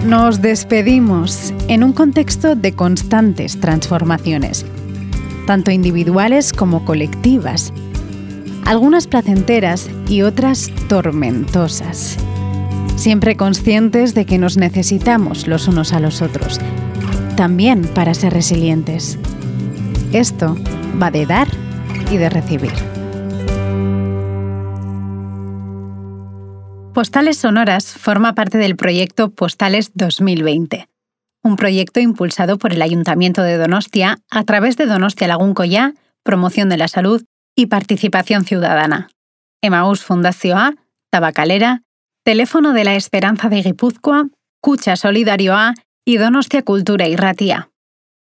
Nos 0.04 0.40
despedimos 0.40 1.52
en 1.66 1.82
un 1.82 1.92
contexto 1.92 2.54
de 2.54 2.72
constantes 2.72 3.58
transformaciones, 3.58 4.64
tanto 5.44 5.72
individuales 5.72 6.52
como 6.52 6.84
colectivas, 6.84 7.72
algunas 8.64 9.08
placenteras 9.08 9.90
y 10.08 10.22
otras 10.22 10.70
tormentosas. 10.88 12.16
Siempre 12.98 13.36
conscientes 13.36 14.12
de 14.14 14.26
que 14.26 14.38
nos 14.38 14.56
necesitamos 14.56 15.46
los 15.46 15.68
unos 15.68 15.92
a 15.92 16.00
los 16.00 16.20
otros, 16.20 16.58
también 17.36 17.82
para 17.94 18.12
ser 18.12 18.32
resilientes. 18.32 19.20
Esto 20.12 20.56
va 21.00 21.12
de 21.12 21.24
dar 21.24 21.46
y 22.10 22.16
de 22.16 22.28
recibir. 22.28 22.72
Postales 26.92 27.38
Sonoras 27.38 27.86
forma 27.86 28.34
parte 28.34 28.58
del 28.58 28.74
proyecto 28.74 29.30
Postales 29.30 29.92
2020, 29.94 30.88
un 31.44 31.54
proyecto 31.54 32.00
impulsado 32.00 32.58
por 32.58 32.72
el 32.72 32.82
Ayuntamiento 32.82 33.42
de 33.42 33.58
Donostia 33.58 34.18
a 34.28 34.42
través 34.42 34.76
de 34.76 34.86
Donostia 34.86 35.28
Lagún 35.28 35.54
Collá, 35.54 35.94
promoción 36.24 36.68
de 36.68 36.78
la 36.78 36.88
salud 36.88 37.22
y 37.54 37.66
participación 37.66 38.44
ciudadana. 38.44 39.08
Emaús 39.62 40.04
A, 40.10 40.74
Tabacalera, 41.10 41.82
Teléfono 42.28 42.74
de 42.74 42.84
la 42.84 42.94
Esperanza 42.94 43.48
de 43.48 43.62
Guipúzcoa, 43.62 44.28
Cucha 44.60 44.96
Solidario 44.96 45.54
A 45.54 45.72
y 46.04 46.18
Donostia 46.18 46.62
Cultura 46.62 47.08
y 47.08 47.16
Ratia. 47.16 47.70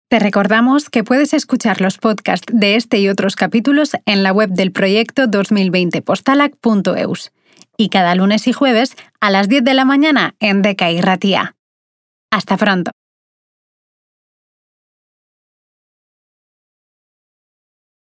Te 0.09 0.17
recordamos 0.17 0.89
que 0.89 1.03
puedes 1.03 1.33
escuchar 1.33 1.81
los 1.81 1.97
podcasts 1.97 2.47
de 2.53 2.77
este 2.77 2.99
y 2.99 3.09
otros 3.09 3.35
capítulos 3.35 3.91
en 4.05 4.23
la 4.23 4.31
web 4.31 4.51
del 4.51 4.71
proyecto 4.71 5.27
2020postalac.eus 5.27 7.33
y 7.75 7.89
cada 7.89 8.15
lunes 8.15 8.47
y 8.47 8.53
jueves 8.53 8.95
a 9.19 9.29
las 9.29 9.49
10 9.49 9.65
de 9.65 9.73
la 9.73 9.83
mañana 9.83 10.35
en 10.39 10.61
Deca 10.61 10.89
y 10.89 11.01
Ratia. 11.01 11.57
Hasta 12.31 12.55
pronto. 12.55 12.91